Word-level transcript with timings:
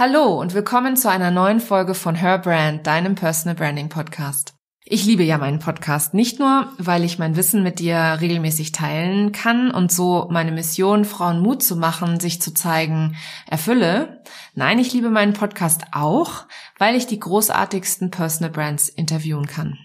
Hallo 0.00 0.40
und 0.40 0.54
willkommen 0.54 0.96
zu 0.96 1.10
einer 1.10 1.30
neuen 1.30 1.60
Folge 1.60 1.92
von 1.92 2.14
Her 2.14 2.38
Brand, 2.38 2.86
deinem 2.86 3.16
Personal 3.16 3.54
Branding 3.54 3.90
Podcast. 3.90 4.54
Ich 4.82 5.04
liebe 5.04 5.24
ja 5.24 5.36
meinen 5.36 5.58
Podcast 5.58 6.14
nicht 6.14 6.38
nur, 6.38 6.72
weil 6.78 7.04
ich 7.04 7.18
mein 7.18 7.36
Wissen 7.36 7.62
mit 7.62 7.80
dir 7.80 8.16
regelmäßig 8.18 8.72
teilen 8.72 9.32
kann 9.32 9.70
und 9.70 9.92
so 9.92 10.26
meine 10.30 10.52
Mission, 10.52 11.04
Frauen 11.04 11.40
Mut 11.40 11.62
zu 11.62 11.76
machen, 11.76 12.18
sich 12.18 12.40
zu 12.40 12.54
zeigen, 12.54 13.14
erfülle. 13.46 14.22
Nein, 14.54 14.78
ich 14.78 14.90
liebe 14.94 15.10
meinen 15.10 15.34
Podcast 15.34 15.82
auch, 15.92 16.46
weil 16.78 16.96
ich 16.96 17.06
die 17.06 17.20
großartigsten 17.20 18.10
Personal 18.10 18.52
Brands 18.52 18.88
interviewen 18.88 19.44
kann. 19.44 19.76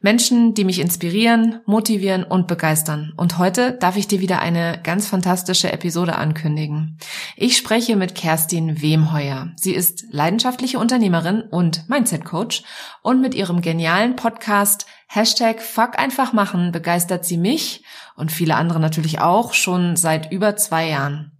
Menschen, 0.00 0.54
die 0.54 0.64
mich 0.64 0.78
inspirieren, 0.78 1.60
motivieren 1.66 2.22
und 2.22 2.46
begeistern. 2.46 3.12
Und 3.16 3.38
heute 3.38 3.72
darf 3.72 3.96
ich 3.96 4.06
dir 4.06 4.20
wieder 4.20 4.38
eine 4.38 4.80
ganz 4.84 5.08
fantastische 5.08 5.72
Episode 5.72 6.14
ankündigen. 6.14 6.98
Ich 7.36 7.56
spreche 7.56 7.96
mit 7.96 8.14
Kerstin 8.14 8.80
Wemheuer. 8.80 9.52
Sie 9.56 9.74
ist 9.74 10.04
leidenschaftliche 10.10 10.78
Unternehmerin 10.78 11.42
und 11.42 11.88
Mindset 11.88 12.24
Coach 12.24 12.62
und 13.02 13.20
mit 13.20 13.34
ihrem 13.34 13.60
genialen 13.60 14.14
Podcast 14.14 14.86
Hashtag 15.08 15.62
Fuck 15.62 15.98
einfach 15.98 16.32
machen 16.32 16.70
begeistert 16.70 17.24
sie 17.24 17.38
mich 17.38 17.82
und 18.14 18.30
viele 18.30 18.54
andere 18.54 18.78
natürlich 18.78 19.20
auch 19.20 19.54
schon 19.54 19.96
seit 19.96 20.30
über 20.30 20.54
zwei 20.54 20.88
Jahren. 20.88 21.32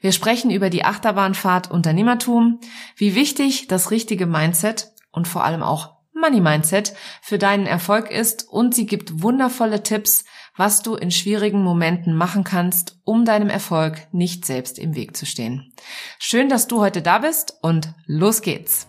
Wir 0.00 0.12
sprechen 0.12 0.50
über 0.50 0.70
die 0.70 0.84
Achterbahnfahrt 0.84 1.70
Unternehmertum, 1.70 2.60
wie 2.96 3.14
wichtig 3.14 3.66
das 3.66 3.90
richtige 3.90 4.26
Mindset 4.26 4.92
und 5.10 5.26
vor 5.26 5.44
allem 5.44 5.62
auch 5.62 5.93
Money 6.14 6.40
Mindset 6.40 6.94
für 7.20 7.38
deinen 7.38 7.66
Erfolg 7.66 8.10
ist 8.10 8.48
und 8.48 8.74
sie 8.74 8.86
gibt 8.86 9.22
wundervolle 9.22 9.82
Tipps, 9.82 10.24
was 10.56 10.82
du 10.82 10.94
in 10.94 11.10
schwierigen 11.10 11.62
Momenten 11.62 12.14
machen 12.16 12.44
kannst, 12.44 13.00
um 13.04 13.24
deinem 13.24 13.50
Erfolg 13.50 14.06
nicht 14.12 14.44
selbst 14.44 14.78
im 14.78 14.94
Weg 14.94 15.16
zu 15.16 15.26
stehen. 15.26 15.72
Schön, 16.18 16.48
dass 16.48 16.68
du 16.68 16.80
heute 16.80 17.02
da 17.02 17.18
bist 17.18 17.58
und 17.62 17.92
los 18.06 18.42
geht's. 18.42 18.86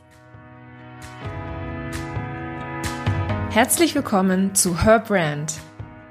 Herzlich 3.50 3.96
willkommen 3.96 4.54
zu 4.54 4.84
Her 4.84 5.00
Brand, 5.00 5.54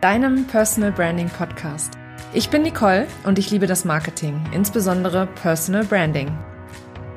deinem 0.00 0.46
Personal 0.46 0.90
Branding 0.90 1.28
Podcast. 1.28 1.92
Ich 2.32 2.50
bin 2.50 2.62
Nicole 2.62 3.06
und 3.22 3.38
ich 3.38 3.50
liebe 3.50 3.68
das 3.68 3.84
Marketing, 3.84 4.42
insbesondere 4.52 5.28
Personal 5.28 5.84
Branding. 5.84 6.36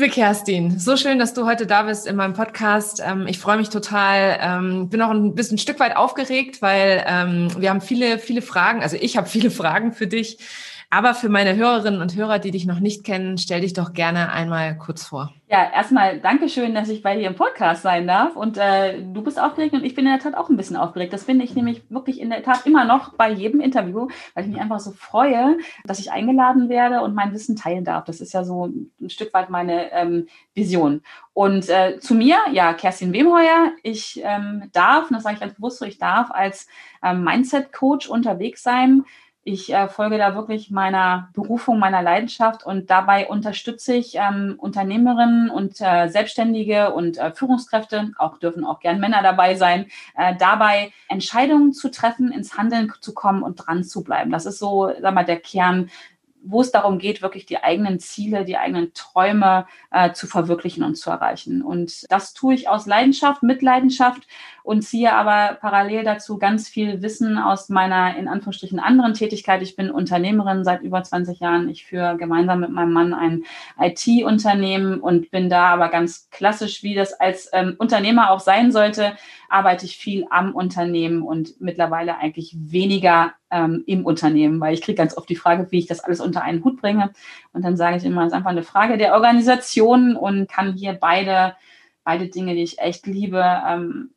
Liebe 0.00 0.12
Kerstin, 0.14 0.78
so 0.78 0.96
schön, 0.96 1.18
dass 1.18 1.34
du 1.34 1.44
heute 1.44 1.66
da 1.66 1.82
bist 1.82 2.06
in 2.06 2.16
meinem 2.16 2.32
Podcast. 2.32 3.02
Ähm, 3.04 3.26
ich 3.26 3.38
freue 3.38 3.58
mich 3.58 3.68
total. 3.68 4.38
Ähm, 4.40 4.88
bin 4.88 5.02
auch 5.02 5.10
ein 5.10 5.34
bisschen 5.34 5.56
ein 5.56 5.58
Stück 5.58 5.78
weit 5.78 5.94
aufgeregt, 5.94 6.62
weil 6.62 7.04
ähm, 7.06 7.50
wir 7.58 7.68
haben 7.68 7.82
viele, 7.82 8.18
viele 8.18 8.40
Fragen. 8.40 8.80
Also 8.80 8.96
ich 8.98 9.18
habe 9.18 9.28
viele 9.28 9.50
Fragen 9.50 9.92
für 9.92 10.06
dich. 10.06 10.38
Aber 10.92 11.14
für 11.14 11.28
meine 11.28 11.54
Hörerinnen 11.54 12.00
und 12.00 12.16
Hörer, 12.16 12.40
die 12.40 12.50
dich 12.50 12.66
noch 12.66 12.80
nicht 12.80 13.04
kennen, 13.04 13.38
stell 13.38 13.60
dich 13.60 13.74
doch 13.74 13.92
gerne 13.92 14.32
einmal 14.32 14.76
kurz 14.76 15.06
vor. 15.06 15.32
Ja, 15.48 15.70
erstmal 15.72 16.18
Dankeschön, 16.18 16.74
dass 16.74 16.88
ich 16.88 17.00
bei 17.00 17.16
dir 17.16 17.28
im 17.28 17.36
Podcast 17.36 17.82
sein 17.82 18.08
darf. 18.08 18.34
Und 18.34 18.58
äh, 18.58 19.00
du 19.00 19.22
bist 19.22 19.40
aufgeregt 19.40 19.72
und 19.72 19.84
ich 19.84 19.94
bin 19.94 20.04
in 20.04 20.10
der 20.10 20.20
Tat 20.20 20.34
auch 20.34 20.48
ein 20.48 20.56
bisschen 20.56 20.74
aufgeregt. 20.74 21.12
Das 21.12 21.22
finde 21.22 21.44
ich 21.44 21.54
nämlich 21.54 21.84
wirklich 21.90 22.20
in 22.20 22.30
der 22.30 22.42
Tat 22.42 22.66
immer 22.66 22.84
noch 22.84 23.14
bei 23.14 23.30
jedem 23.30 23.60
Interview, 23.60 24.08
weil 24.34 24.44
ich 24.44 24.50
mich 24.50 24.60
einfach 24.60 24.80
so 24.80 24.90
freue, 24.90 25.58
dass 25.84 26.00
ich 26.00 26.10
eingeladen 26.10 26.68
werde 26.68 27.02
und 27.02 27.14
mein 27.14 27.32
Wissen 27.32 27.54
teilen 27.54 27.84
darf. 27.84 28.04
Das 28.04 28.20
ist 28.20 28.32
ja 28.32 28.42
so 28.42 28.66
ein 29.00 29.10
Stück 29.10 29.32
weit 29.32 29.48
meine 29.48 29.92
ähm, 29.92 30.26
Vision. 30.54 31.02
Und 31.34 31.68
äh, 31.68 32.00
zu 32.00 32.16
mir, 32.16 32.36
ja, 32.50 32.74
Kerstin 32.74 33.12
Wemheuer, 33.12 33.70
ich 33.84 34.20
ähm, 34.24 34.64
darf, 34.72 35.08
und 35.08 35.14
das 35.14 35.22
sage 35.22 35.34
ich 35.34 35.40
ganz 35.40 35.54
bewusst 35.54 35.78
so, 35.78 35.84
ich 35.84 35.98
darf 35.98 36.32
als 36.32 36.66
ähm, 37.00 37.22
Mindset-Coach 37.22 38.08
unterwegs 38.08 38.64
sein 38.64 39.04
ich 39.42 39.72
äh, 39.72 39.88
folge 39.88 40.18
da 40.18 40.34
wirklich 40.34 40.70
meiner 40.70 41.30
Berufung, 41.32 41.78
meiner 41.78 42.02
Leidenschaft 42.02 42.64
und 42.64 42.90
dabei 42.90 43.26
unterstütze 43.28 43.94
ich 43.94 44.16
ähm, 44.16 44.56
Unternehmerinnen 44.58 45.48
und 45.48 45.80
äh, 45.80 46.08
Selbstständige 46.08 46.92
und 46.92 47.16
äh, 47.16 47.32
Führungskräfte, 47.32 48.12
auch 48.18 48.38
dürfen 48.38 48.64
auch 48.64 48.80
gern 48.80 49.00
Männer 49.00 49.22
dabei 49.22 49.54
sein, 49.54 49.86
äh, 50.16 50.36
dabei 50.36 50.92
Entscheidungen 51.08 51.72
zu 51.72 51.90
treffen, 51.90 52.32
ins 52.32 52.58
Handeln 52.58 52.92
zu 53.00 53.14
kommen 53.14 53.42
und 53.42 53.56
dran 53.56 53.82
zu 53.82 54.04
bleiben. 54.04 54.30
Das 54.30 54.44
ist 54.44 54.58
so, 54.58 54.92
sag 55.00 55.14
mal, 55.14 55.24
der 55.24 55.40
Kern 55.40 55.90
wo 56.42 56.60
es 56.60 56.70
darum 56.70 56.98
geht, 56.98 57.22
wirklich 57.22 57.46
die 57.46 57.62
eigenen 57.62 58.00
Ziele, 58.00 58.44
die 58.44 58.56
eigenen 58.56 58.94
Träume 58.94 59.66
äh, 59.90 60.12
zu 60.12 60.26
verwirklichen 60.26 60.82
und 60.82 60.96
zu 60.96 61.10
erreichen. 61.10 61.62
Und 61.62 62.10
das 62.10 62.32
tue 62.32 62.54
ich 62.54 62.68
aus 62.68 62.86
Leidenschaft, 62.86 63.42
mit 63.42 63.62
Leidenschaft 63.62 64.26
und 64.62 64.82
ziehe 64.82 65.12
aber 65.12 65.56
parallel 65.60 66.04
dazu 66.04 66.38
ganz 66.38 66.68
viel 66.68 67.02
Wissen 67.02 67.38
aus 67.38 67.68
meiner 67.68 68.16
in 68.16 68.28
Anführungsstrichen 68.28 68.80
anderen 68.80 69.14
Tätigkeit. 69.14 69.62
Ich 69.62 69.76
bin 69.76 69.90
Unternehmerin 69.90 70.64
seit 70.64 70.82
über 70.82 71.02
20 71.02 71.40
Jahren. 71.40 71.68
Ich 71.68 71.84
führe 71.84 72.16
gemeinsam 72.16 72.60
mit 72.60 72.70
meinem 72.70 72.92
Mann 72.92 73.14
ein 73.14 73.44
IT-Unternehmen 73.78 75.00
und 75.00 75.30
bin 75.30 75.50
da 75.50 75.68
aber 75.68 75.88
ganz 75.88 76.28
klassisch, 76.30 76.82
wie 76.82 76.94
das 76.94 77.12
als 77.12 77.48
ähm, 77.52 77.74
Unternehmer 77.78 78.30
auch 78.30 78.40
sein 78.40 78.72
sollte, 78.72 79.12
arbeite 79.48 79.84
ich 79.84 79.96
viel 79.96 80.26
am 80.30 80.54
Unternehmen 80.54 81.22
und 81.22 81.60
mittlerweile 81.60 82.18
eigentlich 82.18 82.54
weniger 82.56 83.32
ähm, 83.50 83.82
im 83.86 84.06
Unternehmen, 84.06 84.60
weil 84.60 84.74
ich 84.74 84.82
kriege 84.82 84.96
ganz 84.96 85.16
oft 85.16 85.28
die 85.28 85.36
Frage, 85.36 85.70
wie 85.70 85.78
ich 85.78 85.86
das 85.86 86.00
alles 86.00 86.20
unter 86.20 86.42
einen 86.42 86.64
Hut 86.64 86.80
bringe. 86.80 87.10
Und 87.52 87.64
dann 87.64 87.76
sage 87.76 87.96
ich 87.96 88.04
immer, 88.04 88.22
es 88.22 88.28
ist 88.28 88.34
einfach 88.34 88.50
eine 88.50 88.62
Frage 88.62 88.96
der 88.96 89.14
Organisation 89.14 90.16
und 90.16 90.48
kann 90.48 90.74
hier 90.74 90.94
beide, 90.94 91.56
beide 92.04 92.28
Dinge, 92.28 92.54
die 92.54 92.62
ich 92.62 92.78
echt 92.78 93.06
liebe, 93.06 93.44
ähm, 93.66 94.10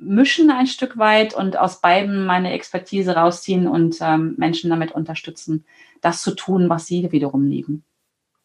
mischen 0.00 0.50
ein 0.50 0.66
Stück 0.66 0.98
weit 0.98 1.34
und 1.34 1.58
aus 1.58 1.80
beiden 1.80 2.24
meine 2.24 2.52
Expertise 2.52 3.14
rausziehen 3.14 3.66
und 3.66 3.96
ähm, 4.00 4.34
Menschen 4.36 4.70
damit 4.70 4.92
unterstützen, 4.92 5.64
das 6.00 6.22
zu 6.22 6.34
tun, 6.34 6.68
was 6.68 6.86
sie 6.86 7.10
wiederum 7.12 7.46
lieben. 7.46 7.84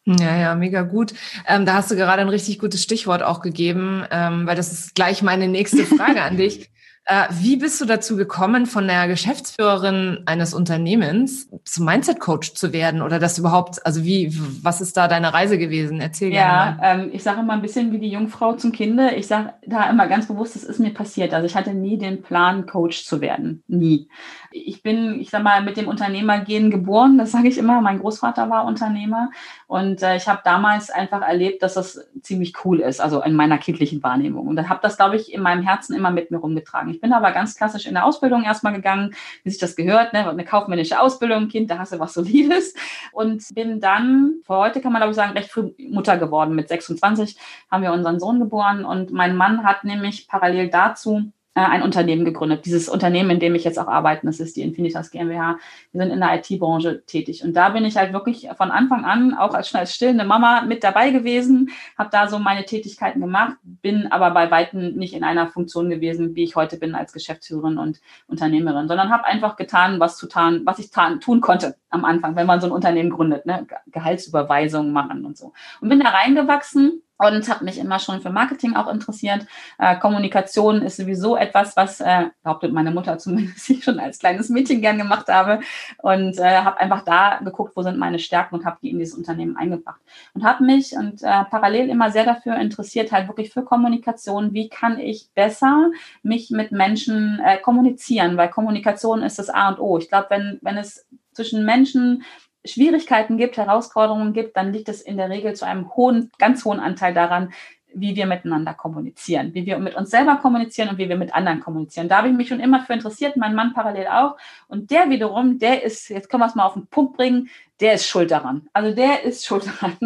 Ja, 0.06 0.36
ja, 0.36 0.54
mega 0.54 0.82
gut. 0.82 1.14
Ähm, 1.46 1.64
da 1.64 1.74
hast 1.74 1.90
du 1.90 1.96
gerade 1.96 2.20
ein 2.20 2.28
richtig 2.28 2.58
gutes 2.58 2.82
Stichwort 2.82 3.22
auch 3.22 3.40
gegeben, 3.40 4.04
ähm, 4.10 4.46
weil 4.46 4.56
das 4.56 4.70
ist 4.70 4.94
gleich 4.94 5.22
meine 5.22 5.48
nächste 5.48 5.84
Frage 5.86 6.22
an 6.22 6.36
dich. 6.36 6.70
Äh, 7.06 7.24
wie 7.32 7.56
bist 7.56 7.80
du 7.80 7.84
dazu 7.84 8.16
gekommen, 8.16 8.64
von 8.64 8.86
der 8.86 9.08
Geschäftsführerin 9.08 10.22
eines 10.24 10.54
Unternehmens 10.54 11.50
zum 11.64 11.84
Mindset-Coach 11.84 12.54
zu 12.54 12.72
werden 12.72 13.02
oder 13.02 13.18
das 13.18 13.38
überhaupt, 13.38 13.84
also 13.84 14.04
wie, 14.04 14.34
was 14.62 14.80
ist 14.80 14.96
da 14.96 15.06
deine 15.06 15.34
Reise 15.34 15.58
gewesen? 15.58 16.00
Erzähl 16.00 16.32
ja, 16.32 16.76
gerne 16.76 16.76
mal. 16.78 17.04
Ähm, 17.04 17.10
ich 17.12 17.22
sage 17.22 17.40
immer 17.40 17.52
ein 17.52 17.60
bisschen 17.60 17.92
wie 17.92 17.98
die 17.98 18.08
Jungfrau 18.08 18.54
zum 18.54 18.72
Kinde. 18.72 19.10
Ich 19.16 19.26
sage 19.26 19.52
da 19.66 19.90
immer 19.90 20.08
ganz 20.08 20.28
bewusst, 20.28 20.56
das 20.56 20.64
ist 20.64 20.80
mir 20.80 20.94
passiert. 20.94 21.34
Also 21.34 21.46
ich 21.46 21.56
hatte 21.56 21.74
nie 21.74 21.98
den 21.98 22.22
Plan, 22.22 22.64
Coach 22.64 23.04
zu 23.04 23.20
werden. 23.20 23.62
Nie. 23.68 24.08
Ich 24.56 24.82
bin, 24.82 25.20
ich 25.20 25.30
sag 25.30 25.42
mal, 25.42 25.62
mit 25.62 25.76
dem 25.76 25.88
Unternehmergehen 25.88 26.70
geboren, 26.70 27.18
das 27.18 27.32
sage 27.32 27.48
ich 27.48 27.58
immer. 27.58 27.80
Mein 27.80 27.98
Großvater 27.98 28.48
war 28.50 28.66
Unternehmer 28.66 29.30
und 29.66 30.00
äh, 30.02 30.14
ich 30.14 30.28
habe 30.28 30.42
damals 30.44 30.90
einfach 30.90 31.22
erlebt, 31.22 31.62
dass 31.64 31.74
das 31.74 32.06
ziemlich 32.22 32.54
cool 32.64 32.78
ist, 32.78 33.00
also 33.00 33.20
in 33.22 33.34
meiner 33.34 33.58
kindlichen 33.58 34.00
Wahrnehmung. 34.04 34.46
Und 34.46 34.54
dann 34.54 34.68
habe 34.68 34.78
das, 34.80 34.96
glaube 34.96 35.16
ich, 35.16 35.34
in 35.34 35.42
meinem 35.42 35.64
Herzen 35.64 35.96
immer 35.96 36.12
mit 36.12 36.30
mir 36.30 36.38
rumgetragen. 36.38 36.90
Ich 36.90 37.00
bin 37.00 37.12
aber 37.12 37.32
ganz 37.32 37.56
klassisch 37.56 37.86
in 37.86 37.94
der 37.94 38.04
Ausbildung 38.04 38.44
erstmal 38.44 38.72
gegangen, 38.72 39.14
wie 39.42 39.50
sich 39.50 39.58
das 39.58 39.74
gehört, 39.74 40.12
ne? 40.12 40.30
eine 40.30 40.44
kaufmännische 40.44 41.00
Ausbildung, 41.00 41.48
Kind, 41.48 41.70
da 41.70 41.78
hast 41.78 41.92
du 41.92 41.98
was 41.98 42.14
Solides. 42.14 42.74
Und 43.10 43.42
bin 43.54 43.80
dann, 43.80 44.34
vor 44.44 44.58
heute 44.58 44.80
kann 44.80 44.92
man 44.92 45.00
glaube 45.00 45.10
ich 45.10 45.16
sagen, 45.16 45.32
recht 45.32 45.50
früh 45.50 45.72
Mutter 45.90 46.16
geworden. 46.16 46.54
Mit 46.54 46.68
26 46.68 47.36
haben 47.70 47.82
wir 47.82 47.92
unseren 47.92 48.20
Sohn 48.20 48.38
geboren 48.38 48.84
und 48.84 49.10
mein 49.10 49.36
Mann 49.36 49.64
hat 49.64 49.82
nämlich 49.82 50.28
parallel 50.28 50.70
dazu 50.70 51.32
ein 51.54 51.82
Unternehmen 51.82 52.24
gegründet. 52.24 52.66
Dieses 52.66 52.88
Unternehmen, 52.88 53.30
in 53.30 53.40
dem 53.40 53.54
ich 53.54 53.64
jetzt 53.64 53.78
auch 53.78 53.86
arbeite, 53.86 54.26
das 54.26 54.40
ist 54.40 54.56
die 54.56 54.62
Infinitas 54.62 55.10
GmbH. 55.10 55.58
Wir 55.92 56.02
sind 56.02 56.12
in 56.12 56.20
der 56.20 56.34
IT-Branche 56.34 57.04
tätig. 57.06 57.44
Und 57.44 57.54
da 57.54 57.68
bin 57.68 57.84
ich 57.84 57.96
halt 57.96 58.12
wirklich 58.12 58.48
von 58.56 58.72
Anfang 58.72 59.04
an 59.04 59.34
auch 59.34 59.54
als, 59.54 59.72
als 59.74 59.94
stillende 59.94 60.24
Mama 60.24 60.62
mit 60.62 60.82
dabei 60.82 61.10
gewesen, 61.10 61.70
habe 61.96 62.10
da 62.10 62.28
so 62.28 62.40
meine 62.40 62.64
Tätigkeiten 62.64 63.20
gemacht, 63.20 63.56
bin 63.62 64.08
aber 64.10 64.32
bei 64.32 64.50
Weitem 64.50 64.96
nicht 64.96 65.14
in 65.14 65.22
einer 65.22 65.46
Funktion 65.46 65.90
gewesen, 65.90 66.34
wie 66.34 66.44
ich 66.44 66.56
heute 66.56 66.76
bin 66.76 66.94
als 66.94 67.12
Geschäftsführerin 67.12 67.78
und 67.78 68.00
Unternehmerin, 68.26 68.88
sondern 68.88 69.10
habe 69.10 69.24
einfach 69.24 69.56
getan, 69.56 70.00
was 70.00 70.16
zu 70.16 70.26
tun, 70.26 70.62
was 70.64 70.80
ich 70.80 70.90
tan, 70.90 71.20
tun 71.20 71.40
konnte 71.40 71.76
am 71.94 72.04
Anfang, 72.04 72.36
wenn 72.36 72.46
man 72.46 72.60
so 72.60 72.66
ein 72.66 72.72
Unternehmen 72.72 73.10
gründet, 73.10 73.46
ne? 73.46 73.66
Gehaltsüberweisungen 73.86 74.92
machen 74.92 75.24
und 75.24 75.36
so. 75.36 75.52
Und 75.80 75.88
bin 75.88 76.00
da 76.00 76.10
reingewachsen 76.10 77.02
und 77.16 77.48
habe 77.48 77.64
mich 77.64 77.78
immer 77.78 77.98
schon 77.98 78.20
für 78.20 78.30
Marketing 78.30 78.74
auch 78.74 78.92
interessiert. 78.92 79.46
Äh, 79.78 79.98
Kommunikation 79.98 80.82
ist 80.82 80.96
sowieso 80.96 81.36
etwas, 81.36 81.76
was, 81.76 82.00
äh, 82.00 82.26
behauptet 82.42 82.72
meine 82.72 82.90
Mutter 82.90 83.18
zumindest, 83.24 83.70
ich 83.70 83.84
schon 83.84 84.00
als 84.00 84.18
kleines 84.18 84.48
Mädchen 84.48 84.80
gern 84.80 84.98
gemacht 84.98 85.28
habe 85.28 85.60
und 86.02 86.38
äh, 86.38 86.58
habe 86.58 86.78
einfach 86.78 87.04
da 87.04 87.38
geguckt, 87.44 87.76
wo 87.76 87.82
sind 87.82 87.98
meine 87.98 88.18
Stärken 88.18 88.56
und 88.56 88.64
habe 88.64 88.78
die 88.82 88.90
in 88.90 88.98
dieses 88.98 89.16
Unternehmen 89.16 89.56
eingebracht 89.56 90.00
und 90.34 90.44
habe 90.44 90.64
mich 90.64 90.96
und 90.96 91.22
äh, 91.22 91.44
parallel 91.50 91.88
immer 91.88 92.10
sehr 92.10 92.24
dafür 92.24 92.56
interessiert, 92.56 93.12
halt 93.12 93.28
wirklich 93.28 93.52
für 93.52 93.62
Kommunikation. 93.62 94.52
Wie 94.52 94.68
kann 94.68 94.98
ich 94.98 95.28
besser 95.34 95.90
mich 96.22 96.50
mit 96.50 96.72
Menschen 96.72 97.40
äh, 97.44 97.58
kommunizieren? 97.58 98.36
Weil 98.36 98.50
Kommunikation 98.50 99.22
ist 99.22 99.38
das 99.38 99.50
A 99.50 99.68
und 99.68 99.78
O. 99.78 99.98
Ich 99.98 100.08
glaube, 100.08 100.26
wenn 100.30 100.58
wenn 100.62 100.76
es 100.76 101.06
zwischen 101.34 101.64
Menschen 101.64 102.24
Schwierigkeiten 102.64 103.36
gibt, 103.36 103.56
Herausforderungen 103.56 104.32
gibt, 104.32 104.56
dann 104.56 104.72
liegt 104.72 104.88
es 104.88 105.02
in 105.02 105.16
der 105.16 105.28
Regel 105.28 105.54
zu 105.54 105.66
einem 105.66 105.94
hohen, 105.94 106.30
ganz 106.38 106.64
hohen 106.64 106.80
Anteil 106.80 107.12
daran, 107.12 107.52
wie 107.94 108.16
wir 108.16 108.26
miteinander 108.26 108.74
kommunizieren, 108.74 109.54
wie 109.54 109.66
wir 109.66 109.78
mit 109.78 109.94
uns 109.94 110.10
selber 110.10 110.36
kommunizieren 110.36 110.88
und 110.88 110.98
wie 110.98 111.08
wir 111.08 111.16
mit 111.16 111.34
anderen 111.34 111.60
kommunizieren. 111.60 112.08
Da 112.08 112.18
habe 112.18 112.28
ich 112.28 112.34
mich 112.34 112.48
schon 112.48 112.60
immer 112.60 112.82
für 112.82 112.92
interessiert, 112.92 113.36
mein 113.36 113.54
Mann 113.54 113.72
parallel 113.72 114.08
auch. 114.08 114.36
Und 114.66 114.90
der 114.90 115.08
wiederum, 115.10 115.58
der 115.58 115.82
ist, 115.82 116.08
jetzt 116.08 116.28
können 116.28 116.42
wir 116.42 116.46
es 116.46 116.54
mal 116.54 116.66
auf 116.66 116.74
den 116.74 116.86
Punkt 116.86 117.16
bringen, 117.16 117.48
der 117.80 117.94
ist 117.94 118.06
schuld 118.06 118.30
daran. 118.30 118.68
Also 118.72 118.94
der 118.94 119.22
ist 119.22 119.46
schuld 119.46 119.66
daran. 119.66 119.96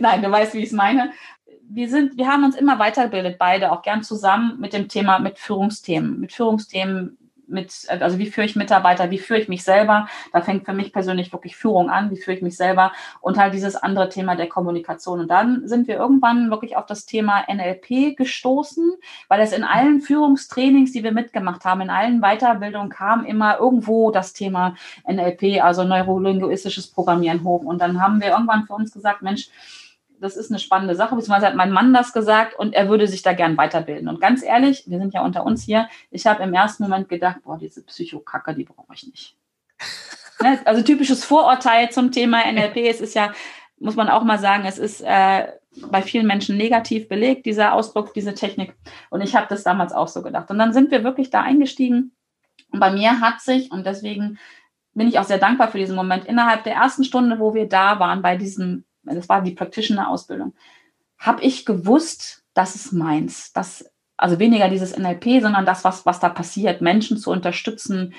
Nein, 0.00 0.22
du 0.22 0.30
weißt, 0.30 0.54
wie 0.54 0.58
ich 0.58 0.66
es 0.66 0.72
meine. 0.72 1.12
Wir 1.72 1.88
sind, 1.88 2.16
wir 2.16 2.26
haben 2.26 2.44
uns 2.44 2.56
immer 2.56 2.80
weitergebildet, 2.80 3.38
beide, 3.38 3.70
auch 3.70 3.82
gern 3.82 4.02
zusammen 4.02 4.58
mit 4.58 4.72
dem 4.72 4.88
Thema, 4.88 5.20
mit 5.20 5.38
Führungsthemen, 5.38 6.18
mit 6.18 6.32
Führungsthemen 6.32 7.16
mit, 7.50 7.86
also 7.88 8.18
wie 8.18 8.30
führe 8.30 8.46
ich 8.46 8.56
Mitarbeiter, 8.56 9.10
wie 9.10 9.18
führe 9.18 9.40
ich 9.40 9.48
mich 9.48 9.62
selber. 9.62 10.08
Da 10.32 10.40
fängt 10.40 10.64
für 10.64 10.72
mich 10.72 10.92
persönlich 10.92 11.32
wirklich 11.32 11.56
Führung 11.56 11.90
an, 11.90 12.10
wie 12.10 12.16
führe 12.16 12.36
ich 12.36 12.42
mich 12.42 12.56
selber 12.56 12.92
und 13.20 13.38
halt 13.38 13.54
dieses 13.54 13.76
andere 13.76 14.08
Thema 14.08 14.36
der 14.36 14.48
Kommunikation. 14.48 15.20
Und 15.20 15.28
dann 15.28 15.66
sind 15.68 15.88
wir 15.88 15.96
irgendwann 15.96 16.50
wirklich 16.50 16.76
auf 16.76 16.86
das 16.86 17.06
Thema 17.06 17.44
NLP 17.52 18.16
gestoßen, 18.16 18.92
weil 19.28 19.40
es 19.40 19.52
in 19.52 19.64
allen 19.64 20.00
Führungstrainings, 20.00 20.92
die 20.92 21.02
wir 21.02 21.12
mitgemacht 21.12 21.64
haben, 21.64 21.80
in 21.80 21.90
allen 21.90 22.20
Weiterbildungen 22.20 22.88
kam 22.88 23.24
immer 23.24 23.58
irgendwo 23.58 24.10
das 24.10 24.32
Thema 24.32 24.74
NLP, 25.06 25.62
also 25.62 25.84
neurolinguistisches 25.84 26.86
Programmieren 26.88 27.44
hoch. 27.44 27.64
Und 27.64 27.80
dann 27.80 28.00
haben 28.00 28.20
wir 28.20 28.28
irgendwann 28.28 28.64
für 28.64 28.74
uns 28.74 28.92
gesagt, 28.92 29.22
Mensch, 29.22 29.48
das 30.20 30.36
ist 30.36 30.50
eine 30.50 30.58
spannende 30.58 30.94
Sache, 30.94 31.14
beziehungsweise 31.16 31.46
hat 31.46 31.56
mein 31.56 31.72
Mann 31.72 31.94
das 31.94 32.12
gesagt 32.12 32.58
und 32.58 32.74
er 32.74 32.88
würde 32.88 33.08
sich 33.08 33.22
da 33.22 33.32
gern 33.32 33.56
weiterbilden. 33.56 34.08
Und 34.08 34.20
ganz 34.20 34.42
ehrlich, 34.42 34.84
wir 34.86 34.98
sind 34.98 35.14
ja 35.14 35.24
unter 35.24 35.44
uns 35.44 35.62
hier, 35.62 35.88
ich 36.10 36.26
habe 36.26 36.42
im 36.42 36.52
ersten 36.52 36.82
Moment 36.82 37.08
gedacht, 37.08 37.38
boah, 37.42 37.58
diese 37.58 37.82
Psychokacke, 37.82 38.54
die 38.54 38.64
brauche 38.64 38.94
ich 38.94 39.06
nicht. 39.06 39.36
Ne, 40.42 40.58
also 40.64 40.80
typisches 40.80 41.22
Vorurteil 41.22 41.90
zum 41.90 42.12
Thema 42.12 42.50
NLP, 42.50 42.88
es 42.88 43.02
ist 43.02 43.14
ja, 43.14 43.30
muss 43.78 43.94
man 43.94 44.08
auch 44.08 44.24
mal 44.24 44.38
sagen, 44.38 44.64
es 44.64 44.78
ist 44.78 45.02
äh, 45.02 45.48
bei 45.90 46.00
vielen 46.00 46.26
Menschen 46.26 46.56
negativ 46.56 47.08
belegt, 47.08 47.44
dieser 47.44 47.74
Ausdruck, 47.74 48.14
diese 48.14 48.32
Technik. 48.32 48.74
Und 49.10 49.20
ich 49.20 49.36
habe 49.36 49.48
das 49.50 49.64
damals 49.64 49.92
auch 49.92 50.08
so 50.08 50.22
gedacht. 50.22 50.50
Und 50.50 50.58
dann 50.58 50.72
sind 50.72 50.90
wir 50.90 51.04
wirklich 51.04 51.28
da 51.28 51.42
eingestiegen. 51.42 52.12
Und 52.72 52.80
bei 52.80 52.90
mir 52.90 53.20
hat 53.20 53.42
sich, 53.42 53.70
und 53.70 53.84
deswegen 53.84 54.38
bin 54.94 55.08
ich 55.08 55.18
auch 55.18 55.24
sehr 55.24 55.36
dankbar 55.36 55.68
für 55.68 55.76
diesen 55.76 55.94
Moment, 55.94 56.24
innerhalb 56.24 56.64
der 56.64 56.74
ersten 56.74 57.04
Stunde, 57.04 57.38
wo 57.38 57.52
wir 57.52 57.68
da 57.68 58.00
waren 58.00 58.22
bei 58.22 58.38
diesem 58.38 58.84
das 59.02 59.28
war 59.28 59.42
die 59.42 59.52
Practitioner-Ausbildung, 59.52 60.54
habe 61.18 61.42
ich 61.42 61.64
gewusst, 61.64 62.42
das 62.54 62.74
ist 62.74 62.92
meins. 62.92 63.52
Das, 63.52 63.90
also 64.16 64.38
weniger 64.38 64.68
dieses 64.68 64.96
NLP, 64.96 65.42
sondern 65.42 65.66
das, 65.66 65.84
was, 65.84 66.06
was 66.06 66.20
da 66.20 66.28
passiert, 66.28 66.80
Menschen 66.80 67.16
zu 67.16 67.30
unterstützen, 67.30 68.14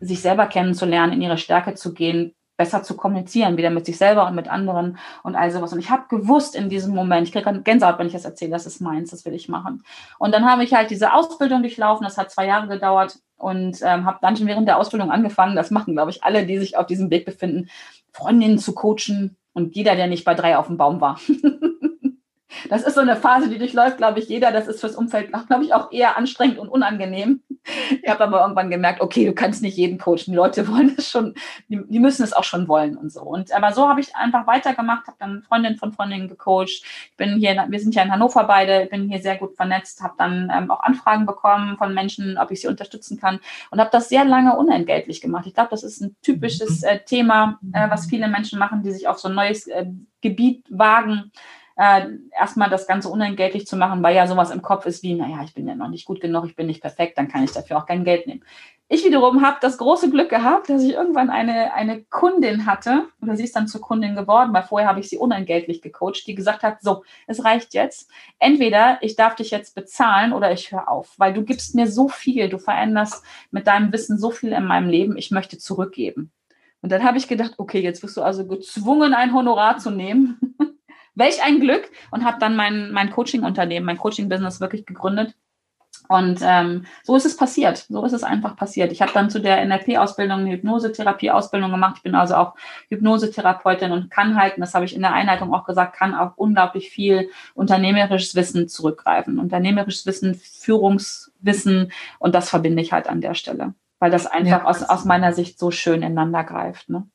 sich 0.00 0.20
selber 0.20 0.46
kennenzulernen, 0.46 1.12
in 1.12 1.22
ihre 1.22 1.38
Stärke 1.38 1.74
zu 1.74 1.92
gehen, 1.92 2.34
besser 2.58 2.82
zu 2.82 2.96
kommunizieren, 2.96 3.56
wieder 3.56 3.70
mit 3.70 3.86
sich 3.86 3.96
selber 3.96 4.26
und 4.26 4.34
mit 4.34 4.48
anderen 4.48 4.98
und 5.22 5.36
all 5.36 5.50
sowas. 5.50 5.72
Und 5.72 5.78
ich 5.78 5.90
habe 5.90 6.08
gewusst 6.08 6.56
in 6.56 6.68
diesem 6.68 6.92
Moment, 6.92 7.26
ich 7.26 7.32
kriege 7.32 7.62
Gänsehaut, 7.62 7.98
wenn 7.98 8.08
ich 8.08 8.12
das 8.12 8.24
erzähle, 8.24 8.50
das 8.50 8.66
ist 8.66 8.80
meins, 8.80 9.12
das 9.12 9.24
will 9.24 9.32
ich 9.32 9.48
machen. 9.48 9.84
Und 10.18 10.34
dann 10.34 10.44
habe 10.44 10.64
ich 10.64 10.74
halt 10.74 10.90
diese 10.90 11.14
Ausbildung 11.14 11.62
durchlaufen, 11.62 12.04
das 12.04 12.18
hat 12.18 12.32
zwei 12.32 12.46
Jahre 12.46 12.66
gedauert 12.66 13.20
und 13.36 13.78
ähm, 13.82 14.04
habe 14.04 14.18
dann 14.20 14.36
schon 14.36 14.48
während 14.48 14.66
der 14.66 14.76
Ausbildung 14.76 15.12
angefangen, 15.12 15.54
das 15.54 15.70
machen, 15.70 15.94
glaube 15.94 16.10
ich, 16.10 16.24
alle, 16.24 16.46
die 16.46 16.58
sich 16.58 16.76
auf 16.76 16.86
diesem 16.86 17.10
Weg 17.10 17.24
befinden, 17.24 17.70
Freundinnen 18.12 18.58
zu 18.58 18.74
coachen, 18.74 19.36
und 19.58 19.74
jeder, 19.74 19.96
der 19.96 20.06
nicht 20.06 20.24
bei 20.24 20.34
drei 20.34 20.56
auf 20.56 20.68
dem 20.68 20.76
Baum 20.76 21.00
war. 21.00 21.20
Das 22.68 22.82
ist 22.82 22.94
so 22.94 23.00
eine 23.00 23.16
Phase, 23.16 23.48
die 23.48 23.58
durchläuft, 23.58 23.98
glaube 23.98 24.20
ich, 24.20 24.28
jeder. 24.28 24.52
Das 24.52 24.66
ist 24.68 24.80
fürs 24.80 24.96
Umfeld, 24.96 25.30
glaube 25.46 25.64
ich, 25.64 25.74
auch 25.74 25.92
eher 25.92 26.16
anstrengend 26.16 26.58
und 26.58 26.68
unangenehm. 26.68 27.42
Ich 28.02 28.08
habe 28.08 28.24
aber 28.24 28.40
irgendwann 28.40 28.70
gemerkt, 28.70 29.02
okay, 29.02 29.26
du 29.26 29.34
kannst 29.34 29.62
nicht 29.62 29.76
jeden 29.76 29.98
coachen. 29.98 30.28
Die 30.28 30.34
Leute 30.34 30.66
wollen 30.72 30.94
es 30.96 31.10
schon, 31.10 31.34
die, 31.68 31.80
die 31.86 31.98
müssen 31.98 32.22
es 32.22 32.32
auch 32.32 32.44
schon 32.44 32.66
wollen 32.66 32.96
und 32.96 33.12
so. 33.12 33.20
Und 33.22 33.52
aber 33.52 33.72
so 33.72 33.88
habe 33.88 34.00
ich 34.00 34.16
einfach 34.16 34.46
weitergemacht, 34.46 35.06
habe 35.06 35.16
dann 35.20 35.42
Freundin 35.42 35.76
von 35.76 35.92
Freundinnen 35.92 36.28
gecoacht. 36.28 36.68
Ich 37.10 37.16
bin 37.16 37.36
hier, 37.36 37.66
wir 37.68 37.80
sind 37.80 37.94
ja 37.94 38.02
in 38.02 38.10
Hannover 38.10 38.44
beide, 38.44 38.86
bin 38.86 39.08
hier 39.08 39.20
sehr 39.20 39.36
gut 39.36 39.54
vernetzt, 39.56 40.02
habe 40.02 40.14
dann 40.16 40.50
ähm, 40.54 40.70
auch 40.70 40.80
Anfragen 40.80 41.26
bekommen 41.26 41.76
von 41.76 41.92
Menschen, 41.92 42.38
ob 42.38 42.50
ich 42.50 42.62
sie 42.62 42.68
unterstützen 42.68 43.20
kann 43.20 43.40
und 43.70 43.78
habe 43.78 43.90
das 43.92 44.08
sehr 44.08 44.24
lange 44.24 44.56
unentgeltlich 44.56 45.20
gemacht. 45.20 45.46
Ich 45.46 45.54
glaube, 45.54 45.70
das 45.70 45.82
ist 45.82 46.00
ein 46.00 46.16
typisches 46.22 46.82
äh, 46.82 47.00
Thema, 47.00 47.58
äh, 47.72 47.90
was 47.90 48.06
viele 48.06 48.28
Menschen 48.28 48.58
machen, 48.58 48.82
die 48.82 48.92
sich 48.92 49.06
auf 49.06 49.18
so 49.18 49.28
ein 49.28 49.34
neues 49.34 49.66
äh, 49.66 49.86
Gebiet 50.20 50.64
wagen 50.70 51.30
äh, 51.78 52.08
erstmal 52.36 52.68
das 52.68 52.88
Ganze 52.88 53.08
unentgeltlich 53.08 53.66
zu 53.66 53.76
machen, 53.76 54.02
weil 54.02 54.14
ja 54.14 54.26
sowas 54.26 54.50
im 54.50 54.62
Kopf 54.62 54.84
ist 54.84 55.04
wie, 55.04 55.14
naja, 55.14 55.38
ich 55.44 55.54
bin 55.54 55.66
ja 55.66 55.76
noch 55.76 55.88
nicht 55.88 56.06
gut 56.06 56.20
genug, 56.20 56.44
ich 56.46 56.56
bin 56.56 56.66
nicht 56.66 56.82
perfekt, 56.82 57.16
dann 57.16 57.28
kann 57.28 57.44
ich 57.44 57.52
dafür 57.52 57.78
auch 57.78 57.86
kein 57.86 58.04
Geld 58.04 58.26
nehmen. 58.26 58.42
Ich 58.88 59.04
wiederum 59.04 59.42
habe 59.42 59.58
das 59.60 59.78
große 59.78 60.10
Glück 60.10 60.28
gehabt, 60.28 60.70
dass 60.70 60.82
ich 60.82 60.94
irgendwann 60.94 61.30
eine, 61.30 61.74
eine 61.74 62.02
Kundin 62.04 62.66
hatte, 62.66 63.04
oder 63.22 63.36
sie 63.36 63.44
ist 63.44 63.54
dann 63.54 63.68
zur 63.68 63.80
Kundin 63.80 64.16
geworden, 64.16 64.52
weil 64.52 64.64
vorher 64.64 64.88
habe 64.88 64.98
ich 64.98 65.08
sie 65.08 65.18
unentgeltlich 65.18 65.80
gecoacht, 65.80 66.26
die 66.26 66.34
gesagt 66.34 66.64
hat, 66.64 66.80
so, 66.80 67.04
es 67.28 67.44
reicht 67.44 67.74
jetzt. 67.74 68.10
Entweder 68.40 68.98
ich 69.02 69.14
darf 69.14 69.36
dich 69.36 69.50
jetzt 69.52 69.74
bezahlen 69.76 70.32
oder 70.32 70.50
ich 70.50 70.72
höre 70.72 70.88
auf, 70.88 71.14
weil 71.16 71.32
du 71.32 71.44
gibst 71.44 71.74
mir 71.76 71.86
so 71.86 72.08
viel, 72.08 72.48
du 72.48 72.58
veränderst 72.58 73.22
mit 73.50 73.66
deinem 73.68 73.92
Wissen 73.92 74.18
so 74.18 74.30
viel 74.30 74.52
in 74.52 74.64
meinem 74.64 74.88
Leben, 74.88 75.16
ich 75.16 75.30
möchte 75.30 75.58
zurückgeben. 75.58 76.32
Und 76.80 76.90
dann 76.90 77.04
habe 77.04 77.18
ich 77.18 77.28
gedacht, 77.28 77.54
okay, 77.58 77.80
jetzt 77.80 78.02
wirst 78.02 78.16
du 78.16 78.22
also 78.22 78.46
gezwungen, 78.46 79.14
ein 79.14 79.34
Honorar 79.34 79.78
zu 79.78 79.90
nehmen. 79.90 80.56
Welch 81.18 81.42
ein 81.42 81.60
Glück 81.60 81.90
und 82.10 82.24
habe 82.24 82.38
dann 82.38 82.56
mein, 82.56 82.92
mein 82.92 83.10
Coaching-Unternehmen, 83.10 83.86
mein 83.86 83.98
Coaching-Business 83.98 84.60
wirklich 84.60 84.86
gegründet. 84.86 85.34
Und 86.08 86.40
ähm, 86.42 86.86
so 87.02 87.16
ist 87.16 87.26
es 87.26 87.36
passiert. 87.36 87.84
So 87.88 88.04
ist 88.04 88.14
es 88.14 88.22
einfach 88.22 88.56
passiert. 88.56 88.92
Ich 88.92 89.02
habe 89.02 89.12
dann 89.12 89.28
zu 89.28 89.40
der 89.40 89.62
NLP-Ausbildung 89.66 90.40
eine 90.40 90.52
Hypnosetherapie-Ausbildung 90.52 91.70
gemacht. 91.70 91.96
Ich 91.98 92.02
bin 92.02 92.14
also 92.14 92.34
auch 92.34 92.54
Hypnosetherapeutin 92.88 93.92
und 93.92 94.10
kann 94.10 94.40
halt, 94.40 94.54
und 94.56 94.62
das 94.62 94.74
habe 94.74 94.86
ich 94.86 94.94
in 94.94 95.02
der 95.02 95.12
Einleitung 95.12 95.52
auch 95.52 95.66
gesagt, 95.66 95.94
kann 95.94 96.14
auch 96.14 96.32
unglaublich 96.36 96.88
viel 96.88 97.28
unternehmerisches 97.54 98.34
Wissen 98.34 98.68
zurückgreifen. 98.68 99.38
Unternehmerisches 99.38 100.06
Wissen, 100.06 100.34
Führungswissen 100.34 101.92
und 102.18 102.34
das 102.34 102.48
verbinde 102.48 102.80
ich 102.80 102.92
halt 102.92 103.06
an 103.06 103.20
der 103.20 103.34
Stelle, 103.34 103.74
weil 103.98 104.10
das 104.10 104.26
einfach 104.26 104.62
ja, 104.62 104.64
aus, 104.64 104.82
aus 104.82 105.04
meiner 105.04 105.34
Sicht 105.34 105.58
so 105.58 105.70
schön 105.70 106.02
ineinander 106.02 106.42
greift. 106.42 106.88
Ne? 106.88 107.06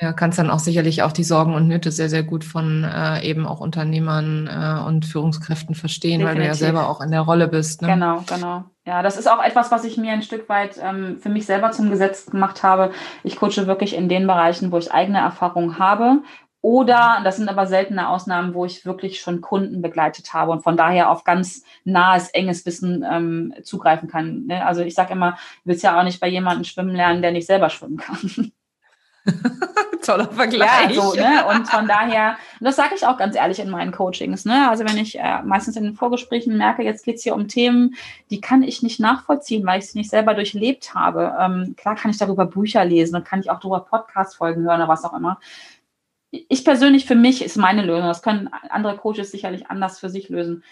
Ja, 0.00 0.14
kannst 0.14 0.38
dann 0.38 0.48
auch 0.48 0.60
sicherlich 0.60 1.02
auch 1.02 1.12
die 1.12 1.24
Sorgen 1.24 1.54
und 1.54 1.68
Nöte 1.68 1.92
sehr, 1.92 2.08
sehr 2.08 2.22
gut 2.22 2.42
von 2.42 2.84
äh, 2.84 3.22
eben 3.22 3.46
auch 3.46 3.60
Unternehmern 3.60 4.46
äh, 4.46 4.82
und 4.86 5.04
Führungskräften 5.04 5.74
verstehen, 5.74 6.20
Definitiv. 6.20 6.36
weil 6.36 6.42
du 6.42 6.48
ja 6.48 6.54
selber 6.54 6.88
auch 6.88 7.02
in 7.02 7.10
der 7.10 7.20
Rolle 7.20 7.48
bist. 7.48 7.82
Ne? 7.82 7.88
Genau, 7.88 8.24
genau. 8.26 8.64
Ja, 8.86 9.02
das 9.02 9.18
ist 9.18 9.30
auch 9.30 9.42
etwas, 9.42 9.70
was 9.70 9.84
ich 9.84 9.98
mir 9.98 10.12
ein 10.12 10.22
Stück 10.22 10.48
weit 10.48 10.80
ähm, 10.82 11.18
für 11.18 11.28
mich 11.28 11.44
selber 11.44 11.70
zum 11.72 11.90
Gesetz 11.90 12.26
gemacht 12.30 12.62
habe. 12.62 12.92
Ich 13.24 13.36
coache 13.36 13.66
wirklich 13.66 13.94
in 13.94 14.08
den 14.08 14.26
Bereichen, 14.26 14.72
wo 14.72 14.78
ich 14.78 14.90
eigene 14.90 15.18
Erfahrungen 15.18 15.78
habe. 15.78 16.22
Oder, 16.62 17.20
das 17.22 17.36
sind 17.36 17.48
aber 17.50 17.66
seltene 17.66 18.08
Ausnahmen, 18.08 18.54
wo 18.54 18.64
ich 18.64 18.86
wirklich 18.86 19.20
schon 19.20 19.42
Kunden 19.42 19.82
begleitet 19.82 20.32
habe 20.32 20.52
und 20.52 20.62
von 20.62 20.76
daher 20.76 21.10
auf 21.10 21.24
ganz 21.24 21.62
nahes, 21.84 22.28
enges 22.30 22.64
Wissen 22.64 23.04
ähm, 23.10 23.54
zugreifen 23.62 24.08
kann. 24.08 24.46
Ne? 24.46 24.64
Also 24.64 24.82
ich 24.82 24.94
sage 24.94 25.12
immer, 25.12 25.32
du 25.32 25.70
willst 25.70 25.82
ja 25.82 25.98
auch 25.98 26.04
nicht 26.04 26.20
bei 26.20 26.28
jemandem 26.28 26.64
schwimmen 26.64 26.94
lernen, 26.94 27.22
der 27.22 27.32
nicht 27.32 27.46
selber 27.46 27.68
schwimmen 27.68 27.98
kann. 27.98 28.52
Toller 30.02 30.28
Vergleich. 30.28 30.94
Ja, 30.96 31.02
so, 31.02 31.14
ne? 31.14 31.46
Und 31.46 31.68
von 31.68 31.86
daher, 31.86 32.36
das 32.60 32.76
sage 32.76 32.94
ich 32.96 33.06
auch 33.06 33.18
ganz 33.18 33.36
ehrlich 33.36 33.58
in 33.58 33.70
meinen 33.70 33.92
Coachings. 33.92 34.44
Ne? 34.44 34.68
Also 34.68 34.84
wenn 34.84 34.96
ich 34.96 35.18
äh, 35.18 35.42
meistens 35.42 35.76
in 35.76 35.84
den 35.84 35.94
Vorgesprächen 35.94 36.56
merke, 36.56 36.82
jetzt 36.82 37.04
geht's 37.04 37.22
hier 37.22 37.34
um 37.34 37.48
Themen, 37.48 37.94
die 38.30 38.40
kann 38.40 38.62
ich 38.62 38.82
nicht 38.82 39.00
nachvollziehen, 39.00 39.66
weil 39.66 39.80
ich 39.80 39.90
sie 39.90 39.98
nicht 39.98 40.10
selber 40.10 40.34
durchlebt 40.34 40.94
habe. 40.94 41.34
Ähm, 41.38 41.74
klar 41.76 41.96
kann 41.96 42.10
ich 42.10 42.18
darüber 42.18 42.46
Bücher 42.46 42.84
lesen 42.84 43.16
und 43.16 43.24
kann 43.24 43.40
ich 43.40 43.50
auch 43.50 43.60
darüber 43.60 43.80
Podcast-Folgen 43.80 44.64
hören 44.64 44.80
oder 44.80 44.88
was 44.88 45.04
auch 45.04 45.14
immer. 45.14 45.38
Ich 46.30 46.64
persönlich, 46.64 47.06
für 47.06 47.16
mich 47.16 47.44
ist 47.44 47.56
meine 47.56 47.82
Lösung, 47.82 48.06
das 48.06 48.22
können 48.22 48.50
andere 48.68 48.96
Coaches 48.96 49.32
sicherlich 49.32 49.68
anders 49.68 49.98
für 49.98 50.08
sich 50.08 50.28
lösen. 50.28 50.62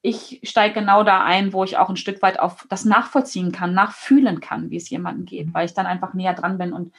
Ich 0.00 0.40
steige 0.44 0.74
genau 0.74 1.02
da 1.02 1.24
ein, 1.24 1.52
wo 1.52 1.64
ich 1.64 1.76
auch 1.76 1.88
ein 1.88 1.96
Stück 1.96 2.22
weit 2.22 2.38
auf 2.38 2.66
das 2.68 2.84
nachvollziehen 2.84 3.50
kann, 3.50 3.74
nachfühlen 3.74 4.40
kann, 4.40 4.70
wie 4.70 4.76
es 4.76 4.88
jemandem 4.90 5.24
geht, 5.24 5.52
weil 5.52 5.66
ich 5.66 5.74
dann 5.74 5.86
einfach 5.86 6.14
näher 6.14 6.34
dran 6.34 6.56
bin 6.56 6.72
und 6.72 6.92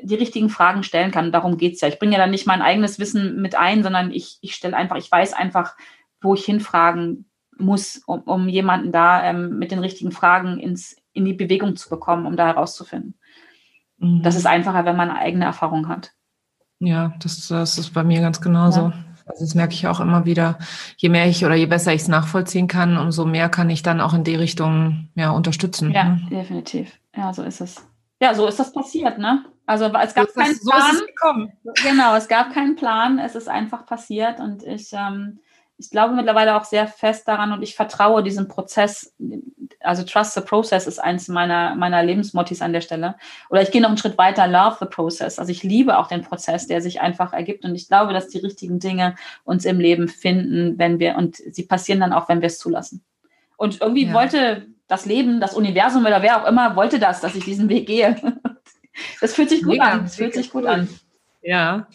die 0.00 0.14
richtigen 0.14 0.48
Fragen 0.48 0.82
stellen 0.82 1.10
kann. 1.10 1.32
Darum 1.32 1.58
geht's 1.58 1.80
ja. 1.80 1.88
Ich 1.88 1.98
bringe 1.98 2.12
ja 2.12 2.18
dann 2.18 2.30
nicht 2.30 2.46
mein 2.46 2.62
eigenes 2.62 2.98
Wissen 2.98 3.40
mit 3.40 3.54
ein, 3.54 3.82
sondern 3.82 4.10
ich, 4.10 4.38
ich 4.40 4.54
stelle 4.54 4.76
einfach, 4.76 4.96
ich 4.96 5.10
weiß 5.10 5.34
einfach, 5.34 5.76
wo 6.20 6.34
ich 6.34 6.44
hinfragen 6.44 7.26
muss, 7.58 8.02
um, 8.06 8.20
um 8.22 8.48
jemanden 8.48 8.92
da 8.92 9.22
ähm, 9.24 9.58
mit 9.58 9.70
den 9.70 9.78
richtigen 9.78 10.12
Fragen 10.12 10.58
ins, 10.58 10.96
in 11.12 11.24
die 11.24 11.34
Bewegung 11.34 11.76
zu 11.76 11.88
bekommen, 11.90 12.26
um 12.26 12.36
da 12.36 12.46
herauszufinden. 12.46 13.14
Mhm. 13.98 14.22
Das 14.22 14.36
ist 14.36 14.46
einfacher, 14.46 14.84
wenn 14.84 14.96
man 14.96 15.10
eine 15.10 15.18
eigene 15.18 15.44
Erfahrung 15.44 15.88
hat. 15.88 16.12
Ja, 16.80 17.14
das, 17.20 17.46
das 17.48 17.78
ist 17.78 17.94
bei 17.94 18.02
mir 18.02 18.20
ganz 18.20 18.40
genauso. 18.40 18.80
Ja. 18.80 18.92
Also 19.26 19.44
das 19.44 19.54
merke 19.54 19.74
ich 19.74 19.86
auch 19.86 20.00
immer 20.00 20.24
wieder. 20.24 20.58
Je 20.96 21.08
mehr 21.08 21.28
ich 21.28 21.44
oder 21.44 21.54
je 21.54 21.66
besser 21.66 21.94
ich 21.94 22.02
es 22.02 22.08
nachvollziehen 22.08 22.66
kann, 22.66 22.96
umso 22.96 23.24
mehr 23.24 23.48
kann 23.48 23.70
ich 23.70 23.82
dann 23.82 24.00
auch 24.00 24.14
in 24.14 24.24
die 24.24 24.34
Richtung 24.34 25.08
ja, 25.14 25.30
unterstützen. 25.30 25.92
Ja, 25.92 26.04
ne? 26.04 26.20
definitiv. 26.30 26.98
Ja, 27.16 27.32
so 27.32 27.42
ist 27.42 27.60
es. 27.60 27.86
Ja, 28.20 28.34
so 28.34 28.46
ist 28.46 28.58
das 28.58 28.72
passiert, 28.72 29.18
ne? 29.18 29.44
Also 29.66 29.86
es 29.86 30.14
gab 30.14 30.28
so 30.28 30.40
keinen 30.40 30.58
Plan. 30.58 30.96
So 30.96 31.74
es. 31.74 31.82
Genau, 31.82 32.16
es 32.16 32.28
gab 32.28 32.52
keinen 32.52 32.76
Plan. 32.76 33.18
Es 33.18 33.34
ist 33.34 33.48
einfach 33.48 33.86
passiert 33.86 34.40
und 34.40 34.62
ich 34.64 34.92
ähm, 34.92 35.38
ich 35.82 35.90
glaube 35.90 36.14
mittlerweile 36.14 36.56
auch 36.56 36.64
sehr 36.64 36.86
fest 36.86 37.26
daran 37.26 37.52
und 37.52 37.62
ich 37.62 37.74
vertraue 37.74 38.22
diesem 38.22 38.48
Prozess. 38.48 39.14
Also 39.80 40.04
Trust 40.04 40.34
the 40.34 40.40
Process 40.40 40.86
ist 40.86 40.98
eins 40.98 41.28
meiner, 41.28 41.74
meiner 41.74 42.02
Lebensmottis 42.02 42.62
an 42.62 42.72
der 42.72 42.82
Stelle. 42.82 43.16
Oder 43.50 43.62
ich 43.62 43.72
gehe 43.72 43.80
noch 43.80 43.88
einen 43.88 43.98
Schritt 43.98 44.16
weiter, 44.16 44.46
Love 44.46 44.76
the 44.80 44.86
Process. 44.86 45.38
Also 45.38 45.50
ich 45.50 45.62
liebe 45.62 45.98
auch 45.98 46.06
den 46.06 46.22
Prozess, 46.22 46.68
der 46.68 46.80
sich 46.80 47.00
einfach 47.00 47.32
ergibt. 47.32 47.64
Und 47.64 47.74
ich 47.74 47.88
glaube, 47.88 48.12
dass 48.12 48.28
die 48.28 48.38
richtigen 48.38 48.78
Dinge 48.78 49.16
uns 49.44 49.64
im 49.64 49.80
Leben 49.80 50.08
finden, 50.08 50.78
wenn 50.78 51.00
wir, 51.00 51.16
und 51.16 51.36
sie 51.36 51.64
passieren 51.64 52.00
dann 52.00 52.12
auch, 52.12 52.28
wenn 52.28 52.42
wir 52.42 52.46
es 52.46 52.58
zulassen. 52.58 53.02
Und 53.56 53.80
irgendwie 53.80 54.06
ja. 54.06 54.14
wollte 54.14 54.66
das 54.86 55.06
Leben, 55.06 55.40
das 55.40 55.54
Universum 55.54 56.04
oder 56.04 56.22
wer 56.22 56.42
auch 56.42 56.48
immer, 56.48 56.76
wollte 56.76 56.98
das, 56.98 57.20
dass 57.20 57.34
ich 57.34 57.44
diesen 57.44 57.68
Weg 57.68 57.86
gehe. 57.86 58.16
Das 59.22 59.34
fühlt 59.34 59.48
sich 59.48 59.62
gut 59.62 59.72
Mega, 59.72 59.84
an. 59.84 60.02
Das 60.02 60.16
fühlt 60.16 60.34
sich 60.34 60.50
gut 60.50 60.64
cool. 60.64 60.68
an. 60.68 60.88
Ja. 61.42 61.86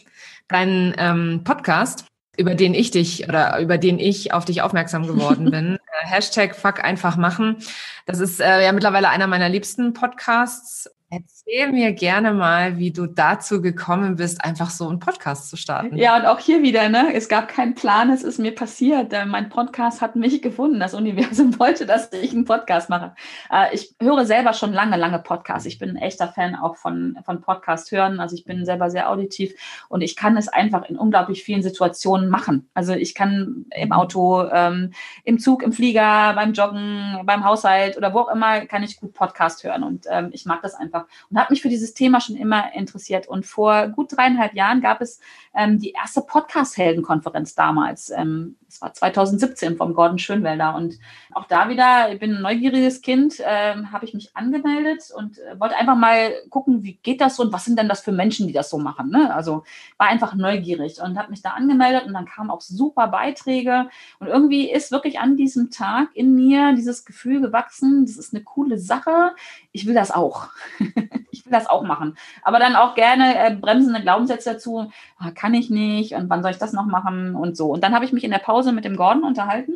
Dein 0.47 0.95
ähm, 0.97 1.41
Podcast 1.43 2.05
über 2.37 2.53
den 2.53 2.73
ich 2.75 2.91
dich 2.91 3.27
oder 3.27 3.59
über 3.59 3.77
den 3.77 3.99
ich 3.99 4.31
auf 4.31 4.45
dich 4.45 4.61
aufmerksam 4.61 5.07
geworden 5.07 5.45
bin. 5.51 5.75
äh, 5.75 6.05
Hashtag 6.05 6.55
Fuck 6.55 6.83
einfach 6.83 7.17
machen. 7.17 7.57
Das 8.05 8.19
ist 8.19 8.39
äh, 8.39 8.63
ja 8.63 8.71
mittlerweile 8.71 9.09
einer 9.09 9.27
meiner 9.27 9.49
liebsten 9.49 9.93
Podcasts 9.93 10.89
Erzähl 11.09 11.71
mir 11.71 11.93
gerne 11.93 12.33
mal, 12.33 12.77
wie 12.77 12.91
du 12.91 13.05
dazu 13.05 13.61
gekommen 13.61 14.17
bist, 14.17 14.43
einfach 14.43 14.69
so 14.69 14.89
einen 14.89 14.99
Podcast 14.99 15.49
zu 15.49 15.55
starten. 15.55 15.95
Ja, 15.95 16.17
und 16.17 16.25
auch 16.25 16.39
hier 16.39 16.63
wieder, 16.63 16.89
ne? 16.89 17.13
Es 17.13 17.29
gab 17.29 17.47
keinen 17.47 17.75
Plan, 17.75 18.09
es 18.09 18.23
ist 18.23 18.39
mir 18.39 18.53
passiert. 18.53 19.13
Äh, 19.13 19.25
mein 19.25 19.47
Podcast 19.47 20.01
hat 20.01 20.17
mich 20.17 20.41
gefunden. 20.41 20.81
Das 20.81 20.93
Universum 20.93 21.57
wollte, 21.59 21.85
dass 21.85 22.11
ich 22.11 22.33
einen 22.33 22.43
Podcast 22.43 22.89
mache. 22.89 23.15
Äh, 23.49 23.73
ich 23.73 23.95
höre 24.01 24.25
selber 24.25 24.51
schon 24.51 24.73
lange, 24.73 24.97
lange 24.97 25.19
Podcasts. 25.19 25.65
Ich 25.65 25.79
bin 25.79 25.91
ein 25.91 25.95
echter 25.95 26.27
Fan 26.27 26.55
auch 26.55 26.75
von, 26.75 27.17
von 27.23 27.39
Podcast 27.39 27.89
hören. 27.93 28.19
Also 28.19 28.35
ich 28.35 28.43
bin 28.43 28.65
selber 28.65 28.89
sehr 28.89 29.09
auditiv 29.09 29.53
und 29.87 30.01
ich 30.01 30.17
kann 30.17 30.35
es 30.35 30.49
einfach 30.49 30.89
in 30.89 30.97
unglaublich 30.97 31.41
vielen 31.41 31.63
Situationen 31.63 32.29
machen. 32.29 32.69
Also 32.73 32.91
ich 32.91 33.15
kann 33.15 33.65
im 33.73 33.93
Auto, 33.93 34.43
ähm, 34.51 34.91
im 35.23 35.39
Zug, 35.39 35.63
im 35.63 35.71
Flieger, 35.71 36.33
beim 36.33 36.51
Joggen, 36.51 37.21
beim 37.23 37.45
Haushalt 37.45 37.95
oder 37.95 38.13
wo 38.13 38.19
auch 38.19 38.31
immer, 38.33 38.65
kann 38.65 38.83
ich 38.83 38.99
gut 38.99 39.13
Podcast 39.13 39.63
hören. 39.63 39.83
Und 39.83 40.05
ähm, 40.09 40.31
ich 40.33 40.45
mag 40.45 40.61
das 40.61 40.75
einfach 40.75 40.96
einfach 40.97 41.07
und 41.29 41.37
habe 41.37 41.53
mich 41.53 41.61
für 41.61 41.69
dieses 41.69 41.93
Thema 41.93 42.21
schon 42.21 42.35
immer 42.35 42.73
interessiert. 42.73 43.27
Und 43.27 43.45
vor 43.45 43.87
gut 43.89 44.15
dreieinhalb 44.15 44.53
Jahren 44.53 44.81
gab 44.81 45.01
es 45.01 45.19
ähm, 45.55 45.79
die 45.79 45.91
erste 45.91 46.21
Podcast-Heldenkonferenz 46.21 47.55
damals. 47.55 48.11
Ähm, 48.11 48.55
war 48.81 48.93
2017 48.93 49.77
vom 49.77 49.93
Gordon 49.93 50.19
Schönwelder. 50.19 50.75
Und 50.75 50.99
auch 51.33 51.45
da 51.45 51.69
wieder, 51.69 52.11
ich 52.11 52.19
bin 52.19 52.35
ein 52.35 52.41
neugieriges 52.41 53.01
Kind, 53.01 53.35
ähm, 53.43 53.91
habe 53.91 54.05
ich 54.05 54.13
mich 54.13 54.35
angemeldet 54.35 55.11
und 55.15 55.39
äh, 55.39 55.59
wollte 55.59 55.75
einfach 55.75 55.95
mal 55.95 56.33
gucken, 56.49 56.83
wie 56.83 56.93
geht 56.93 57.21
das 57.21 57.35
so 57.35 57.43
und 57.43 57.53
was 57.53 57.65
sind 57.65 57.77
denn 57.79 57.89
das 57.89 58.01
für 58.01 58.11
Menschen, 58.11 58.47
die 58.47 58.53
das 58.53 58.69
so 58.69 58.77
machen. 58.77 59.09
Ne? 59.09 59.33
Also 59.33 59.63
war 59.97 60.07
einfach 60.07 60.33
neugierig 60.35 61.01
und 61.01 61.17
habe 61.17 61.29
mich 61.29 61.41
da 61.41 61.51
angemeldet 61.51 62.05
und 62.05 62.13
dann 62.13 62.25
kamen 62.25 62.49
auch 62.49 62.61
super 62.61 63.07
Beiträge. 63.07 63.89
Und 64.19 64.27
irgendwie 64.27 64.69
ist 64.71 64.91
wirklich 64.91 65.19
an 65.19 65.37
diesem 65.37 65.69
Tag 65.71 66.09
in 66.13 66.35
mir 66.35 66.73
dieses 66.73 67.05
Gefühl 67.05 67.41
gewachsen, 67.41 68.05
das 68.05 68.17
ist 68.17 68.33
eine 68.33 68.43
coole 68.43 68.77
Sache, 68.77 69.33
ich 69.71 69.85
will 69.85 69.93
das 69.93 70.11
auch. 70.11 70.47
ich 71.31 71.45
will 71.45 71.51
das 71.51 71.67
auch 71.67 71.83
machen. 71.83 72.17
Aber 72.43 72.59
dann 72.59 72.75
auch 72.75 72.95
gerne 72.95 73.37
äh, 73.37 73.55
bremsende 73.55 74.01
Glaubenssätze 74.01 74.53
dazu, 74.53 74.91
ah, 75.17 75.31
kann 75.31 75.53
ich 75.53 75.69
nicht 75.69 76.13
und 76.13 76.29
wann 76.29 76.41
soll 76.41 76.51
ich 76.51 76.57
das 76.57 76.73
noch 76.73 76.85
machen 76.85 77.35
und 77.35 77.55
so. 77.57 77.71
Und 77.71 77.83
dann 77.83 77.93
habe 77.93 78.05
ich 78.05 78.13
mich 78.13 78.23
in 78.23 78.31
der 78.31 78.39
Pause 78.39 78.66
mit 78.71 78.85
dem 78.85 78.95
Gordon 78.95 79.23
unterhalten 79.23 79.73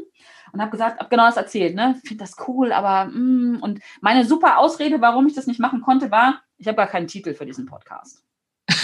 und 0.54 0.62
habe 0.62 0.72
gesagt, 0.72 1.00
habe 1.00 1.10
genau 1.10 1.26
das 1.26 1.38
erzählt, 1.38 1.76
ne? 1.76 2.00
Finde 2.06 2.24
das 2.24 2.36
cool, 2.48 2.72
aber 2.72 3.06
mm, 3.06 3.60
und 3.62 3.80
meine 4.02 4.26
super 4.26 4.58
Ausrede, 4.58 5.02
warum 5.02 5.28
ich 5.28 5.34
das 5.34 5.48
nicht 5.48 5.60
machen 5.60 5.82
konnte, 5.82 6.12
war, 6.12 6.42
ich 6.58 6.68
habe 6.68 6.78
gar 6.78 6.88
keinen 6.88 7.08
Titel 7.08 7.34
für 7.34 7.46
diesen 7.46 7.66
Podcast. 7.66 8.24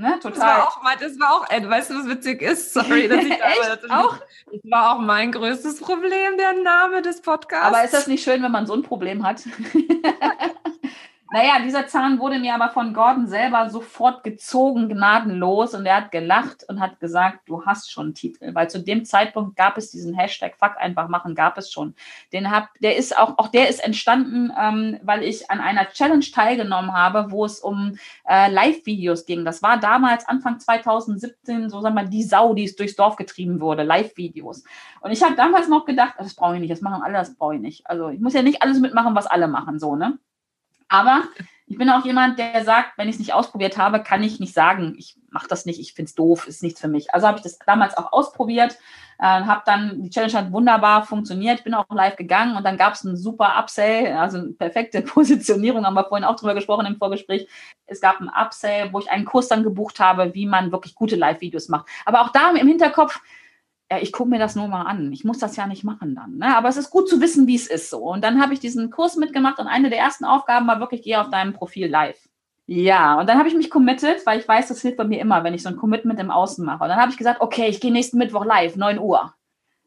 Ne, 0.00 0.16
total. 0.22 0.30
Das 0.30 0.40
war 0.40 0.68
auch, 0.68 0.80
das 1.00 1.18
war 1.18 1.32
auch, 1.32 1.50
ey, 1.50 1.68
weißt 1.68 1.90
du, 1.90 1.94
was 1.96 2.08
witzig 2.08 2.40
ist? 2.40 2.72
Sorry, 2.72 3.08
dass 3.08 3.24
ich 3.24 3.36
da 3.36 3.48
Echt? 3.48 3.90
auch. 3.90 4.16
Das 4.46 4.60
war 4.70 4.94
auch 4.94 5.00
mein 5.00 5.32
größtes 5.32 5.80
Problem, 5.80 6.36
der 6.38 6.52
Name 6.62 7.02
des 7.02 7.20
Podcasts. 7.20 7.66
Aber 7.66 7.82
ist 7.82 7.94
das 7.94 8.06
nicht 8.06 8.22
schön, 8.22 8.40
wenn 8.44 8.52
man 8.52 8.64
so 8.64 8.74
ein 8.74 8.84
Problem 8.84 9.26
hat? 9.26 9.42
Naja, 11.30 11.58
dieser 11.62 11.86
Zahn 11.86 12.18
wurde 12.20 12.38
mir 12.38 12.54
aber 12.54 12.70
von 12.70 12.94
Gordon 12.94 13.26
selber 13.26 13.68
sofort 13.68 14.24
gezogen, 14.24 14.88
gnadenlos. 14.88 15.74
Und 15.74 15.84
er 15.84 15.96
hat 15.96 16.10
gelacht 16.10 16.64
und 16.68 16.80
hat 16.80 17.00
gesagt, 17.00 17.40
du 17.46 17.66
hast 17.66 17.92
schon 17.92 18.06
einen 18.06 18.14
Titel. 18.14 18.54
Weil 18.54 18.70
zu 18.70 18.82
dem 18.82 19.04
Zeitpunkt 19.04 19.54
gab 19.54 19.76
es 19.76 19.90
diesen 19.90 20.14
Hashtag 20.14 20.56
Fuck 20.56 20.78
einfach 20.78 21.08
machen, 21.08 21.34
gab 21.34 21.58
es 21.58 21.70
schon. 21.70 21.94
Den 22.32 22.50
hab, 22.50 22.72
der 22.80 22.96
ist 22.96 23.18
auch, 23.18 23.36
auch 23.36 23.48
der 23.48 23.68
ist 23.68 23.84
entstanden, 23.84 24.50
ähm, 24.58 24.98
weil 25.02 25.22
ich 25.22 25.50
an 25.50 25.60
einer 25.60 25.90
Challenge 25.90 26.24
teilgenommen 26.32 26.94
habe, 26.94 27.30
wo 27.30 27.44
es 27.44 27.60
um 27.60 27.98
äh, 28.26 28.50
Live-Videos 28.50 29.26
ging. 29.26 29.44
Das 29.44 29.62
war 29.62 29.78
damals 29.78 30.26
Anfang 30.26 30.58
2017, 30.58 31.68
so 31.68 31.82
sagen 31.82 31.94
wir 31.94 32.04
mal, 32.04 32.08
die 32.08 32.22
Sau, 32.22 32.54
die 32.54 32.64
es 32.64 32.74
durchs 32.74 32.96
Dorf 32.96 33.16
getrieben 33.16 33.60
wurde, 33.60 33.82
Live-Videos. 33.82 34.64
Und 35.02 35.10
ich 35.10 35.22
habe 35.22 35.34
damals 35.34 35.68
noch 35.68 35.84
gedacht, 35.84 36.14
das 36.16 36.34
brauche 36.34 36.54
ich 36.54 36.60
nicht, 36.60 36.72
das 36.72 36.80
machen 36.80 37.02
alle, 37.02 37.18
das 37.18 37.34
brauche 37.34 37.56
ich 37.56 37.60
nicht. 37.60 37.86
Also 37.86 38.08
ich 38.08 38.20
muss 38.20 38.32
ja 38.32 38.40
nicht 38.40 38.62
alles 38.62 38.80
mitmachen, 38.80 39.14
was 39.14 39.26
alle 39.26 39.46
machen, 39.46 39.78
so, 39.78 39.94
ne? 39.94 40.18
Aber 40.88 41.24
ich 41.66 41.76
bin 41.76 41.90
auch 41.90 42.04
jemand, 42.04 42.38
der 42.38 42.64
sagt, 42.64 42.96
wenn 42.96 43.08
ich 43.08 43.16
es 43.16 43.18
nicht 43.18 43.34
ausprobiert 43.34 43.76
habe, 43.76 44.02
kann 44.02 44.22
ich 44.22 44.40
nicht 44.40 44.54
sagen, 44.54 44.94
ich 44.98 45.16
mache 45.30 45.48
das 45.48 45.66
nicht, 45.66 45.78
ich 45.78 45.92
finde 45.92 46.08
es 46.08 46.14
doof, 46.14 46.48
ist 46.48 46.62
nichts 46.62 46.80
für 46.80 46.88
mich. 46.88 47.12
Also 47.12 47.26
habe 47.26 47.36
ich 47.36 47.42
das 47.42 47.58
damals 47.58 47.96
auch 47.96 48.10
ausprobiert, 48.12 48.78
äh, 49.18 49.24
habe 49.24 49.62
dann, 49.66 50.02
die 50.02 50.08
Challenge 50.08 50.32
hat 50.32 50.52
wunderbar 50.52 51.04
funktioniert, 51.04 51.64
bin 51.64 51.74
auch 51.74 51.84
live 51.90 52.16
gegangen 52.16 52.56
und 52.56 52.64
dann 52.64 52.78
gab 52.78 52.94
es 52.94 53.04
einen 53.04 53.18
super 53.18 53.58
Upsell, 53.58 54.14
also 54.14 54.38
eine 54.38 54.52
perfekte 54.52 55.02
Positionierung, 55.02 55.84
haben 55.84 55.94
wir 55.94 56.04
vorhin 56.04 56.24
auch 56.24 56.36
drüber 56.36 56.54
gesprochen 56.54 56.86
im 56.86 56.96
Vorgespräch. 56.96 57.46
Es 57.86 58.00
gab 58.00 58.18
einen 58.18 58.30
Upsell, 58.30 58.90
wo 58.92 59.00
ich 59.00 59.10
einen 59.10 59.26
Kurs 59.26 59.48
dann 59.48 59.62
gebucht 59.62 60.00
habe, 60.00 60.32
wie 60.34 60.46
man 60.46 60.72
wirklich 60.72 60.94
gute 60.94 61.16
Live-Videos 61.16 61.68
macht. 61.68 61.86
Aber 62.06 62.22
auch 62.22 62.30
da 62.30 62.50
im 62.50 62.66
Hinterkopf, 62.66 63.20
ich 63.96 64.12
gucke 64.12 64.28
mir 64.28 64.38
das 64.38 64.54
nur 64.54 64.68
mal 64.68 64.82
an. 64.82 65.12
Ich 65.12 65.24
muss 65.24 65.38
das 65.38 65.56
ja 65.56 65.66
nicht 65.66 65.84
machen 65.84 66.14
dann. 66.14 66.36
Ne? 66.36 66.56
Aber 66.56 66.68
es 66.68 66.76
ist 66.76 66.90
gut 66.90 67.08
zu 67.08 67.20
wissen, 67.20 67.46
wie 67.46 67.56
es 67.56 67.66
ist 67.66 67.88
so. 67.88 67.98
Und 67.98 68.22
dann 68.22 68.40
habe 68.40 68.52
ich 68.52 68.60
diesen 68.60 68.90
Kurs 68.90 69.16
mitgemacht 69.16 69.58
und 69.58 69.66
eine 69.66 69.88
der 69.88 69.98
ersten 69.98 70.24
Aufgaben 70.24 70.66
war 70.66 70.80
wirklich, 70.80 71.02
geh 71.02 71.16
auf 71.16 71.30
deinem 71.30 71.54
Profil 71.54 71.88
live. 71.88 72.18
Ja, 72.66 73.18
und 73.18 73.28
dann 73.28 73.38
habe 73.38 73.48
ich 73.48 73.54
mich 73.54 73.70
committed, 73.70 74.26
weil 74.26 74.38
ich 74.38 74.46
weiß, 74.46 74.68
das 74.68 74.82
hilft 74.82 74.98
bei 74.98 75.04
mir 75.04 75.20
immer, 75.20 75.42
wenn 75.42 75.54
ich 75.54 75.62
so 75.62 75.70
ein 75.70 75.78
Commitment 75.78 76.20
im 76.20 76.30
Außen 76.30 76.64
mache. 76.66 76.82
Und 76.82 76.90
dann 76.90 77.00
habe 77.00 77.10
ich 77.10 77.16
gesagt, 77.16 77.40
okay, 77.40 77.68
ich 77.68 77.80
gehe 77.80 77.90
nächsten 77.90 78.18
Mittwoch 78.18 78.44
live, 78.44 78.76
9 78.76 78.98
Uhr. 78.98 79.32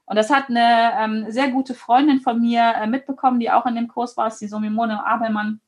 Und 0.05 0.15
das 0.15 0.31
hat 0.31 0.49
eine 0.49 0.93
ähm, 0.97 1.25
sehr 1.29 1.49
gute 1.49 1.75
Freundin 1.75 2.21
von 2.21 2.41
mir 2.41 2.73
äh, 2.81 2.87
mitbekommen, 2.87 3.39
die 3.39 3.51
auch 3.51 3.67
in 3.67 3.75
dem 3.75 3.87
Kurs 3.87 4.17
war, 4.17 4.27
ist 4.27 4.41
die 4.41 4.47
Simone 4.47 5.05
Abelmann. 5.05 5.61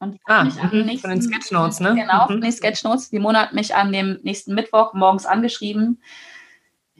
Und 0.00 0.14
die 0.14 0.20
ah, 0.24 0.42
mich 0.42 0.60
am 0.60 0.70
nächsten, 0.70 0.90
mhm, 0.90 0.98
von 0.98 1.10
den 1.10 1.22
Sketchnotes, 1.22 1.78
ne? 1.78 1.94
Genau, 1.94 2.26
von 2.26 2.40
den 2.40 2.50
Sketchnotes. 2.50 3.10
Die 3.10 3.20
Mona 3.20 3.42
hat 3.42 3.52
mich 3.52 3.76
an 3.76 3.92
dem 3.92 4.18
nächsten 4.24 4.54
Mittwoch 4.54 4.92
morgens 4.92 5.26
angeschrieben 5.26 6.00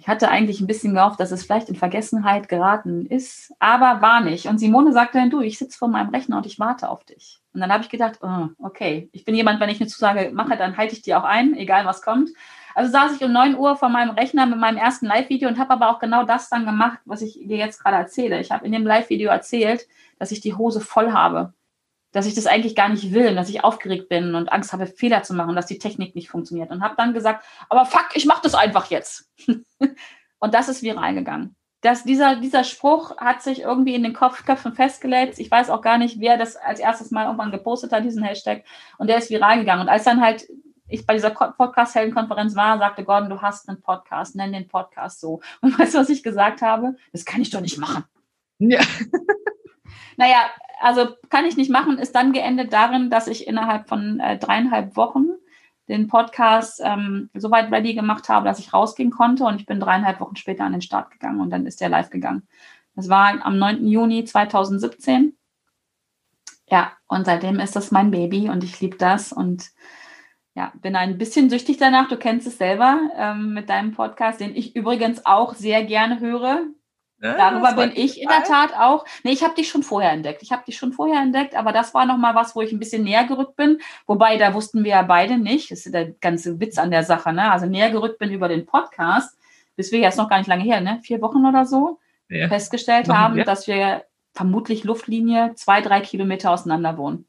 ich 0.04 0.08
hatte 0.08 0.28
eigentlich 0.28 0.61
ein 0.61 0.66
bisschen 0.66 0.92
gehofft, 0.92 1.18
dass 1.18 1.30
es 1.30 1.44
vielleicht 1.44 1.70
in 1.70 1.76
Vergessenheit 1.76 2.50
geraten 2.50 3.06
ist, 3.06 3.54
aber 3.58 4.02
war 4.02 4.20
nicht. 4.20 4.44
Und 4.49 4.58
Simone 4.58 4.92
sagte 4.92 5.16
dann, 5.16 5.30
du, 5.30 5.40
ich 5.40 5.56
sitze 5.56 5.78
vor 5.78 5.88
meinem 5.88 6.11
Rechner 6.11 6.37
und 6.37 6.44
ich 6.44 6.58
warte 6.58 6.90
auf 6.90 7.04
dich. 7.04 7.40
Und 7.54 7.62
dann 7.62 7.73
habe 7.73 7.84
ich 7.84 7.88
gedacht, 7.88 8.18
oh, 8.20 8.49
okay, 8.58 9.08
ich 9.12 9.25
bin 9.25 9.34
jemand, 9.34 9.61
wenn 9.61 9.70
ich 9.70 9.80
eine 9.80 9.88
Zusage 9.88 10.30
mache, 10.34 10.58
dann 10.58 10.76
halte 10.76 10.92
ich 10.92 11.00
die 11.00 11.14
auch 11.14 11.25
ein, 11.25 11.56
egal 11.56 11.87
was 11.87 12.02
kommt. 12.02 12.28
Also 12.75 12.92
saß 12.92 13.16
ich 13.16 13.25
um 13.25 13.32
9 13.32 13.56
Uhr 13.56 13.76
vor 13.76 13.88
meinem 13.88 14.11
Rechner 14.11 14.44
mit 14.44 14.58
meinem 14.58 14.76
ersten 14.76 15.06
Live-Video 15.06 15.49
und 15.49 15.58
habe 15.58 15.70
aber 15.70 15.88
auch 15.88 16.00
genau 16.00 16.25
das 16.25 16.50
dann 16.50 16.66
gemacht, 16.66 16.99
was 17.06 17.23
ich 17.23 17.38
dir 17.42 17.56
jetzt 17.56 17.82
gerade 17.82 17.96
erzähle. 17.96 18.38
Ich 18.40 18.50
habe 18.50 18.66
in 18.66 18.73
dem 18.73 18.84
Live-Video 18.84 19.30
erzählt, 19.30 19.87
dass 20.18 20.32
ich 20.32 20.42
die 20.42 20.52
Hose 20.52 20.82
voll 20.82 21.12
habe 21.12 21.54
dass 22.14 22.26
ich 22.26 22.35
das 22.35 22.47
eigentlich 22.47 22.76
gar 22.76 22.88
nicht 22.88 23.12
will, 23.12 23.35
dass 23.35 23.49
ich 23.49 23.64
aufgeregt 23.64 24.09
bin 24.09 24.37
und 24.37 24.52
Angst 24.52 24.73
habe, 24.73 24.87
Fehler 24.87 25.25
zu 25.25 25.35
machen, 25.35 25.56
dass 25.56 25.66
die 25.66 25.78
Technik 25.78 26.14
nicht 26.14 26.30
funktioniert. 26.30 26.71
Und 26.71 26.83
habe 26.83 26.94
dann 26.97 27.12
gesagt, 27.12 27.44
aber 27.68 27.85
fuck, 27.85 28.11
ich 28.14 28.25
mache 28.25 28.42
das 28.42 28.54
einfach 28.54 28.88
jetzt. 28.88 29.28
und 30.38 30.54
das 30.54 30.68
ist 30.68 30.83
viral 30.83 31.14
gegangen. 31.14 31.56
Das, 31.80 32.04
dieser, 32.04 32.37
dieser 32.37 32.62
Spruch 32.62 33.16
hat 33.18 33.42
sich 33.42 33.62
irgendwie 33.62 33.97
in 33.97 34.04
den 34.04 34.14
Kopfköpfen 34.14 34.75
festgelegt. 34.75 35.40
Ich 35.40 35.50
weiß 35.50 35.71
auch 35.71 35.83
gar 35.83 35.99
nicht, 35.99 36.21
wer 36.21 36.38
das 36.38 36.54
als 36.56 36.78
erstes 36.78 37.11
Mal 37.11 37.25
irgendwann 37.25 37.50
gepostet 37.50 37.92
hat, 37.92 38.04
diesen 38.04 38.23
Hashtag. 38.23 38.64
Und 38.97 39.09
der 39.09 39.18
ist 39.18 39.30
viral 39.30 39.59
gegangen. 39.59 39.83
Und 39.83 39.88
als 39.88 40.04
dann 40.04 40.23
halt 40.23 40.47
ich 40.87 41.06
bei 41.06 41.14
dieser 41.14 41.30
Podcast-Heldenkonferenz 41.30 42.54
war, 42.54 42.78
sagte 42.78 43.04
Gordon, 43.04 43.30
du 43.30 43.42
hast 43.42 43.68
einen 43.68 43.80
Podcast, 43.80 44.37
nenn 44.37 44.52
den 44.52 44.68
Podcast 44.68 45.21
so. 45.21 45.40
Und 45.61 45.76
weißt 45.78 45.94
du, 45.94 45.99
was 45.99 46.11
ich 46.11 46.23
gesagt 46.23 46.62
habe? 46.62 46.94
Das 47.12 47.25
kann 47.25 47.40
ich 47.40 47.50
doch 47.50 47.61
nicht 47.61 47.78
machen. 47.78 48.04
Ja. 48.59 48.80
naja, 50.16 50.50
also 50.84 51.08
kann 51.30 51.46
ich 51.46 51.56
nicht 51.56 51.70
machen, 51.70 51.98
ist 51.98 52.14
dann 52.14 52.32
geendet 52.32 52.72
darin, 52.72 53.10
dass 53.10 53.26
ich 53.26 53.46
innerhalb 53.46 53.88
von 53.88 54.20
äh, 54.20 54.38
dreieinhalb 54.38 54.96
Wochen 54.96 55.28
den 55.88 56.08
Podcast 56.08 56.80
ähm, 56.84 57.30
soweit 57.34 57.72
ready 57.72 57.94
gemacht 57.94 58.28
habe, 58.28 58.46
dass 58.46 58.58
ich 58.58 58.72
rausgehen 58.72 59.10
konnte 59.10 59.44
und 59.44 59.60
ich 59.60 59.66
bin 59.66 59.80
dreieinhalb 59.80 60.20
Wochen 60.20 60.36
später 60.36 60.64
an 60.64 60.72
den 60.72 60.82
Start 60.82 61.10
gegangen 61.10 61.40
und 61.40 61.50
dann 61.50 61.66
ist 61.66 61.80
der 61.80 61.88
live 61.88 62.10
gegangen. 62.10 62.46
Das 62.94 63.08
war 63.08 63.44
am 63.44 63.58
9. 63.58 63.86
Juni 63.86 64.24
2017. 64.24 65.36
Ja, 66.70 66.92
und 67.06 67.26
seitdem 67.26 67.60
ist 67.60 67.76
das 67.76 67.90
mein 67.90 68.10
Baby 68.10 68.48
und 68.48 68.64
ich 68.64 68.80
liebe 68.80 68.96
das 68.96 69.32
und 69.32 69.70
ja, 70.54 70.72
bin 70.80 70.96
ein 70.96 71.18
bisschen 71.18 71.50
süchtig 71.50 71.78
danach. 71.78 72.08
Du 72.08 72.16
kennst 72.16 72.46
es 72.46 72.58
selber 72.58 72.98
ähm, 73.16 73.54
mit 73.54 73.68
deinem 73.68 73.92
Podcast, 73.92 74.40
den 74.40 74.54
ich 74.54 74.76
übrigens 74.76 75.26
auch 75.26 75.54
sehr 75.54 75.82
gerne 75.84 76.20
höre. 76.20 76.62
Darüber 77.32 77.72
bin 77.72 77.92
ich 77.94 78.20
in 78.20 78.28
der 78.28 78.44
Tat 78.44 78.74
auch. 78.74 79.04
Nee, 79.22 79.32
ich 79.32 79.42
habe 79.42 79.54
dich 79.54 79.68
schon 79.68 79.82
vorher 79.82 80.12
entdeckt. 80.12 80.42
Ich 80.42 80.52
habe 80.52 80.64
dich 80.64 80.76
schon 80.76 80.92
vorher 80.92 81.22
entdeckt, 81.22 81.56
aber 81.56 81.72
das 81.72 81.94
war 81.94 82.04
nochmal 82.04 82.34
was, 82.34 82.54
wo 82.54 82.60
ich 82.60 82.72
ein 82.72 82.78
bisschen 82.78 83.02
näher 83.02 83.24
gerückt 83.24 83.56
bin. 83.56 83.78
Wobei, 84.06 84.36
da 84.36 84.52
wussten 84.52 84.84
wir 84.84 84.90
ja 84.90 85.02
beide 85.02 85.38
nicht. 85.38 85.70
Das 85.70 85.86
ist 85.86 85.94
der 85.94 86.10
ganze 86.12 86.60
Witz 86.60 86.78
an 86.78 86.90
der 86.90 87.02
Sache, 87.02 87.32
ne? 87.32 87.50
Also 87.50 87.66
näher 87.66 87.90
gerückt 87.90 88.18
bin 88.18 88.30
über 88.30 88.48
den 88.48 88.66
Podcast, 88.66 89.38
bis 89.76 89.90
wir 89.90 90.00
jetzt 90.00 90.18
noch 90.18 90.28
gar 90.28 90.38
nicht 90.38 90.48
lange 90.48 90.64
her, 90.64 90.80
ne? 90.80 91.00
Vier 91.02 91.22
Wochen 91.22 91.46
oder 91.46 91.64
so, 91.64 91.98
ja. 92.28 92.48
festgestellt 92.48 93.08
Machen 93.08 93.18
haben, 93.18 93.36
wir. 93.36 93.44
dass 93.44 93.66
wir 93.66 94.04
vermutlich 94.34 94.84
Luftlinie 94.84 95.54
zwei, 95.54 95.80
drei 95.80 96.00
Kilometer 96.00 96.50
auseinander 96.50 96.98
wohnen. 96.98 97.26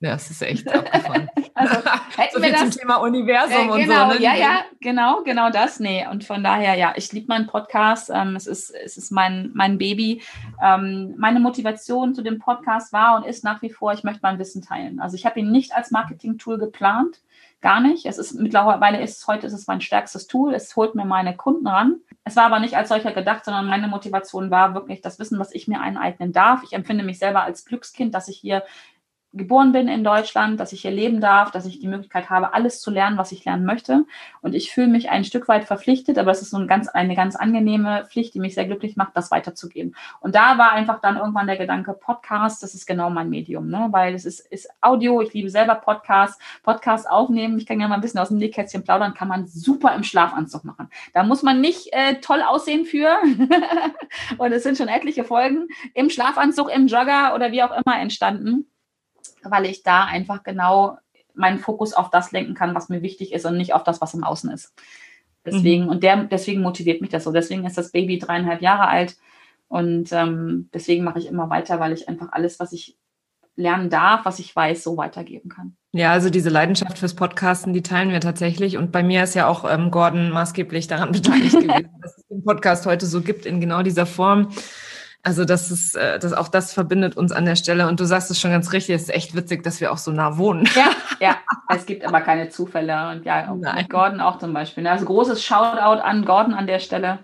Ja, 0.00 0.14
es 0.14 0.30
ist 0.30 0.42
echt 0.42 0.72
abgefahren. 0.72 1.28
also 1.54 1.74
hätten 2.16 2.36
so 2.36 2.42
wir 2.42 2.52
das, 2.52 2.60
zum 2.60 2.70
Thema 2.70 2.96
Universum 2.96 3.72
äh, 3.72 3.82
genau, 3.82 4.04
und 4.06 4.12
so. 4.12 4.18
Ne? 4.18 4.22
Ja, 4.22 4.36
ja, 4.36 4.60
genau, 4.80 5.22
genau 5.24 5.50
das. 5.50 5.80
Nee, 5.80 6.06
und 6.08 6.22
von 6.22 6.44
daher, 6.44 6.76
ja, 6.76 6.92
ich 6.94 7.12
liebe 7.12 7.26
meinen 7.26 7.48
Podcast. 7.48 8.08
Ähm, 8.14 8.36
es 8.36 8.46
ist, 8.46 8.70
es 8.70 8.96
ist 8.96 9.10
mein, 9.10 9.50
mein 9.54 9.76
Baby. 9.76 10.22
Ähm, 10.62 11.14
meine 11.18 11.40
Motivation 11.40 12.14
zu 12.14 12.22
dem 12.22 12.38
Podcast 12.38 12.92
war 12.92 13.16
und 13.16 13.26
ist 13.26 13.42
nach 13.42 13.60
wie 13.60 13.70
vor, 13.70 13.92
ich 13.92 14.04
möchte 14.04 14.20
mein 14.22 14.38
Wissen 14.38 14.62
teilen. 14.62 15.00
Also 15.00 15.16
ich 15.16 15.26
habe 15.26 15.40
ihn 15.40 15.50
nicht 15.50 15.74
als 15.74 15.90
Marketing-Tool 15.90 16.58
geplant. 16.58 17.20
Gar 17.60 17.80
nicht. 17.80 18.06
Es 18.06 18.18
ist 18.18 18.34
mittlerweile 18.34 19.02
ist 19.02 19.18
es 19.18 19.26
heute 19.26 19.48
ist 19.48 19.52
es 19.52 19.66
mein 19.66 19.80
stärkstes 19.80 20.28
Tool. 20.28 20.54
Es 20.54 20.76
holt 20.76 20.94
mir 20.94 21.04
meine 21.04 21.34
Kunden 21.34 21.66
ran. 21.66 21.96
Es 22.22 22.36
war 22.36 22.44
aber 22.44 22.60
nicht 22.60 22.76
als 22.76 22.88
solcher 22.88 23.10
gedacht, 23.10 23.44
sondern 23.44 23.66
meine 23.66 23.88
Motivation 23.88 24.52
war 24.52 24.74
wirklich 24.74 25.00
das 25.00 25.18
Wissen, 25.18 25.40
was 25.40 25.52
ich 25.52 25.66
mir 25.66 25.80
eineignen 25.80 26.32
darf. 26.32 26.62
Ich 26.62 26.72
empfinde 26.72 27.02
mich 27.02 27.18
selber 27.18 27.42
als 27.42 27.64
Glückskind, 27.64 28.14
dass 28.14 28.28
ich 28.28 28.38
hier 28.38 28.62
geboren 29.34 29.72
bin 29.72 29.88
in 29.88 30.04
Deutschland, 30.04 30.58
dass 30.58 30.72
ich 30.72 30.82
hier 30.82 30.90
leben 30.90 31.20
darf, 31.20 31.50
dass 31.50 31.66
ich 31.66 31.78
die 31.78 31.86
Möglichkeit 31.86 32.30
habe, 32.30 32.54
alles 32.54 32.80
zu 32.80 32.90
lernen, 32.90 33.18
was 33.18 33.30
ich 33.30 33.44
lernen 33.44 33.66
möchte. 33.66 34.06
Und 34.40 34.54
ich 34.54 34.72
fühle 34.72 34.88
mich 34.88 35.10
ein 35.10 35.24
Stück 35.24 35.48
weit 35.48 35.66
verpflichtet, 35.66 36.16
aber 36.16 36.30
es 36.30 36.40
ist 36.40 36.50
so 36.50 36.56
ein 36.56 36.66
ganz, 36.66 36.88
eine 36.88 37.14
ganz 37.14 37.36
angenehme 37.36 38.06
Pflicht, 38.10 38.32
die 38.34 38.40
mich 38.40 38.54
sehr 38.54 38.64
glücklich 38.64 38.96
macht, 38.96 39.14
das 39.16 39.30
weiterzugeben. 39.30 39.94
Und 40.20 40.34
da 40.34 40.56
war 40.56 40.72
einfach 40.72 41.00
dann 41.00 41.18
irgendwann 41.18 41.46
der 41.46 41.58
Gedanke, 41.58 41.92
Podcast, 41.92 42.62
das 42.62 42.74
ist 42.74 42.86
genau 42.86 43.10
mein 43.10 43.28
Medium, 43.28 43.68
ne? 43.68 43.88
weil 43.90 44.14
es 44.14 44.24
ist, 44.24 44.40
ist 44.40 44.68
Audio, 44.80 45.20
ich 45.20 45.34
liebe 45.34 45.50
selber 45.50 45.74
Podcasts, 45.74 46.38
Podcasts 46.62 47.06
aufnehmen, 47.06 47.58
ich 47.58 47.66
kann 47.66 47.80
ja 47.80 47.88
mal 47.88 47.96
ein 47.96 48.00
bisschen 48.00 48.20
aus 48.20 48.28
dem 48.28 48.38
Nähkästchen 48.38 48.82
plaudern, 48.82 49.12
kann 49.12 49.28
man 49.28 49.46
super 49.46 49.94
im 49.94 50.04
Schlafanzug 50.04 50.64
machen. 50.64 50.88
Da 51.12 51.22
muss 51.22 51.42
man 51.42 51.60
nicht 51.60 51.92
äh, 51.92 52.14
toll 52.22 52.40
aussehen 52.40 52.86
für. 52.86 53.18
Und 54.38 54.52
es 54.52 54.62
sind 54.62 54.78
schon 54.78 54.88
etliche 54.88 55.24
Folgen 55.24 55.68
im 55.92 56.08
Schlafanzug, 56.08 56.70
im 56.74 56.86
Jogger 56.86 57.34
oder 57.34 57.52
wie 57.52 57.62
auch 57.62 57.72
immer 57.72 58.00
entstanden 58.00 58.66
weil 59.50 59.66
ich 59.66 59.82
da 59.82 60.04
einfach 60.04 60.42
genau 60.42 60.98
meinen 61.34 61.58
Fokus 61.58 61.92
auf 61.92 62.10
das 62.10 62.32
lenken 62.32 62.54
kann, 62.54 62.74
was 62.74 62.88
mir 62.88 63.02
wichtig 63.02 63.32
ist 63.32 63.46
und 63.46 63.56
nicht 63.56 63.72
auf 63.72 63.84
das, 63.84 64.00
was 64.00 64.14
im 64.14 64.24
Außen 64.24 64.50
ist. 64.50 64.74
Deswegen, 65.46 65.84
mhm. 65.84 65.90
und 65.90 66.02
der, 66.02 66.24
deswegen 66.24 66.62
motiviert 66.62 67.00
mich 67.00 67.10
das 67.10 67.24
so. 67.24 67.32
Deswegen 67.32 67.64
ist 67.64 67.78
das 67.78 67.92
Baby 67.92 68.18
dreieinhalb 68.18 68.60
Jahre 68.60 68.88
alt 68.88 69.16
und 69.68 70.12
ähm, 70.12 70.68
deswegen 70.74 71.04
mache 71.04 71.18
ich 71.18 71.26
immer 71.26 71.50
weiter, 71.50 71.78
weil 71.80 71.92
ich 71.92 72.08
einfach 72.08 72.32
alles, 72.32 72.58
was 72.58 72.72
ich 72.72 72.96
lernen 73.58 73.90
darf, 73.90 74.24
was 74.24 74.38
ich 74.38 74.54
weiß, 74.54 74.84
so 74.84 74.96
weitergeben 74.96 75.48
kann. 75.48 75.76
Ja, 75.92 76.12
also 76.12 76.30
diese 76.30 76.48
Leidenschaft 76.48 76.98
fürs 76.98 77.14
Podcasten, 77.14 77.72
die 77.72 77.82
teilen 77.82 78.10
wir 78.10 78.20
tatsächlich. 78.20 78.76
Und 78.76 78.92
bei 78.92 79.02
mir 79.02 79.24
ist 79.24 79.34
ja 79.34 79.48
auch 79.48 79.68
ähm, 79.68 79.90
Gordon 79.90 80.30
maßgeblich 80.30 80.86
daran 80.86 81.12
beteiligt 81.12 81.58
gewesen, 81.58 81.90
dass 82.00 82.16
es 82.16 82.26
den 82.28 82.44
Podcast 82.44 82.86
heute 82.86 83.06
so 83.06 83.20
gibt 83.20 83.46
in 83.46 83.60
genau 83.60 83.82
dieser 83.82 84.06
Form. 84.06 84.50
Also 85.22 85.44
das 85.44 85.70
ist, 85.70 85.96
äh, 85.96 86.18
das 86.18 86.32
auch 86.32 86.48
das 86.48 86.72
verbindet 86.72 87.16
uns 87.16 87.32
an 87.32 87.44
der 87.44 87.56
Stelle. 87.56 87.88
Und 87.88 88.00
du 88.00 88.04
sagst 88.04 88.30
es 88.30 88.40
schon 88.40 88.50
ganz 88.50 88.72
richtig, 88.72 88.94
es 88.94 89.02
ist 89.02 89.14
echt 89.14 89.34
witzig, 89.34 89.62
dass 89.62 89.80
wir 89.80 89.92
auch 89.92 89.98
so 89.98 90.10
nah 90.10 90.38
wohnen. 90.38 90.68
Ja, 90.74 90.90
ja. 91.20 91.36
Es 91.68 91.84
gibt 91.86 92.06
aber 92.06 92.20
keine 92.20 92.48
Zufälle. 92.48 93.10
Und 93.10 93.26
ja, 93.26 93.52
mit 93.52 93.90
Gordon 93.90 94.20
auch 94.20 94.38
zum 94.38 94.54
Beispiel. 94.54 94.86
Also 94.86 95.04
großes 95.04 95.44
Shoutout 95.44 96.00
an 96.02 96.24
Gordon 96.24 96.54
an 96.54 96.66
der 96.66 96.78
Stelle. 96.78 97.18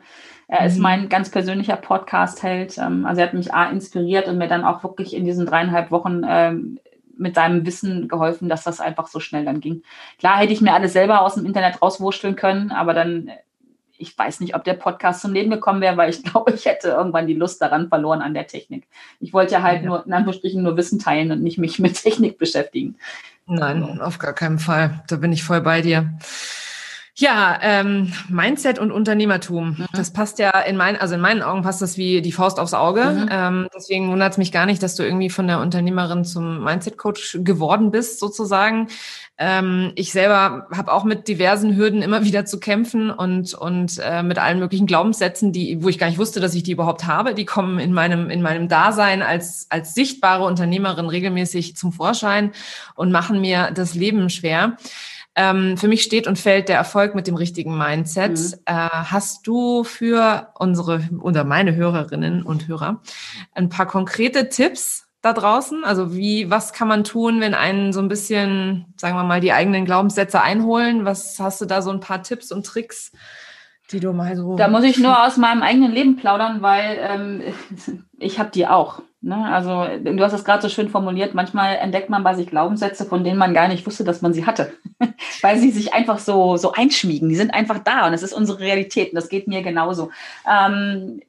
Er 0.49 0.67
ist 0.67 0.77
mhm. 0.77 0.83
mein 0.83 1.09
ganz 1.09 1.31
persönlicher 1.31 1.77
Podcast-Held. 1.77 2.77
Ähm, 2.79 3.07
also 3.07 3.21
er 3.21 3.29
hat 3.29 3.35
mich 3.35 3.55
A 3.55 3.71
inspiriert 3.71 4.29
und 4.29 4.39
mir 4.39 4.49
dann 4.49 4.65
auch 4.65 4.83
wirklich 4.83 5.15
in 5.15 5.25
diesen 5.25 5.47
dreieinhalb 5.47 5.91
Wochen 5.91 6.23
ähm, 6.29 6.79
mit 7.17 7.37
seinem 7.37 7.65
Wissen 7.65 8.09
geholfen, 8.09 8.49
dass 8.49 8.65
das 8.65 8.81
einfach 8.81 9.07
so 9.07 9.21
schnell 9.21 9.45
dann 9.45 9.61
ging. 9.61 9.83
Klar 10.19 10.39
hätte 10.39 10.53
ich 10.53 10.61
mir 10.61 10.75
alles 10.75 10.93
selber 10.93 11.23
aus 11.23 11.37
dem 11.37 11.47
Internet 11.47 11.81
rauswurschteln 11.81 12.37
können, 12.37 12.73
aber 12.73 12.93
dann 12.93 13.31
ich 13.99 14.17
weiß 14.17 14.41
nicht, 14.41 14.55
ob 14.55 14.65
der 14.65 14.75
Podcast 14.75 15.23
zum 15.23 15.33
Leben 15.33 15.51
gekommen 15.51 15.81
wäre, 15.81 15.97
weil 15.97 16.11
ich 16.11 16.23
glaube, 16.25 16.53
ich 16.53 16.65
hätte 16.67 16.89
irgendwann 16.89 17.27
die 17.27 17.35
Lust 17.35 17.61
daran 17.61 17.89
verloren 17.89 18.23
an 18.23 18.35
der 18.35 18.47
Technik. 18.47 18.87
Ich 19.21 19.33
wollte 19.33 19.55
ja 19.55 19.63
halt 19.63 19.83
ja. 19.83 19.89
nur, 19.89 20.07
in 20.07 20.13
Anführungsstrichen, 20.13 20.63
nur 20.63 20.77
Wissen 20.77 20.99
teilen 20.99 21.31
und 21.33 21.43
nicht 21.43 21.59
mich 21.59 21.79
mit 21.79 21.95
Technik 21.95 22.39
beschäftigen. 22.39 22.97
Nein, 23.47 24.01
auf 24.01 24.19
gar 24.19 24.33
keinen 24.33 24.59
Fall. 24.59 25.03
Da 25.09 25.17
bin 25.17 25.33
ich 25.33 25.45
voll 25.45 25.61
bei 25.61 25.83
dir. 25.83 26.15
Ja, 27.17 27.59
ähm, 27.63 28.13
Mindset 28.29 28.81
und 28.81 28.91
Unternehmertum. 28.91 29.77
Mhm. 29.79 29.87
Das 29.93 30.13
passt 30.13 30.41
ja 30.41 30.51
in 30.61 30.77
meinen, 30.77 30.97
also 30.97 31.15
in 31.15 31.21
meinen 31.21 31.43
Augen 31.43 31.63
passt 31.63 31.81
das 31.81 31.97
wie 31.97 32.23
die 32.23 32.33
Faust 32.33 32.59
aufs 32.59 32.75
Auge. 32.75 33.05
Mhm. 33.05 33.29
Ähm, 33.31 33.69
deswegen 33.75 34.11
wundert 34.11 34.33
es 34.33 34.39
mich 34.39 34.51
gar 34.51 34.67
nicht, 34.67 34.83
dass 34.83 34.97
du 34.97 35.05
irgendwie 35.05 35.31
von 35.31 35.47
der 35.47 35.61
Unternehmerin 35.61 36.25
zum 36.25 36.65
Mindset-Coach 36.65 37.39
geworden 37.43 37.93
bist, 37.93 38.19
sozusagen. 38.19 38.89
Ähm, 39.37 39.91
ich 39.97 40.13
selber 40.13 40.69
habe 40.71 40.93
auch 40.93 41.03
mit 41.03 41.27
diversen 41.27 41.77
Hürden 41.77 42.03
immer 42.03 42.25
wieder 42.25 42.45
zu 42.45 42.61
kämpfen 42.61 43.11
und 43.11 43.55
und 43.55 43.99
äh, 44.03 44.23
mit 44.23 44.39
allen 44.39 44.61
möglichen 44.61 44.87
Glaubenssätzen, 44.87 45.53
die, 45.53 45.83
wo 45.83 45.89
ich 45.89 45.99
gar 45.99 46.09
nicht 46.09 46.19
wusste, 46.19 46.41
dass 46.41 46.55
ich 46.55 46.63
die 46.63 46.73
überhaupt 46.73 47.07
habe, 47.07 47.35
die 47.35 47.45
kommen 47.45 47.79
in 47.79 47.93
meinem 47.93 48.31
in 48.31 48.43
meinem 48.43 48.69
Dasein 48.69 49.23
als 49.23 49.67
als 49.71 49.95
sichtbare 49.95 50.45
Unternehmerin 50.45 51.07
regelmäßig 51.07 51.77
zum 51.77 51.93
Vorschein 51.93 52.53
und 52.95 53.11
machen 53.11 53.41
mir 53.41 53.71
das 53.75 53.95
Leben 53.95 54.31
schwer. 54.31 54.77
Ähm, 55.37 55.77
für 55.77 55.89
mich 55.89 56.03
steht 56.03 56.29
und 56.29 56.39
fällt 56.39 56.69
der 56.69 56.77
Erfolg 56.77 57.17
mit 57.17 57.27
dem 57.27 57.35
richtigen 57.35 57.77
Mindset. 57.77 58.39
Mhm. 58.39 58.55
Äh, 58.67 58.89
hast 58.89 59.47
du 59.49 59.83
für 59.83 60.53
unsere 60.55 61.09
oder 61.21 61.43
meine 61.43 61.75
Hörerinnen 61.75 62.45
und 62.45 62.69
Hörer 62.69 63.01
ein 63.53 63.69
paar 63.69 63.87
konkrete 63.87 64.49
Tipps 64.49 65.09
da 65.25 65.33
draußen? 65.33 65.85
Also 65.85 66.15
wie, 66.15 66.51
was 66.51 66.73
kann 66.73 66.89
man 66.89 67.05
tun, 67.05 67.41
wenn 67.41 67.55
einen 67.55 67.93
so 67.93 68.01
ein 68.01 68.09
bisschen, 68.09 68.87
sagen 68.97 69.17
wir 69.17 69.25
mal, 69.25 69.41
die 69.41 69.53
eigenen 69.53 69.85
Glaubenssätze 69.85 70.41
einholen? 70.41 71.05
Was 71.05 71.39
hast 71.41 71.61
du 71.61 71.65
da 71.65 71.83
so 71.83 71.91
ein 71.91 72.01
paar 72.01 72.23
Tipps 72.23 72.53
und 72.53 72.67
Tricks? 72.67 73.13
Die 73.91 74.01
du 74.01 74.13
mal 74.13 74.37
so. 74.37 74.57
Da 74.57 74.69
muss 74.69 74.85
ich 74.85 74.99
nur 74.99 75.23
aus 75.27 75.37
meinem 75.37 75.63
eigenen 75.63 75.93
Leben 75.93 76.17
plaudern, 76.17 76.63
weil 76.63 76.99
ähm, 77.01 77.43
ich 78.19 78.39
habe 78.39 78.51
die 78.51 78.67
auch. 78.67 79.03
Ne? 79.21 79.37
Also 79.47 79.87
du 80.03 80.23
hast 80.23 80.35
es 80.35 80.45
gerade 80.45 80.61
so 80.61 80.69
schön 80.69 80.91
formuliert, 80.91 81.33
manchmal 81.35 81.77
entdeckt 81.77 82.11
man 82.11 82.23
bei 82.23 82.35
sich 82.35 82.47
Glaubenssätze, 82.47 83.07
von 83.07 83.25
denen 83.25 83.39
man 83.39 83.55
gar 83.55 83.69
nicht 83.69 83.87
wusste, 83.87 84.05
dass 84.05 84.21
man 84.21 84.35
sie 84.35 84.45
hatte, 84.45 84.75
weil 85.41 85.59
sie 85.59 85.71
sich 85.71 85.95
einfach 85.95 86.19
so, 86.19 86.59
so 86.59 86.73
einschmiegen. 86.73 87.31
Die 87.31 87.37
sind 87.37 87.55
einfach 87.55 87.79
da 87.79 88.07
und 88.07 88.13
es 88.13 88.23
ist 88.23 88.35
unsere 88.35 88.61
Realität 88.61 89.13
und 89.13 89.17
das 89.17 89.31
geht 89.31 89.49
mir 89.49 89.63
genauso. 89.63 90.11
Ähm, 90.47 91.21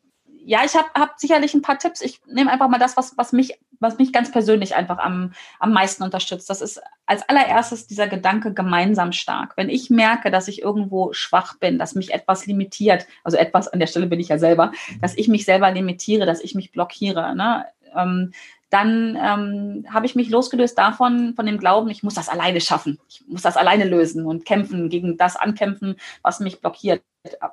ja, 0.47 0.61
ich 0.63 0.75
habe 0.75 0.87
hab 0.93 1.19
sicherlich 1.19 1.55
ein 1.55 1.63
paar 1.63 1.79
Tipps. 1.79 2.01
Ich 2.01 2.21
nehme 2.27 2.51
einfach 2.51 2.69
mal 2.69 2.77
das, 2.77 2.95
was, 2.95 3.17
was, 3.17 3.31
mich, 3.31 3.59
was 3.79 3.97
mich 3.97 4.13
ganz 4.13 4.31
persönlich 4.31 4.75
einfach 4.75 4.99
am, 4.99 5.33
am 5.59 5.73
meisten 5.73 6.03
unterstützt. 6.03 6.49
Das 6.51 6.61
ist 6.61 6.79
als 7.07 7.27
allererstes 7.27 7.87
dieser 7.87 8.07
Gedanke 8.07 8.53
gemeinsam 8.53 9.11
stark. 9.11 9.57
Wenn 9.57 9.69
ich 9.69 9.89
merke, 9.89 10.29
dass 10.29 10.47
ich 10.47 10.61
irgendwo 10.61 11.13
schwach 11.13 11.57
bin, 11.57 11.79
dass 11.79 11.95
mich 11.95 12.13
etwas 12.13 12.45
limitiert, 12.45 13.07
also 13.23 13.37
etwas, 13.37 13.67
an 13.67 13.79
der 13.79 13.87
Stelle 13.87 14.05
bin 14.05 14.19
ich 14.19 14.29
ja 14.29 14.37
selber, 14.37 14.71
dass 15.01 15.17
ich 15.17 15.27
mich 15.27 15.45
selber 15.45 15.71
limitiere, 15.71 16.27
dass 16.27 16.41
ich 16.41 16.53
mich 16.53 16.71
blockiere, 16.71 17.35
ne? 17.35 17.65
ähm, 17.95 18.31
dann 18.69 19.17
ähm, 19.19 19.85
habe 19.91 20.05
ich 20.05 20.15
mich 20.15 20.29
losgelöst 20.29 20.77
davon, 20.77 21.33
von 21.35 21.45
dem 21.45 21.57
Glauben, 21.57 21.89
ich 21.89 22.03
muss 22.03 22.15
das 22.15 22.29
alleine 22.29 22.61
schaffen, 22.61 22.99
ich 23.07 23.23
muss 23.27 23.41
das 23.41 23.57
alleine 23.57 23.85
lösen 23.85 24.25
und 24.25 24.45
kämpfen, 24.45 24.89
gegen 24.89 25.17
das 25.17 25.37
ankämpfen, 25.37 25.95
was 26.21 26.39
mich 26.39 26.59
blockiert. 26.61 27.01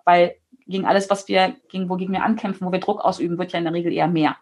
Weil 0.05 0.35
gegen 0.66 0.87
alles, 0.87 1.11
was 1.11 1.29
wir, 1.29 1.57
gegen, 1.68 1.88
wogegen 1.88 2.12
wir 2.12 2.22
ankämpfen, 2.22 2.66
wo 2.66 2.72
wir 2.72 2.81
Druck 2.81 3.01
ausüben, 3.01 3.38
wird 3.38 3.53
ja 3.53 3.59
in 3.59 3.64
der 3.64 3.75
Regel 3.75 3.92
eher 3.92 4.09
mehr. 4.09 4.37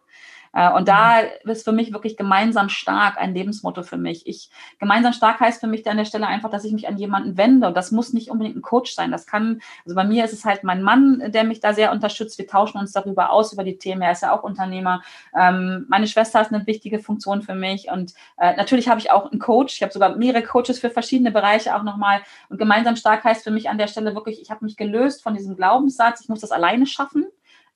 Äh, 0.53 0.73
und 0.73 0.89
da 0.89 1.23
mhm. 1.23 1.51
ist 1.51 1.65
für 1.65 1.73
mich 1.73 1.93
wirklich 1.93 2.17
gemeinsam 2.17 2.69
stark 2.69 3.19
ein 3.19 3.35
Lebensmotto 3.35 3.83
für 3.83 3.97
mich. 3.97 4.27
Ich, 4.27 4.51
gemeinsam 4.79 5.13
stark 5.13 5.41
heißt 5.41 5.61
für 5.61 5.67
mich 5.67 5.89
an 5.89 5.97
der 5.97 6.05
Stelle 6.05 6.27
einfach, 6.27 6.51
dass 6.51 6.65
ich 6.65 6.73
mich 6.73 6.89
an 6.89 6.97
jemanden 6.97 7.37
wende. 7.37 7.69
Und 7.69 7.77
das 7.77 7.93
muss 7.93 8.13
nicht 8.13 8.31
unbedingt 8.31 8.57
ein 8.57 8.63
Coach 8.63 8.95
sein. 8.95 9.11
Das 9.11 9.27
kann, 9.27 9.61
also 9.85 9.95
bei 9.95 10.05
mir 10.05 10.25
ist 10.25 10.33
es 10.33 10.45
halt 10.45 10.65
mein 10.65 10.83
Mann, 10.83 11.23
der 11.33 11.45
mich 11.45 11.61
da 11.61 11.73
sehr 11.73 11.93
unterstützt. 11.93 12.39
Wir 12.39 12.47
tauschen 12.47 12.79
uns 12.79 12.93
darüber 12.93 13.31
aus, 13.31 13.53
über 13.53 13.65
die 13.65 13.79
Themen. 13.79 14.03
Er 14.03 14.13
ist 14.13 14.23
ja 14.23 14.33
auch 14.33 14.43
Unternehmer. 14.43 15.03
Ähm, 15.37 15.87
meine 15.89 16.07
Schwester 16.07 16.41
ist 16.41 16.53
eine 16.53 16.67
wichtige 16.67 16.99
Funktion 16.99 17.43
für 17.43 17.55
mich. 17.55 17.91
Und 17.91 18.15
äh, 18.39 18.57
natürlich 18.57 18.89
habe 18.89 19.01
ich 19.01 19.11
auch 19.11 19.31
einen 19.31 19.41
Coach. 19.41 19.77
Ich 19.77 19.83
habe 19.83 19.93
sogar 19.93 20.17
mehrere 20.17 20.43
Coaches 20.43 20.81
für 20.81 20.91
verschiedene 20.91 21.31
Bereiche 21.31 21.77
auch 21.77 21.83
nochmal. 21.83 22.23
Und 22.49 22.59
gemeinsam 22.59 22.97
stark 22.97 23.25
heißt 23.25 23.45
für 23.45 23.51
mich 23.51 23.69
an 23.69 23.79
der 23.79 23.87
Stelle 23.87 24.15
wirklich, 24.15 24.41
ich 24.41 24.51
habe 24.51 24.65
mich 24.65 24.77
gelöst 24.77 25.23
von 25.23 25.35
diesem 25.35 25.57
Glaubenssatz, 25.57 26.21
ich 26.21 26.29
muss 26.29 26.41
das 26.41 26.51
alleine 26.51 26.87
schaffen 26.87 27.27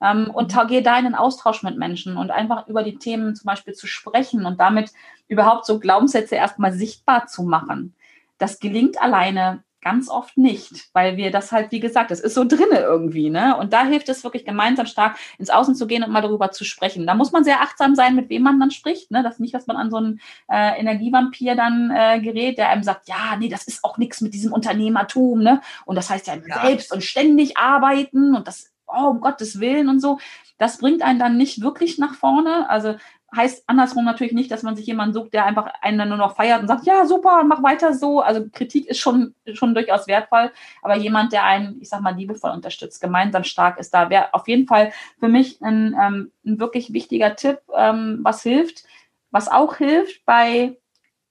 ähm, 0.05 0.31
und 0.31 0.55
mhm. 0.55 0.67
gehe 0.69 0.83
da 0.83 0.99
in 0.99 1.05
den 1.05 1.15
Austausch 1.15 1.63
mit 1.63 1.79
Menschen 1.79 2.17
und 2.17 2.31
einfach 2.31 2.69
über 2.69 2.83
die 2.83 2.99
Themen 2.99 3.35
zum 3.35 3.47
Beispiel 3.47 3.75
zu 3.75 3.87
sprechen 3.87 4.45
und 4.47 4.61
damit 4.61 4.93
überhaupt 5.29 5.67
so 5.67 5.81
Glaubenssätze 5.81 6.35
erstmal 6.37 6.73
sichtbar 6.73 7.27
zu 7.27 7.43
machen. 7.43 7.95
Das 8.39 8.61
gelingt 8.61 9.01
alleine 9.01 9.65
ganz 9.85 10.09
oft 10.09 10.37
nicht, 10.37 10.89
weil 10.95 11.17
wir 11.17 11.31
das 11.31 11.53
halt, 11.53 11.71
wie 11.71 11.79
gesagt, 11.79 12.11
das 12.11 12.21
ist 12.21 12.35
so 12.35 12.45
drinne 12.45 12.81
irgendwie, 12.81 13.29
ne? 13.29 13.57
Und 13.57 13.73
da 13.73 13.85
hilft 13.85 14.09
es 14.09 14.25
wirklich 14.25 14.47
gemeinsam 14.47 14.87
stark 14.87 15.17
ins 15.39 15.51
Außen 15.51 15.75
zu 15.77 15.87
gehen 15.87 16.03
und 16.03 16.11
mal 16.11 16.23
darüber 16.23 16.51
zu 16.51 16.65
sprechen. 16.65 17.07
Da 17.07 17.15
muss 17.15 17.33
man 17.33 17.45
sehr 17.45 17.61
achtsam 17.61 17.95
sein, 17.95 18.17
mit 18.17 18.31
wem 18.31 18.43
man 18.43 18.59
dann 18.59 18.71
spricht, 18.71 19.11
ne? 19.11 19.23
Das 19.23 19.35
ist 19.35 19.41
nicht, 19.41 19.55
dass 19.55 19.67
man 19.67 19.77
an 19.77 19.91
so 19.91 19.99
einen 19.99 20.21
äh, 20.51 20.81
Energievampir 20.81 21.55
dann 21.55 21.93
äh, 21.95 22.19
gerät, 22.21 22.57
der 22.57 22.71
einem 22.71 22.83
sagt, 22.83 23.09
ja, 23.09 23.37
nee, 23.39 23.51
das 23.51 23.65
ist 23.65 23.85
auch 23.85 23.99
nichts 23.99 24.23
mit 24.23 24.33
diesem 24.33 24.53
Unternehmertum, 24.53 25.43
ne? 25.43 25.61
Und 25.85 25.97
das 25.97 26.09
heißt 26.09 26.27
ja, 26.27 26.37
ja. 26.37 26.63
selbst 26.63 26.91
und 26.93 27.05
ständig 27.05 27.59
arbeiten 27.59 28.35
und 28.35 28.49
das, 28.49 28.74
oh, 28.97 29.11
um 29.11 29.21
Gottes 29.21 29.61
Willen 29.61 29.89
und 29.89 30.01
so. 30.01 30.19
Das 30.59 30.79
bringt 30.79 31.03
einen 31.03 31.19
dann 31.19 31.37
nicht 31.37 31.61
wirklich 31.61 31.99
nach 31.99 32.15
vorne. 32.15 32.69
Also 32.71 32.95
heißt 33.35 33.65
andersrum 33.67 34.05
natürlich 34.05 34.33
nicht, 34.33 34.51
dass 34.51 34.63
man 34.63 34.77
sich 34.77 34.87
jemanden 34.87 35.15
sucht, 35.15 35.33
der 35.35 35.45
einfach 35.45 35.67
einen 35.81 35.99
dann 35.99 36.09
nur 36.09 36.19
noch 36.19 36.37
feiert 36.37 36.61
und 36.61 36.69
sagt, 36.69 36.87
ja, 36.87 37.05
super, 37.07 37.43
mach 37.45 37.63
weiter 37.63 37.95
so. 37.95 38.21
Also 38.21 38.47
Kritik 38.53 38.87
ist 38.87 38.99
schon, 38.99 39.35
schon 39.53 39.75
durchaus 39.75 40.07
wertvoll, 40.07 40.53
aber 40.83 40.97
jemand, 40.97 41.33
der 41.33 41.45
einen, 41.45 41.81
ich 41.81 41.89
sag 41.89 42.01
mal, 42.01 42.15
liebevoll 42.15 42.51
unterstützt, 42.51 43.01
gemeinsam 43.01 43.45
stark 43.45 43.79
ist, 43.79 43.93
da 43.93 44.11
wäre 44.11 44.33
auf 44.33 44.49
jeden 44.49 44.67
Fall 44.67 44.93
für 45.19 45.29
mich 45.29 45.61
ein, 45.63 45.97
ähm, 46.01 46.33
ein 46.45 46.61
wirklich 46.61 46.93
wichtiger 46.93 47.37
Tipp, 47.37 47.61
ähm, 47.77 48.21
was 48.23 48.43
hilft. 48.43 48.85
Was 49.31 49.51
auch 49.51 49.77
hilft 49.77 50.25
bei 50.25 50.77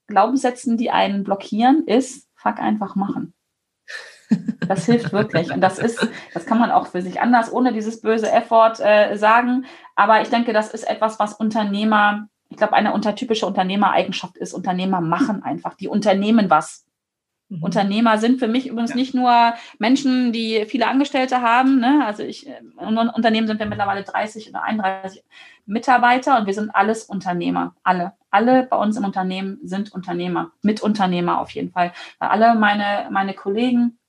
Glaubenssätzen, 0.08 0.78
die 0.78 0.92
einen 0.92 1.24
blockieren, 1.24 1.86
ist, 1.86 2.28
fuck 2.36 2.60
einfach 2.60 2.96
machen. 2.96 3.34
Das 4.68 4.86
hilft 4.86 5.12
wirklich. 5.12 5.52
Und 5.52 5.62
das 5.62 5.80
ist, 5.80 6.08
das 6.34 6.46
kann 6.46 6.60
man 6.60 6.72
auch 6.72 6.88
für 6.88 7.02
sich 7.02 7.22
anders 7.22 7.52
ohne 7.52 7.74
dieses 7.74 8.02
böse 8.02 8.32
Effort 8.32 8.80
äh, 8.80 9.16
sagen. 9.18 9.66
Aber 9.96 10.22
ich 10.22 10.30
denke, 10.30 10.54
das 10.54 10.74
ist 10.74 10.84
etwas, 10.84 11.20
was 11.20 11.34
Unternehmer, 11.34 12.28
ich 12.50 12.58
glaube, 12.58 12.74
eine 12.74 12.94
untertypische 12.94 13.46
Unternehmereigenschaft 13.46 14.38
ist. 14.38 14.54
Unternehmer 14.54 15.02
machen 15.02 15.44
einfach. 15.44 15.74
Die 15.76 15.88
unternehmen 15.88 16.50
was. 16.50 16.86
Mhm. 17.50 17.64
Unternehmer 17.64 18.18
sind 18.18 18.40
für 18.40 18.48
mich 18.48 18.68
übrigens 18.68 18.92
ja. 18.92 18.96
nicht 18.96 19.14
nur 19.14 19.54
Menschen, 19.80 20.32
die 20.32 20.66
viele 20.66 20.88
Angestellte 20.88 21.42
haben. 21.42 21.80
Ne? 21.80 22.04
Also 22.06 22.24
ich, 22.24 22.48
in 22.48 22.98
Unternehmen 22.98 23.48
sind 23.48 23.60
wir 23.60 23.68
mittlerweile 23.68 24.04
30 24.04 24.50
oder 24.50 24.64
31 24.64 25.24
Mitarbeiter 25.66 26.38
und 26.38 26.46
wir 26.46 26.54
sind 26.54 26.74
alles 26.76 27.04
Unternehmer. 27.04 27.76
Alle. 27.84 28.14
Alle 28.32 28.64
bei 28.64 28.78
uns 28.78 28.98
im 28.98 29.06
Unternehmen 29.06 29.60
sind 29.64 29.94
Unternehmer. 29.94 30.52
Mitunternehmer 30.62 31.40
auf 31.40 31.52
jeden 31.52 31.72
Fall. 31.72 31.94
Weil 32.20 32.30
alle 32.30 32.56
meine, 32.56 33.08
meine 33.12 33.34
Kollegen, 33.34 34.00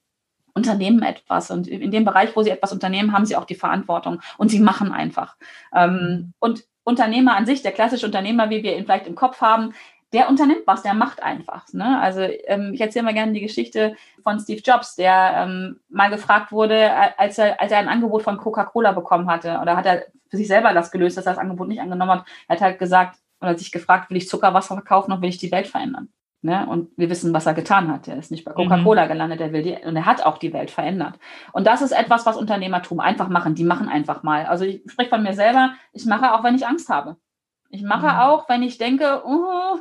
unternehmen 0.55 1.03
etwas. 1.03 1.51
Und 1.51 1.67
in 1.67 1.91
dem 1.91 2.05
Bereich, 2.05 2.35
wo 2.35 2.43
sie 2.43 2.51
etwas 2.51 2.73
unternehmen, 2.73 3.13
haben 3.13 3.27
sie 3.27 3.37
auch 3.37 3.45
die 3.45 3.55
Verantwortung 3.55 4.21
und 4.39 4.49
sie 4.49 4.61
machen 4.61 4.93
einfach. 4.93 5.37
Ähm, 5.75 6.33
und 6.39 6.65
Unternehmer 6.85 7.35
an 7.37 7.47
sich, 7.47 7.63
der 7.63 7.73
klassische 7.73 8.07
Unternehmer, 8.07 8.51
wie 8.51 8.63
wir 8.63 8.77
ihn 8.77 8.85
vielleicht 8.85 9.07
im 9.07 9.15
Kopf 9.15 9.41
haben, 9.41 9.75
der 10.13 10.29
unternimmt 10.29 10.63
was, 10.67 10.83
der 10.83 10.95
macht 10.95 11.23
einfach. 11.23 11.67
Ne? 11.73 12.01
Also 12.01 12.21
ähm, 12.21 12.71
ich 12.73 12.81
erzähle 12.81 13.05
mal 13.05 13.15
gerne 13.15 13.33
die 13.33 13.41
Geschichte 13.41 13.97
von 14.23 14.39
Steve 14.39 14.63
Jobs, 14.65 14.95
der 14.95 15.33
ähm, 15.37 15.81
mal 15.89 16.09
gefragt 16.09 16.53
wurde, 16.53 16.93
als 17.19 17.39
er, 17.39 17.61
als 17.61 17.73
er 17.73 17.79
ein 17.79 17.89
Angebot 17.89 18.23
von 18.23 18.37
Coca-Cola 18.37 18.93
bekommen 18.93 19.29
hatte, 19.29 19.59
oder 19.61 19.77
hat 19.77 19.87
er 19.87 20.07
für 20.31 20.37
sich 20.37 20.47
selber 20.47 20.73
das 20.73 20.93
gelöst, 20.93 21.17
dass 21.17 21.27
er 21.27 21.33
das 21.33 21.41
Angebot 21.41 21.67
nicht 21.67 21.81
angenommen 21.81 22.13
hat. 22.13 22.27
Er 22.47 22.57
hat 22.57 22.63
halt 22.63 22.79
gesagt 22.79 23.19
oder 23.41 23.59
sich 23.59 23.73
gefragt, 23.73 24.11
will 24.11 24.17
ich 24.17 24.29
Zuckerwasser 24.29 24.75
verkaufen 24.75 25.11
oder 25.11 25.21
will 25.21 25.31
ich 25.31 25.39
die 25.39 25.51
Welt 25.51 25.67
verändern? 25.67 26.09
Ne? 26.45 26.67
Und 26.67 26.91
wir 26.99 27.09
wissen, 27.09 27.33
was 27.33 27.47
er 27.47 27.55
getan 27.55 27.91
hat. 27.91 28.07
Er 28.07 28.19
ist 28.19 28.31
nicht 28.31 28.45
bei 28.45 28.53
mhm. 28.53 28.57
Coca-Cola 28.57 29.07
mhm. 29.07 29.09
gelandet, 29.09 29.41
er 29.41 29.53
will 29.53 29.63
die, 29.63 29.77
und 29.83 29.97
er 29.97 30.05
hat 30.05 30.27
auch 30.27 30.37
die 30.37 30.53
Welt 30.53 30.71
verändert. 30.71 31.19
Und 31.53 31.67
das 31.67 31.81
ist 31.81 31.93
etwas, 31.93 32.27
was 32.27 32.37
Unternehmertum 32.37 33.01
einfach 33.01 33.29
machen. 33.29 33.55
Die 33.55 33.65
machen 33.65 33.89
einfach 33.89 34.23
mal. 34.23 34.45
Also 34.45 34.67
ich 34.67 34.83
spreche 34.87 35.09
von 35.09 35.23
mir 35.23 35.33
selber, 35.33 35.73
ich 35.95 36.05
mache 36.05 36.35
auch, 36.35 36.45
wenn 36.45 36.55
ich 36.55 36.67
Angst 36.67 36.91
habe. 36.91 37.17
Ich 37.71 37.83
mache 37.83 38.07
mhm. 38.07 38.19
auch, 38.21 38.49
wenn 38.51 38.63
ich 38.63 38.77
denke, 38.77 39.23
oh, 39.25 39.79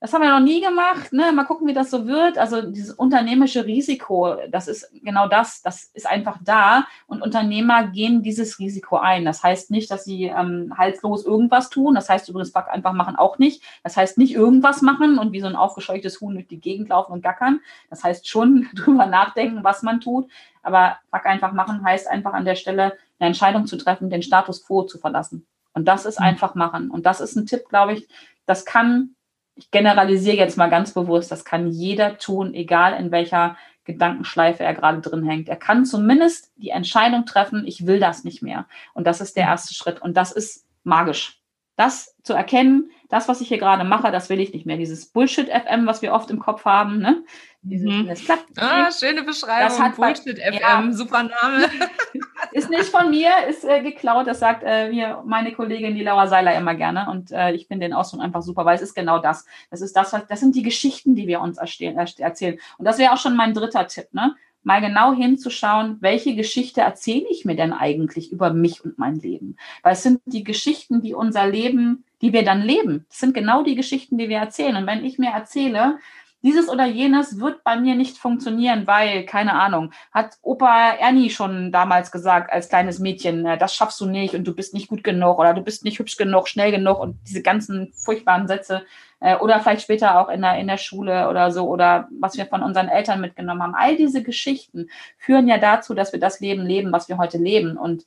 das 0.00 0.12
haben 0.12 0.22
wir 0.22 0.30
noch 0.30 0.44
nie 0.44 0.60
gemacht. 0.60 1.12
Ne? 1.12 1.32
Mal 1.32 1.44
gucken, 1.44 1.66
wie 1.66 1.72
das 1.72 1.90
so 1.90 2.06
wird. 2.06 2.38
Also 2.38 2.62
dieses 2.62 2.94
unternehmerische 2.94 3.66
Risiko, 3.66 4.36
das 4.48 4.68
ist 4.68 4.88
genau 5.02 5.26
das. 5.26 5.60
Das 5.60 5.84
ist 5.92 6.06
einfach 6.06 6.38
da. 6.44 6.86
Und 7.08 7.20
Unternehmer 7.20 7.88
gehen 7.88 8.22
dieses 8.22 8.60
Risiko 8.60 8.98
ein. 8.98 9.24
Das 9.24 9.42
heißt 9.42 9.72
nicht, 9.72 9.90
dass 9.90 10.04
sie 10.04 10.26
ähm, 10.26 10.72
halslos 10.78 11.24
irgendwas 11.24 11.68
tun. 11.68 11.96
Das 11.96 12.08
heißt 12.08 12.28
übrigens, 12.28 12.50
fuck 12.50 12.68
einfach 12.68 12.92
machen 12.92 13.16
auch 13.16 13.38
nicht. 13.38 13.62
Das 13.82 13.96
heißt 13.96 14.18
nicht 14.18 14.34
irgendwas 14.34 14.82
machen 14.82 15.18
und 15.18 15.32
wie 15.32 15.40
so 15.40 15.48
ein 15.48 15.56
aufgescheuchtes 15.56 16.20
Huhn 16.20 16.34
durch 16.34 16.46
die 16.46 16.60
Gegend 16.60 16.90
laufen 16.90 17.12
und 17.12 17.22
gackern. 17.22 17.60
Das 17.90 18.04
heißt 18.04 18.28
schon 18.28 18.68
drüber 18.76 19.06
nachdenken, 19.06 19.64
was 19.64 19.82
man 19.82 20.00
tut. 20.00 20.30
Aber 20.62 20.98
fuck 21.10 21.26
einfach 21.26 21.52
machen 21.52 21.84
heißt 21.84 22.06
einfach 22.06 22.34
an 22.34 22.44
der 22.44 22.54
Stelle 22.54 22.96
eine 23.18 23.28
Entscheidung 23.28 23.66
zu 23.66 23.76
treffen, 23.76 24.10
den 24.10 24.22
Status 24.22 24.64
quo 24.64 24.84
zu 24.84 24.98
verlassen. 24.98 25.44
Und 25.72 25.86
das 25.86 26.06
ist 26.06 26.20
mhm. 26.20 26.26
einfach 26.26 26.54
machen. 26.54 26.88
Und 26.88 27.04
das 27.04 27.20
ist 27.20 27.34
ein 27.34 27.46
Tipp, 27.46 27.68
glaube 27.68 27.94
ich, 27.94 28.08
das 28.46 28.64
kann 28.64 29.16
ich 29.58 29.72
generalisiere 29.72 30.36
jetzt 30.36 30.56
mal 30.56 30.70
ganz 30.70 30.94
bewusst, 30.94 31.32
das 31.32 31.44
kann 31.44 31.66
jeder 31.66 32.16
tun, 32.18 32.54
egal 32.54 32.98
in 32.98 33.10
welcher 33.10 33.56
Gedankenschleife 33.84 34.62
er 34.62 34.74
gerade 34.74 35.00
drin 35.00 35.24
hängt. 35.24 35.48
Er 35.48 35.56
kann 35.56 35.84
zumindest 35.84 36.52
die 36.56 36.70
Entscheidung 36.70 37.26
treffen, 37.26 37.66
ich 37.66 37.86
will 37.86 37.98
das 37.98 38.22
nicht 38.22 38.40
mehr. 38.40 38.66
Und 38.94 39.06
das 39.06 39.20
ist 39.20 39.36
der 39.36 39.44
mhm. 39.44 39.50
erste 39.50 39.74
Schritt. 39.74 40.00
Und 40.00 40.16
das 40.16 40.30
ist 40.30 40.66
magisch. 40.84 41.40
Das 41.78 42.16
zu 42.24 42.34
erkennen, 42.34 42.90
das, 43.08 43.28
was 43.28 43.40
ich 43.40 43.46
hier 43.46 43.58
gerade 43.58 43.84
mache, 43.84 44.10
das 44.10 44.28
will 44.30 44.40
ich 44.40 44.52
nicht 44.52 44.66
mehr. 44.66 44.76
Dieses 44.76 45.06
Bullshit-FM, 45.06 45.86
was 45.86 46.02
wir 46.02 46.12
oft 46.12 46.28
im 46.28 46.40
Kopf 46.40 46.64
haben, 46.64 46.98
ne? 46.98 47.22
Dieses, 47.62 47.88
mhm. 47.88 48.08
das 48.08 48.24
klappt. 48.24 48.46
Ah, 48.56 48.90
schöne 48.90 49.22
Beschreibung. 49.22 49.68
Das 49.68 49.80
hat 49.80 49.94
Bullshit-FM, 49.94 50.54
ja, 50.60 50.84
super 50.90 51.22
Name. 51.22 51.66
ist 52.52 52.68
nicht 52.68 52.86
von 52.86 53.10
mir, 53.10 53.30
ist 53.48 53.64
äh, 53.64 53.80
geklaut. 53.80 54.26
Das 54.26 54.40
sagt 54.40 54.64
äh, 54.66 54.90
mir 54.90 55.22
meine 55.24 55.52
Kollegin, 55.52 55.94
die 55.94 56.02
Laura 56.02 56.26
Seiler, 56.26 56.56
immer 56.56 56.74
gerne. 56.74 57.08
Und 57.08 57.30
äh, 57.30 57.52
ich 57.52 57.68
finde 57.68 57.86
den 57.86 57.94
Ausdruck 57.94 58.22
einfach 58.22 58.42
super, 58.42 58.64
weil 58.64 58.74
es 58.74 58.82
ist 58.82 58.94
genau 58.94 59.20
das. 59.20 59.46
Das 59.70 59.80
ist 59.80 59.94
das, 59.94 60.12
was, 60.12 60.26
das 60.26 60.40
sind 60.40 60.56
die 60.56 60.64
Geschichten, 60.64 61.14
die 61.14 61.28
wir 61.28 61.40
uns 61.40 61.58
erzählen. 61.58 62.58
Und 62.76 62.84
das 62.84 62.98
wäre 62.98 63.12
auch 63.12 63.18
schon 63.18 63.36
mein 63.36 63.54
dritter 63.54 63.86
Tipp, 63.86 64.12
ne? 64.12 64.34
Mal 64.68 64.82
genau 64.82 65.14
hinzuschauen, 65.14 65.96
welche 66.00 66.36
Geschichte 66.36 66.82
erzähle 66.82 67.24
ich 67.30 67.46
mir 67.46 67.56
denn 67.56 67.72
eigentlich 67.72 68.30
über 68.30 68.52
mich 68.52 68.84
und 68.84 68.98
mein 68.98 69.16
Leben? 69.16 69.56
Weil 69.82 69.94
es 69.94 70.02
sind 70.02 70.20
die 70.26 70.44
Geschichten, 70.44 71.00
die 71.00 71.14
unser 71.14 71.48
Leben, 71.48 72.04
die 72.20 72.34
wir 72.34 72.44
dann 72.44 72.60
leben. 72.60 73.06
Das 73.08 73.18
sind 73.18 73.32
genau 73.32 73.62
die 73.62 73.76
Geschichten, 73.76 74.18
die 74.18 74.28
wir 74.28 74.36
erzählen. 74.36 74.76
Und 74.76 74.86
wenn 74.86 75.06
ich 75.06 75.18
mir 75.18 75.30
erzähle, 75.30 75.98
dieses 76.42 76.68
oder 76.68 76.84
jenes 76.84 77.40
wird 77.40 77.64
bei 77.64 77.80
mir 77.80 77.94
nicht 77.94 78.18
funktionieren, 78.18 78.86
weil, 78.86 79.24
keine 79.24 79.54
Ahnung, 79.54 79.90
hat 80.12 80.36
Opa 80.42 80.90
Ernie 80.92 81.30
schon 81.30 81.72
damals 81.72 82.12
gesagt, 82.12 82.52
als 82.52 82.68
kleines 82.68 82.98
Mädchen, 82.98 83.44
das 83.58 83.74
schaffst 83.74 83.98
du 84.02 84.06
nicht 84.06 84.34
und 84.34 84.46
du 84.46 84.54
bist 84.54 84.74
nicht 84.74 84.88
gut 84.88 85.02
genug 85.02 85.38
oder 85.38 85.54
du 85.54 85.62
bist 85.62 85.82
nicht 85.82 85.98
hübsch 85.98 86.18
genug, 86.18 86.46
schnell 86.46 86.72
genug 86.72 87.00
und 87.00 87.16
diese 87.26 87.40
ganzen 87.42 87.92
furchtbaren 87.94 88.46
Sätze 88.46 88.84
äh, 89.20 89.36
oder 89.36 89.60
vielleicht 89.60 89.82
später 89.82 90.20
auch 90.20 90.28
in 90.28 90.42
der, 90.42 90.58
in 90.58 90.66
der 90.66 90.76
Schule 90.76 91.28
oder 91.28 91.50
so 91.50 91.68
oder 91.68 92.08
was 92.20 92.36
wir 92.36 92.46
von 92.46 92.62
unseren 92.62 92.88
Eltern 92.88 93.20
mitgenommen 93.20 93.62
haben. 93.62 93.74
All 93.74 93.96
diese 93.96 94.22
Geschichten 94.22 94.88
führen 95.16 95.48
ja 95.48 95.58
dazu, 95.58 95.94
dass 95.94 96.12
wir 96.12 96.20
das 96.20 96.40
Leben 96.40 96.64
leben, 96.64 96.92
was 96.92 97.08
wir 97.08 97.18
heute 97.18 97.38
leben 97.38 97.76
und 97.76 98.06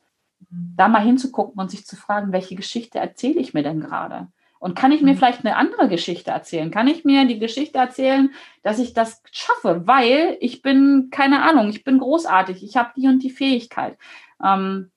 da 0.50 0.88
mal 0.88 1.04
hinzugucken 1.04 1.60
und 1.60 1.72
sich 1.72 1.86
zu 1.86 1.96
fragen, 1.96 2.32
welche 2.32 2.56
Geschichte 2.56 3.00
erzähle 3.00 3.40
ich 3.40 3.54
mir 3.54 3.64
denn 3.64 3.80
gerade? 3.80 4.28
Und 4.60 4.76
kann 4.76 4.92
ich 4.92 5.02
mir 5.02 5.14
mhm. 5.14 5.18
vielleicht 5.18 5.44
eine 5.44 5.56
andere 5.56 5.90
Geschichte 5.90 6.30
erzählen? 6.30 6.70
Kann 6.70 6.88
ich 6.88 7.04
mir 7.04 7.26
die 7.26 7.40
Geschichte 7.40 7.80
erzählen, 7.80 8.32
dass 8.62 8.78
ich 8.78 8.94
das 8.94 9.24
schaffe, 9.32 9.88
weil 9.88 10.38
ich 10.40 10.62
bin, 10.62 11.10
keine 11.10 11.42
Ahnung, 11.42 11.70
ich 11.70 11.84
bin 11.84 11.98
großartig, 11.98 12.64
ich 12.64 12.78
habe 12.78 12.92
die 12.96 13.08
und 13.08 13.24
die 13.24 13.32
Fähigkeit. 13.32 13.98
Ähm, 14.44 14.92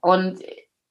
und 0.00 0.38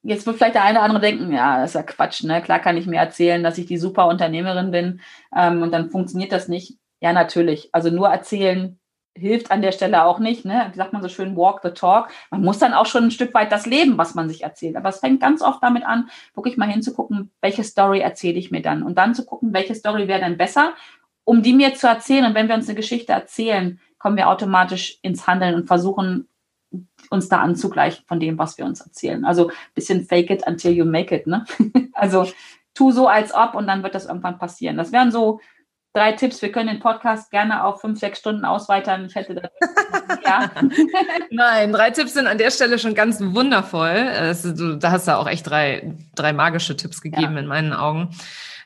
jetzt 0.03 0.25
wird 0.25 0.37
vielleicht 0.37 0.55
der 0.55 0.63
eine 0.63 0.79
oder 0.79 0.85
andere 0.85 1.01
denken, 1.01 1.31
ja, 1.31 1.61
das 1.61 1.71
ist 1.71 1.75
ja 1.75 1.83
Quatsch, 1.83 2.23
ne? 2.23 2.41
Klar 2.41 2.59
kann 2.59 2.77
ich 2.77 2.85
mir 2.85 2.99
erzählen, 2.99 3.43
dass 3.43 3.57
ich 3.57 3.65
die 3.65 3.77
super 3.77 4.07
Unternehmerin 4.07 4.71
bin 4.71 5.01
ähm, 5.35 5.61
und 5.61 5.71
dann 5.71 5.89
funktioniert 5.89 6.31
das 6.31 6.47
nicht. 6.47 6.77
Ja, 6.99 7.13
natürlich. 7.13 7.69
Also 7.73 7.89
nur 7.89 8.09
erzählen 8.09 8.79
hilft 9.15 9.51
an 9.51 9.61
der 9.61 9.71
Stelle 9.71 10.03
auch 10.03 10.19
nicht, 10.19 10.43
ne? 10.43 10.69
Wie 10.71 10.77
sagt 10.77 10.91
man 10.91 11.01
so 11.01 11.07
schön, 11.07 11.35
walk 11.35 11.61
the 11.63 11.69
talk. 11.69 12.09
Man 12.31 12.41
muss 12.41 12.59
dann 12.59 12.73
auch 12.73 12.85
schon 12.85 13.05
ein 13.05 13.11
Stück 13.11 13.33
weit 13.33 13.51
das 13.51 13.65
leben, 13.65 13.97
was 13.97 14.15
man 14.15 14.27
sich 14.27 14.43
erzählt. 14.43 14.75
Aber 14.75 14.89
es 14.89 14.99
fängt 14.99 15.21
ganz 15.21 15.41
oft 15.41 15.61
damit 15.61 15.85
an, 15.85 16.09
wirklich 16.33 16.57
mal 16.57 16.69
hinzugucken, 16.69 17.31
welche 17.41 17.63
Story 17.63 17.99
erzähle 17.99 18.39
ich 18.39 18.51
mir 18.51 18.61
dann 18.61 18.83
und 18.83 18.97
dann 18.97 19.13
zu 19.13 19.25
gucken, 19.25 19.53
welche 19.53 19.75
Story 19.75 20.07
wäre 20.07 20.21
dann 20.21 20.37
besser, 20.37 20.73
um 21.23 21.43
die 21.43 21.53
mir 21.53 21.75
zu 21.75 21.87
erzählen. 21.87 22.25
Und 22.25 22.35
wenn 22.35 22.47
wir 22.47 22.55
uns 22.55 22.67
eine 22.67 22.75
Geschichte 22.75 23.13
erzählen, 23.13 23.79
kommen 23.99 24.17
wir 24.17 24.29
automatisch 24.29 24.97
ins 25.03 25.27
Handeln 25.27 25.55
und 25.55 25.67
versuchen 25.67 26.27
uns 27.09 27.29
da 27.29 27.37
anzugleichen 27.37 28.03
von 28.07 28.19
dem, 28.19 28.37
was 28.37 28.57
wir 28.57 28.65
uns 28.65 28.81
erzählen. 28.81 29.25
Also 29.25 29.51
bisschen 29.75 30.05
fake 30.05 30.29
it 30.29 30.47
until 30.47 30.71
you 30.71 30.85
make 30.85 31.15
it, 31.15 31.27
ne? 31.27 31.45
also 31.93 32.27
tu 32.73 32.91
so 32.91 33.07
als 33.07 33.33
ob 33.33 33.55
und 33.55 33.67
dann 33.67 33.83
wird 33.83 33.95
das 33.95 34.05
irgendwann 34.05 34.39
passieren. 34.39 34.77
Das 34.77 34.91
wären 34.91 35.11
so 35.11 35.39
drei 35.93 36.13
Tipps. 36.13 36.41
Wir 36.41 36.51
können 36.51 36.67
den 36.67 36.79
Podcast 36.79 37.31
gerne 37.31 37.63
auf 37.63 37.81
fünf, 37.81 37.99
sechs 37.99 38.19
Stunden 38.19 38.45
ausweitern. 38.45 39.05
Ich 39.05 39.15
hätte 39.15 39.35
das. 39.35 39.51
ja. 40.25 40.49
Nein, 41.29 41.71
drei 41.71 41.91
Tipps 41.91 42.13
sind 42.13 42.27
an 42.27 42.37
der 42.37 42.51
Stelle 42.51 42.79
schon 42.79 42.95
ganz 42.95 43.21
wundervoll. 43.21 44.33
Du, 44.57 44.77
da 44.77 44.91
hast 44.91 45.07
du 45.07 45.17
auch 45.17 45.27
echt 45.27 45.47
drei, 45.47 45.95
drei 46.15 46.33
magische 46.33 46.75
Tipps 46.75 47.01
gegeben 47.01 47.33
ja. 47.33 47.39
in 47.39 47.47
meinen 47.47 47.73
Augen. 47.73 48.09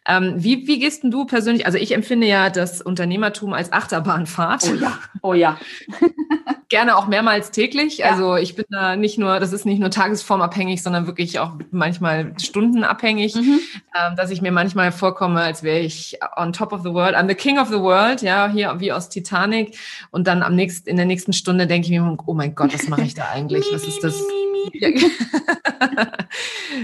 Ähm, 0.07 0.35
wie, 0.37 0.67
wie 0.67 0.79
gehst 0.79 1.03
denn 1.03 1.11
du 1.11 1.25
persönlich? 1.25 1.65
Also 1.65 1.77
ich 1.77 1.93
empfinde 1.93 2.27
ja 2.27 2.49
das 2.49 2.81
Unternehmertum 2.81 3.53
als 3.53 3.73
Achterbahnfahrt. 3.73 4.71
Oh 4.71 4.75
ja, 4.75 4.99
oh 5.21 5.33
ja. 5.33 5.59
gerne 6.69 6.97
auch 6.97 7.07
mehrmals 7.07 7.51
täglich. 7.51 7.99
Ja. 7.99 8.11
Also 8.11 8.35
ich 8.35 8.55
bin 8.55 8.65
da 8.69 8.95
nicht 8.95 9.17
nur, 9.17 9.39
das 9.39 9.53
ist 9.53 9.65
nicht 9.65 9.79
nur 9.79 9.89
tagesformabhängig, 9.89 10.83
sondern 10.83 11.07
wirklich 11.07 11.39
auch 11.39 11.53
manchmal 11.71 12.33
stundenabhängig, 12.41 13.35
mhm. 13.35 13.59
ähm, 13.95 14.15
dass 14.15 14.31
ich 14.31 14.41
mir 14.41 14.51
manchmal 14.51 14.91
vorkomme, 14.91 15.41
als 15.41 15.63
wäre 15.63 15.79
ich 15.79 16.19
on 16.35 16.53
top 16.53 16.73
of 16.73 16.81
the 16.83 16.93
world, 16.93 17.15
I'm 17.15 17.27
the 17.27 17.35
king 17.35 17.57
of 17.57 17.69
the 17.69 17.79
world, 17.79 18.21
ja, 18.21 18.49
hier 18.49 18.75
wie 18.79 18.91
aus 18.91 19.09
Titanic. 19.09 19.77
Und 20.11 20.27
dann 20.27 20.43
am 20.43 20.55
nächsten, 20.55 20.89
in 20.89 20.97
der 20.97 21.05
nächsten 21.05 21.33
Stunde 21.33 21.67
denke 21.67 21.85
ich 21.85 21.91
mir, 21.91 22.17
oh 22.25 22.33
mein 22.33 22.55
Gott, 22.55 22.73
was 22.73 22.87
mache 22.89 23.03
ich 23.03 23.13
da 23.13 23.29
eigentlich? 23.33 23.65
Was 23.71 23.85
ist 23.85 24.03
das? 24.03 24.21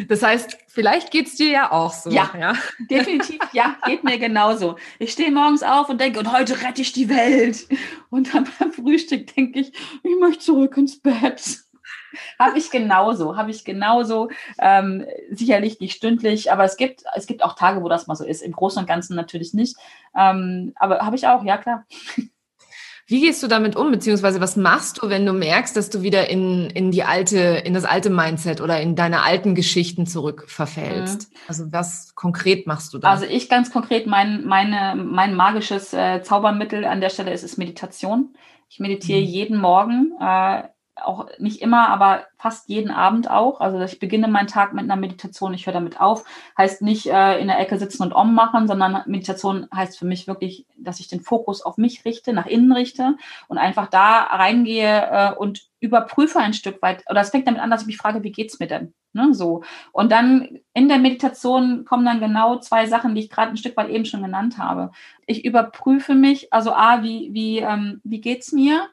das 0.07 0.23
heißt, 0.23 0.57
vielleicht 0.67 1.11
geht 1.11 1.27
es 1.27 1.35
dir 1.35 1.49
ja 1.49 1.71
auch 1.71 1.93
so. 1.93 2.09
Ja, 2.09 2.31
ja, 2.37 2.53
definitiv. 2.89 3.39
Ja, 3.53 3.77
geht 3.85 4.03
mir 4.03 4.17
genauso. 4.17 4.77
Ich 4.99 5.11
stehe 5.11 5.31
morgens 5.31 5.63
auf 5.63 5.89
und 5.89 6.01
denke, 6.01 6.19
und 6.19 6.31
heute 6.31 6.61
rette 6.61 6.81
ich 6.81 6.91
die 6.91 7.09
Welt. 7.09 7.67
Und 8.09 8.33
dann 8.33 8.47
beim 8.59 8.71
Frühstück 8.71 9.33
denke 9.35 9.59
ich, 9.59 9.73
ich 10.03 10.19
möchte 10.19 10.43
zurück 10.43 10.77
ins 10.77 10.99
Bett. 10.99 11.59
habe 12.39 12.57
ich 12.57 12.71
genauso, 12.71 13.37
habe 13.37 13.51
ich 13.51 13.63
genauso. 13.63 14.29
Ähm, 14.59 15.05
sicherlich 15.29 15.79
nicht 15.79 15.95
stündlich, 15.95 16.51
aber 16.51 16.63
es 16.63 16.77
gibt, 16.77 17.03
es 17.15 17.27
gibt 17.27 17.43
auch 17.43 17.55
Tage, 17.55 17.83
wo 17.83 17.89
das 17.89 18.07
mal 18.07 18.15
so 18.15 18.25
ist. 18.25 18.41
Im 18.41 18.53
Großen 18.53 18.79
und 18.79 18.87
Ganzen 18.87 19.15
natürlich 19.15 19.53
nicht. 19.53 19.75
Ähm, 20.17 20.73
aber 20.75 20.99
habe 20.99 21.15
ich 21.15 21.27
auch, 21.27 21.43
ja 21.43 21.57
klar. 21.57 21.85
Wie 23.05 23.19
gehst 23.21 23.43
du 23.43 23.47
damit 23.47 23.75
um, 23.75 23.91
beziehungsweise 23.91 24.39
was 24.39 24.55
machst 24.55 25.01
du, 25.01 25.09
wenn 25.09 25.25
du 25.25 25.33
merkst, 25.33 25.75
dass 25.75 25.89
du 25.89 26.03
wieder 26.03 26.29
in, 26.29 26.69
in 26.69 26.91
die 26.91 27.03
alte, 27.03 27.37
in 27.39 27.73
das 27.73 27.83
alte 27.83 28.09
Mindset 28.09 28.61
oder 28.61 28.79
in 28.79 28.95
deine 28.95 29.23
alten 29.23 29.55
Geschichten 29.55 30.05
zurück 30.05 30.45
verfällst? 30.47 31.29
Mhm. 31.29 31.37
Also 31.47 31.71
was 31.71 32.15
konkret 32.15 32.65
machst 32.65 32.93
du 32.93 32.99
da? 32.99 33.09
Also 33.09 33.25
ich 33.25 33.49
ganz 33.49 33.71
konkret, 33.71 34.07
mein, 34.07 34.45
meine, 34.45 34.95
mein 34.95 35.35
magisches 35.35 35.93
äh, 35.93 36.21
Zaubermittel 36.23 36.85
an 36.85 37.01
der 37.01 37.09
Stelle 37.09 37.33
ist, 37.33 37.43
ist 37.43 37.57
Meditation. 37.57 38.35
Ich 38.69 38.79
meditiere 38.79 39.19
mhm. 39.19 39.25
jeden 39.25 39.57
Morgen. 39.59 40.13
Äh, 40.19 40.63
auch 40.95 41.27
nicht 41.39 41.61
immer, 41.61 41.89
aber 41.89 42.25
fast 42.37 42.69
jeden 42.69 42.91
Abend 42.91 43.29
auch. 43.29 43.61
Also 43.61 43.79
ich 43.81 43.99
beginne 43.99 44.27
meinen 44.27 44.47
Tag 44.47 44.73
mit 44.73 44.83
einer 44.83 44.95
Meditation, 44.95 45.53
ich 45.53 45.65
höre 45.65 45.73
damit 45.73 45.99
auf. 45.99 46.23
Heißt 46.57 46.81
nicht 46.81 47.07
äh, 47.07 47.39
in 47.39 47.47
der 47.47 47.59
Ecke 47.59 47.77
sitzen 47.77 48.03
und 48.03 48.13
Om 48.13 48.35
machen, 48.35 48.67
sondern 48.67 49.03
Meditation 49.07 49.67
heißt 49.73 49.97
für 49.97 50.05
mich 50.05 50.27
wirklich, 50.27 50.65
dass 50.77 50.99
ich 50.99 51.07
den 51.07 51.21
Fokus 51.21 51.61
auf 51.61 51.77
mich 51.77 52.05
richte, 52.05 52.33
nach 52.33 52.45
innen 52.45 52.71
richte 52.71 53.15
und 53.47 53.57
einfach 53.57 53.87
da 53.87 54.23
reingehe 54.23 55.09
äh, 55.11 55.33
und 55.33 55.63
überprüfe 55.79 56.39
ein 56.39 56.53
Stück 56.53 56.81
weit. 56.81 57.03
Oder 57.09 57.21
es 57.21 57.31
fängt 57.31 57.47
damit 57.47 57.61
an, 57.61 57.71
dass 57.71 57.81
ich 57.81 57.87
mich 57.87 57.97
frage, 57.97 58.23
wie 58.23 58.31
geht's 58.31 58.59
mir 58.59 58.67
denn? 58.67 58.93
Ne, 59.13 59.33
so. 59.33 59.63
Und 59.91 60.11
dann 60.11 60.59
in 60.73 60.89
der 60.89 60.97
Meditation 60.97 61.85
kommen 61.85 62.05
dann 62.05 62.19
genau 62.19 62.57
zwei 62.57 62.87
Sachen, 62.87 63.13
die 63.13 63.21
ich 63.21 63.29
gerade 63.29 63.51
ein 63.51 63.57
Stück 63.57 63.77
weit 63.77 63.89
eben 63.89 64.05
schon 64.05 64.23
genannt 64.23 64.57
habe. 64.57 64.91
Ich 65.27 65.45
überprüfe 65.45 66.15
mich, 66.15 66.51
also 66.51 66.73
A, 66.73 67.03
wie, 67.03 67.29
wie, 67.31 67.59
ähm, 67.59 68.01
wie 68.03 68.21
geht's 68.21 68.51
mir? 68.51 68.87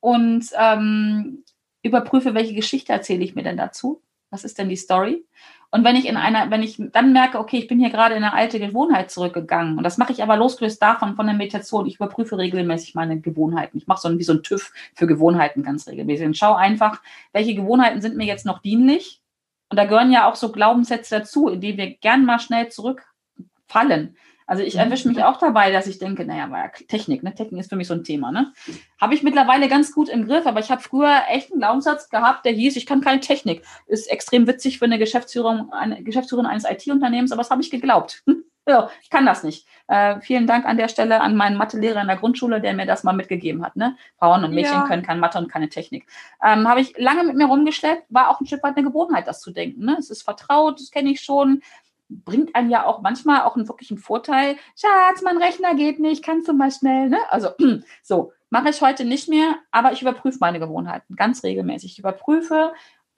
Und 0.00 0.46
ähm, 0.56 1.42
überprüfe, 1.86 2.34
welche 2.34 2.54
Geschichte 2.54 2.92
erzähle 2.92 3.24
ich 3.24 3.34
mir 3.34 3.42
denn 3.42 3.56
dazu? 3.56 4.02
Was 4.30 4.44
ist 4.44 4.58
denn 4.58 4.68
die 4.68 4.76
Story? 4.76 5.24
Und 5.70 5.84
wenn 5.84 5.96
ich 5.96 6.06
in 6.06 6.16
einer, 6.16 6.50
wenn 6.50 6.62
ich 6.62 6.80
dann 6.92 7.12
merke, 7.12 7.38
okay, 7.38 7.58
ich 7.58 7.68
bin 7.68 7.78
hier 7.78 7.90
gerade 7.90 8.14
in 8.14 8.22
eine 8.22 8.32
alte 8.32 8.58
Gewohnheit 8.58 9.10
zurückgegangen, 9.10 9.76
und 9.76 9.84
das 9.84 9.98
mache 9.98 10.12
ich 10.12 10.22
aber 10.22 10.36
losgelöst 10.36 10.80
davon, 10.80 11.16
von 11.16 11.26
der 11.26 11.34
Meditation, 11.34 11.86
ich 11.86 11.96
überprüfe 11.96 12.38
regelmäßig 12.38 12.94
meine 12.94 13.20
Gewohnheiten. 13.20 13.76
Ich 13.76 13.86
mache 13.86 14.00
so 14.00 14.08
ein, 14.08 14.18
wie 14.18 14.24
so 14.24 14.32
ein 14.32 14.42
TÜV 14.42 14.72
für 14.94 15.06
Gewohnheiten 15.06 15.62
ganz 15.62 15.86
regelmäßig 15.88 16.26
und 16.26 16.36
schaue 16.36 16.56
einfach, 16.56 17.02
welche 17.32 17.54
Gewohnheiten 17.54 18.00
sind 18.00 18.16
mir 18.16 18.26
jetzt 18.26 18.46
noch 18.46 18.60
dienlich. 18.60 19.20
Und 19.68 19.76
da 19.76 19.84
gehören 19.84 20.12
ja 20.12 20.30
auch 20.30 20.36
so 20.36 20.52
Glaubenssätze 20.52 21.18
dazu, 21.18 21.48
in 21.48 21.60
die 21.60 21.76
wir 21.76 21.96
gern 21.96 22.24
mal 22.24 22.38
schnell 22.38 22.68
zurückfallen. 22.68 24.16
Also 24.46 24.62
ich 24.62 24.74
mhm. 24.74 24.80
erwische 24.80 25.08
mich 25.08 25.22
auch 25.22 25.38
dabei, 25.38 25.72
dass 25.72 25.86
ich 25.86 25.98
denke, 25.98 26.24
naja, 26.24 26.50
war 26.50 26.64
ja 26.64 26.70
Technik, 26.88 27.22
ne? 27.22 27.34
Technik 27.34 27.60
ist 27.60 27.68
für 27.68 27.76
mich 27.76 27.88
so 27.88 27.94
ein 27.94 28.04
Thema, 28.04 28.30
ne? 28.30 28.52
Habe 29.00 29.14
ich 29.14 29.22
mittlerweile 29.22 29.68
ganz 29.68 29.92
gut 29.92 30.08
im 30.08 30.26
Griff, 30.26 30.46
aber 30.46 30.60
ich 30.60 30.70
habe 30.70 30.80
früher 30.80 31.22
echt 31.28 31.50
einen 31.50 31.60
Glaubenssatz 31.60 32.08
gehabt, 32.08 32.44
der 32.44 32.52
hieß, 32.52 32.76
ich 32.76 32.86
kann 32.86 33.00
keine 33.00 33.20
Technik. 33.20 33.62
Ist 33.86 34.10
extrem 34.10 34.46
witzig 34.46 34.78
für 34.78 34.84
eine 34.84 34.98
Geschäftsführung, 34.98 35.72
eine 35.72 36.02
Geschäftsführerin 36.02 36.46
eines 36.46 36.64
IT-Unternehmens, 36.64 37.32
aber 37.32 37.42
das 37.42 37.50
habe 37.50 37.62
ich 37.62 37.70
geglaubt. 37.70 38.22
ja, 38.68 38.90
ich 39.02 39.10
kann 39.10 39.26
das 39.26 39.42
nicht. 39.42 39.66
Äh, 39.88 40.20
vielen 40.20 40.46
Dank 40.46 40.66
an 40.66 40.76
der 40.76 40.88
Stelle 40.88 41.20
an 41.20 41.36
meinen 41.36 41.56
Mathelehrer 41.56 42.00
in 42.00 42.08
der 42.08 42.16
Grundschule, 42.16 42.60
der 42.60 42.74
mir 42.74 42.86
das 42.86 43.04
mal 43.04 43.12
mitgegeben 43.12 43.64
hat. 43.64 43.76
Ne? 43.76 43.96
Frauen 44.18 44.44
und 44.44 44.52
Mädchen 44.52 44.74
ja. 44.74 44.86
können 44.86 45.04
keine 45.04 45.20
Mathe 45.20 45.38
und 45.38 45.48
keine 45.48 45.68
Technik. 45.68 46.06
Ähm, 46.42 46.68
habe 46.68 46.80
ich 46.80 46.98
lange 46.98 47.22
mit 47.22 47.36
mir 47.36 47.46
rumgeschleppt, 47.46 48.06
war 48.08 48.30
auch 48.30 48.40
ein 48.40 48.46
Stück 48.46 48.64
weit 48.64 48.76
eine 48.76 48.86
Gewohnheit, 48.86 49.28
das 49.28 49.40
zu 49.40 49.52
denken. 49.52 49.84
Ne? 49.84 49.96
Es 49.98 50.10
ist 50.10 50.22
vertraut, 50.22 50.80
das 50.80 50.90
kenne 50.90 51.10
ich 51.10 51.20
schon 51.20 51.62
bringt 52.08 52.54
einen 52.54 52.70
ja 52.70 52.84
auch 52.84 53.02
manchmal 53.02 53.42
auch 53.42 53.56
einen 53.56 53.68
wirklichen 53.68 53.98
Vorteil. 53.98 54.56
Schatz, 54.76 55.22
mein 55.22 55.38
Rechner 55.38 55.74
geht 55.74 55.98
nicht, 55.98 56.24
kannst 56.24 56.48
du 56.48 56.52
mal 56.52 56.70
schnell, 56.70 57.08
ne? 57.08 57.18
Also 57.30 57.50
so, 58.02 58.32
mache 58.50 58.70
ich 58.70 58.80
heute 58.80 59.04
nicht 59.04 59.28
mehr, 59.28 59.56
aber 59.70 59.92
ich 59.92 60.02
überprüfe 60.02 60.38
meine 60.40 60.60
Gewohnheiten 60.60 61.16
ganz 61.16 61.42
regelmäßig. 61.42 61.92
Ich 61.92 61.98
überprüfe 61.98 62.72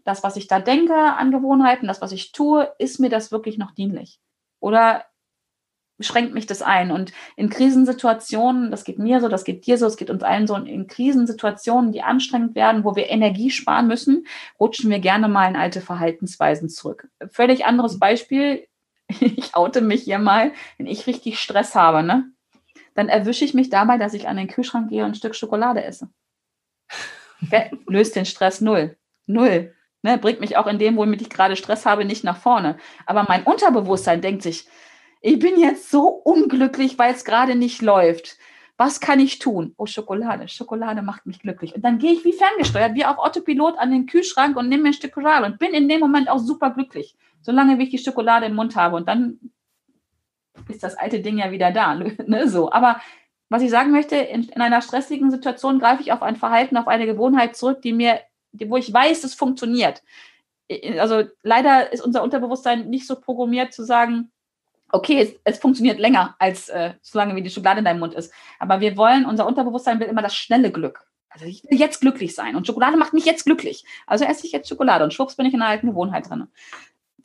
das, 0.04 0.22
was 0.22 0.36
ich 0.36 0.48
da 0.48 0.58
denke 0.58 0.94
an 0.94 1.30
Gewohnheiten, 1.30 1.86
das, 1.86 2.00
was 2.00 2.12
ich 2.12 2.32
tue, 2.32 2.72
ist 2.78 2.98
mir 2.98 3.10
das 3.10 3.30
wirklich 3.30 3.58
noch 3.58 3.72
dienlich? 3.72 4.20
Oder 4.60 5.04
schränkt 6.00 6.32
mich 6.32 6.46
das 6.46 6.62
ein? 6.62 6.90
Und 6.90 7.12
in 7.36 7.50
Krisensituationen, 7.50 8.70
das 8.70 8.84
geht 8.84 8.98
mir 8.98 9.20
so, 9.20 9.28
das 9.28 9.44
geht 9.44 9.66
dir 9.66 9.76
so, 9.76 9.86
es 9.86 9.96
geht 9.96 10.10
uns 10.10 10.22
allen 10.22 10.46
so, 10.46 10.56
in 10.56 10.86
Krisensituationen, 10.86 11.92
die 11.92 12.02
anstrengend 12.02 12.54
werden, 12.54 12.84
wo 12.84 12.96
wir 12.96 13.10
Energie 13.10 13.50
sparen 13.50 13.86
müssen, 13.86 14.26
rutschen 14.58 14.90
wir 14.90 15.00
gerne 15.00 15.28
mal 15.28 15.48
in 15.48 15.56
alte 15.56 15.80
Verhaltensweisen 15.80 16.68
zurück. 16.68 17.08
Völlig 17.28 17.66
anderes 17.66 17.98
Beispiel, 17.98 18.66
ich 19.20 19.54
oute 19.54 19.80
mich 19.80 20.02
hier 20.02 20.18
mal, 20.18 20.52
wenn 20.76 20.86
ich 20.86 21.06
richtig 21.06 21.38
Stress 21.38 21.74
habe, 21.74 22.02
ne, 22.02 22.30
dann 22.94 23.08
erwische 23.08 23.44
ich 23.44 23.54
mich 23.54 23.70
dabei, 23.70 23.96
dass 23.96 24.14
ich 24.14 24.28
an 24.28 24.36
den 24.36 24.48
Kühlschrank 24.48 24.90
gehe 24.90 25.04
und 25.04 25.12
ein 25.12 25.14
Stück 25.14 25.34
Schokolade 25.34 25.82
esse. 25.84 26.08
Okay? 27.40 27.70
Löst 27.86 28.16
den 28.16 28.24
Stress 28.24 28.60
null. 28.60 28.96
Null. 29.26 29.72
Ne, 30.02 30.18
bringt 30.18 30.40
mich 30.40 30.56
auch 30.56 30.66
in 30.66 30.80
dem, 30.80 30.96
womit 30.96 31.22
ich 31.22 31.30
gerade 31.30 31.54
Stress 31.54 31.86
habe, 31.86 32.04
nicht 32.04 32.24
nach 32.24 32.36
vorne. 32.36 32.78
Aber 33.06 33.26
mein 33.28 33.44
Unterbewusstsein 33.44 34.20
denkt 34.20 34.42
sich, 34.42 34.66
ich 35.20 35.38
bin 35.38 35.56
jetzt 35.56 35.88
so 35.88 36.08
unglücklich, 36.08 36.98
weil 36.98 37.14
es 37.14 37.24
gerade 37.24 37.54
nicht 37.54 37.80
läuft. 37.80 38.38
Was 38.76 38.98
kann 38.98 39.20
ich 39.20 39.38
tun? 39.38 39.72
Oh, 39.76 39.86
Schokolade. 39.86 40.48
Schokolade 40.48 41.02
macht 41.02 41.26
mich 41.26 41.38
glücklich. 41.38 41.76
Und 41.76 41.82
dann 41.82 41.98
gehe 41.98 42.12
ich 42.12 42.24
wie 42.24 42.32
ferngesteuert, 42.32 42.96
wie 42.96 43.04
auf 43.04 43.18
Autopilot 43.18 43.78
an 43.78 43.92
den 43.92 44.06
Kühlschrank 44.06 44.56
und 44.56 44.68
nehme 44.68 44.82
mir 44.82 44.88
ein 44.88 44.94
Stück 44.94 45.14
Schokolade 45.14 45.46
und 45.46 45.60
bin 45.60 45.74
in 45.74 45.88
dem 45.88 46.00
Moment 46.00 46.28
auch 46.28 46.40
super 46.40 46.70
glücklich 46.70 47.16
solange 47.40 47.78
wie 47.78 47.84
ich 47.84 47.90
die 47.90 47.98
Schokolade 47.98 48.46
im 48.46 48.54
Mund 48.54 48.76
habe. 48.76 48.96
Und 48.96 49.08
dann 49.08 49.38
ist 50.68 50.82
das 50.82 50.96
alte 50.96 51.20
Ding 51.20 51.38
ja 51.38 51.50
wieder 51.50 51.70
da. 51.70 51.94
ne? 52.26 52.48
so. 52.48 52.72
Aber 52.72 53.00
was 53.48 53.62
ich 53.62 53.70
sagen 53.70 53.92
möchte, 53.92 54.16
in, 54.16 54.44
in, 54.44 54.60
einer 54.60 54.82
stressigen 54.82 55.30
Situation 55.30 55.78
greife 55.78 56.02
ich 56.02 56.12
auf 56.12 56.22
ein 56.22 56.36
Verhalten, 56.36 56.76
auf 56.76 56.88
eine 56.88 57.06
Gewohnheit 57.06 57.56
zurück, 57.56 57.80
die 57.82 57.92
mir, 57.92 58.20
die, 58.52 58.68
wo 58.68 58.76
ich 58.76 58.92
weiß, 58.92 59.24
es 59.24 59.34
funktioniert. 59.34 60.02
Also 60.98 61.24
leider 61.42 61.92
ist 61.92 62.02
unser 62.02 62.22
Unterbewusstsein 62.22 62.90
nicht 62.90 63.06
so 63.06 63.18
programmiert 63.18 63.72
zu 63.72 63.84
sagen, 63.84 64.30
okay, 64.90 65.20
es, 65.20 65.34
es 65.44 65.58
funktioniert 65.58 65.98
länger 65.98 66.34
als 66.38 66.68
äh, 66.68 66.94
solange 67.00 67.36
wie 67.36 67.42
die 67.42 67.50
Schokolade 67.50 67.78
in 67.78 67.84
deinem 67.84 68.00
Mund 68.00 68.14
ist. 68.14 68.32
Aber 68.58 68.80
wir 68.80 68.96
wollen, 68.96 69.24
unser 69.24 69.46
Unterbewusstsein 69.46 70.00
will 70.00 70.08
immer 70.08 70.22
das 70.22 70.34
schnelle 70.34 70.70
Glück. 70.70 71.06
Also 71.30 71.46
ich 71.46 71.62
will 71.64 71.78
jetzt 71.78 72.00
glücklich 72.00 72.34
sein 72.34 72.56
und 72.56 72.66
Schokolade 72.66 72.96
macht 72.96 73.12
mich 73.12 73.24
jetzt 73.24 73.44
glücklich. 73.44 73.84
Also 74.06 74.24
esse 74.24 74.46
ich 74.46 74.52
jetzt 74.52 74.68
Schokolade 74.68 75.04
und 75.04 75.12
schwupps 75.12 75.36
bin 75.36 75.46
ich 75.46 75.54
in 75.54 75.62
einer 75.62 75.70
alten 75.70 75.88
Gewohnheit 75.88 76.28
drin. 76.28 76.48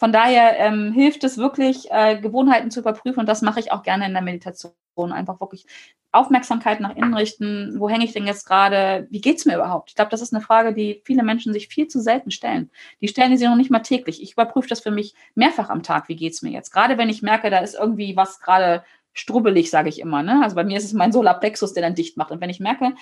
Von 0.03 0.11
daher 0.11 0.59
ähm, 0.59 0.91
hilft 0.91 1.23
es 1.23 1.37
wirklich, 1.37 1.89
äh, 1.89 2.19
Gewohnheiten 2.19 2.69
zu 2.71 2.81
überprüfen 2.81 3.21
und 3.21 3.25
das 3.25 3.41
mache 3.41 3.61
ich 3.61 3.71
auch 3.71 3.83
gerne 3.83 4.05
in 4.05 4.11
der 4.11 4.21
Meditation. 4.21 4.73
Einfach 4.97 5.39
wirklich 5.39 5.65
Aufmerksamkeit 6.11 6.81
nach 6.81 6.93
innen 6.93 7.13
richten. 7.13 7.79
Wo 7.79 7.87
hänge 7.87 8.03
ich 8.03 8.11
denn 8.11 8.27
jetzt 8.27 8.45
gerade? 8.45 9.07
Wie 9.11 9.21
geht 9.21 9.37
es 9.37 9.45
mir 9.45 9.55
überhaupt? 9.55 9.91
Ich 9.91 9.95
glaube, 9.95 10.11
das 10.11 10.21
ist 10.21 10.33
eine 10.33 10.43
Frage, 10.43 10.73
die 10.73 11.01
viele 11.05 11.23
Menschen 11.23 11.53
sich 11.53 11.69
viel 11.69 11.87
zu 11.87 12.01
selten 12.01 12.31
stellen. 12.31 12.69
Die 12.99 13.07
stellen 13.07 13.37
sich 13.37 13.47
noch 13.47 13.55
nicht 13.55 13.71
mal 13.71 13.79
täglich. 13.79 14.21
Ich 14.21 14.33
überprüfe 14.33 14.67
das 14.67 14.81
für 14.81 14.91
mich 14.91 15.15
mehrfach 15.35 15.69
am 15.69 15.83
Tag. 15.83 16.09
Wie 16.09 16.17
geht 16.17 16.33
es 16.33 16.41
mir 16.41 16.51
jetzt? 16.51 16.71
Gerade 16.71 16.97
wenn 16.97 17.07
ich 17.07 17.21
merke, 17.21 17.49
da 17.49 17.59
ist 17.59 17.73
irgendwie 17.73 18.17
was 18.17 18.41
gerade 18.41 18.83
strubbelig, 19.13 19.69
sage 19.69 19.87
ich 19.87 20.01
immer. 20.01 20.21
Ne? 20.21 20.41
Also 20.43 20.57
bei 20.57 20.65
mir 20.65 20.77
ist 20.79 20.83
es 20.83 20.91
mein 20.91 21.13
Solarplexus, 21.13 21.71
der 21.71 21.83
dann 21.83 21.95
dicht 21.95 22.17
macht. 22.17 22.31
Und 22.31 22.41
wenn 22.41 22.49
ich 22.49 22.59
merke, 22.59 22.93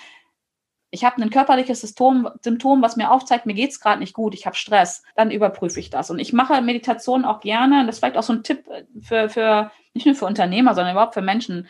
ich 0.94 1.04
habe 1.04 1.22
ein 1.22 1.30
körperliches 1.30 1.80
Symptom, 1.80 2.28
Symptom, 2.42 2.82
was 2.82 2.96
mir 2.96 3.10
aufzeigt, 3.10 3.46
mir 3.46 3.54
geht's 3.54 3.80
gerade 3.80 3.98
nicht 3.98 4.12
gut, 4.12 4.34
ich 4.34 4.44
habe 4.44 4.56
Stress, 4.56 5.02
dann 5.16 5.30
überprüfe 5.30 5.80
ich 5.80 5.88
das. 5.88 6.10
Und 6.10 6.18
ich 6.18 6.34
mache 6.34 6.60
Meditation 6.60 7.24
auch 7.24 7.40
gerne, 7.40 7.86
das 7.86 7.96
ist 7.96 8.00
vielleicht 8.00 8.18
auch 8.18 8.22
so 8.22 8.34
ein 8.34 8.42
Tipp 8.42 8.68
für, 9.00 9.30
für 9.30 9.72
nicht 9.94 10.04
nur 10.04 10.14
für 10.14 10.26
Unternehmer, 10.26 10.74
sondern 10.74 10.92
überhaupt 10.92 11.14
für 11.14 11.22
Menschen. 11.22 11.66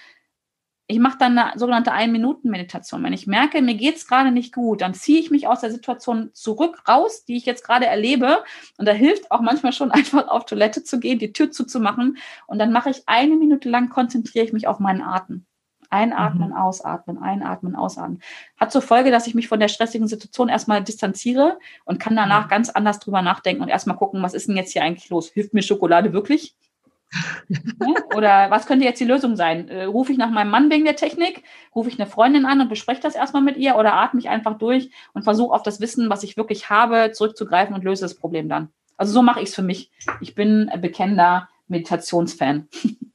Ich 0.89 0.99
mache 0.99 1.19
dann 1.19 1.39
eine 1.39 1.57
sogenannte 1.57 1.93
Ein-Minuten-Meditation. 1.93 3.05
Wenn 3.05 3.13
ich 3.13 3.29
merke, 3.29 3.63
mir 3.63 3.77
geht's 3.77 4.09
gerade 4.09 4.33
nicht 4.33 4.53
gut, 4.53 4.81
dann 4.81 4.93
ziehe 4.93 5.21
ich 5.21 5.31
mich 5.31 5.47
aus 5.47 5.61
der 5.61 5.71
Situation 5.71 6.31
zurück, 6.33 6.83
raus, 6.89 7.25
die 7.25 7.37
ich 7.37 7.47
jetzt 7.47 7.65
gerade 7.65 7.87
erlebe. 7.87 8.43
Und 8.77 8.89
da 8.89 8.93
hilft 8.93 9.31
auch 9.31 9.41
manchmal 9.41 9.73
schon 9.73 9.91
einfach 9.93 10.27
auf 10.27 10.47
Toilette 10.47 10.83
zu 10.83 10.99
gehen, 10.99 11.21
die 11.21 11.33
Tür 11.33 11.53
zuzumachen. 11.53 12.19
Und 12.49 12.59
dann 12.59 12.73
mache 12.73 12.91
ich 12.91 13.05
eine 13.07 13.37
Minute 13.37 13.71
lang, 13.71 13.89
konzentriere 13.89 14.45
ich 14.45 14.53
mich 14.53 14.67
auf 14.67 14.81
meinen 14.81 15.01
Atem. 15.01 15.47
Einatmen, 15.93 16.51
mhm. 16.51 16.57
ausatmen, 16.57 17.19
einatmen, 17.19 17.77
ausatmen. 17.77 18.21
Hat 18.57 18.73
zur 18.73 18.83
Folge, 18.83 19.11
dass 19.11 19.27
ich 19.27 19.35
mich 19.35 19.49
von 19.49 19.61
der 19.61 19.69
stressigen 19.69 20.09
Situation 20.09 20.49
erstmal 20.49 20.83
distanziere 20.83 21.59
und 21.85 22.01
kann 22.01 22.17
danach 22.17 22.49
ganz 22.49 22.71
anders 22.71 22.99
drüber 22.99 23.23
nachdenken 23.23 23.63
und 23.63 23.69
erstmal 23.69 23.97
gucken, 23.97 24.23
was 24.23 24.35
ist 24.35 24.49
denn 24.49 24.57
jetzt 24.57 24.73
hier 24.73 24.83
eigentlich 24.83 25.11
los? 25.11 25.31
Hilft 25.31 25.55
mir 25.55 25.63
Schokolade 25.63 26.13
wirklich? 26.13 26.57
Oder 28.17 28.51
was 28.51 28.67
könnte 28.67 28.85
jetzt 28.85 29.01
die 29.01 29.05
Lösung 29.05 29.37
sein? 29.37 29.69
Äh, 29.69 29.85
rufe 29.85 30.13
ich 30.13 30.19
nach 30.19 30.31
meinem 30.31 30.51
Mann 30.51 30.71
wegen 30.71 30.85
der 30.85 30.97
Technik? 30.97 31.43
Rufe 31.75 31.91
ich 31.91 32.01
eine 32.01 32.09
Freundin 32.09 32.47
an 32.47 32.61
und 32.61 32.69
bespreche 32.69 33.03
das 33.03 33.15
erstmal 33.15 33.43
mit 33.43 33.57
ihr? 33.57 33.77
Oder 33.77 33.95
atme 33.95 34.21
ich 34.21 34.29
einfach 34.29 34.59
durch 34.59 34.91
und 35.13 35.23
versuche 35.23 35.55
auf 35.55 35.63
das 35.63 35.81
Wissen, 35.81 36.09
was 36.11 36.23
ich 36.23 36.37
wirklich 36.37 36.71
habe, 36.71 37.13
zurückzugreifen 37.13 37.75
und 37.75 37.85
löse 37.85 38.03
das 38.03 38.15
Problem 38.15 38.49
dann? 38.49 38.69
Also 38.97 39.13
so 39.13 39.23
mache 39.23 39.41
ich 39.41 39.51
es 39.51 39.55
für 39.55 39.63
mich. 39.63 39.91
Ich 40.21 40.35
bin 40.35 40.71
bekennender 40.81 41.49
Meditationsfan. 41.69 42.69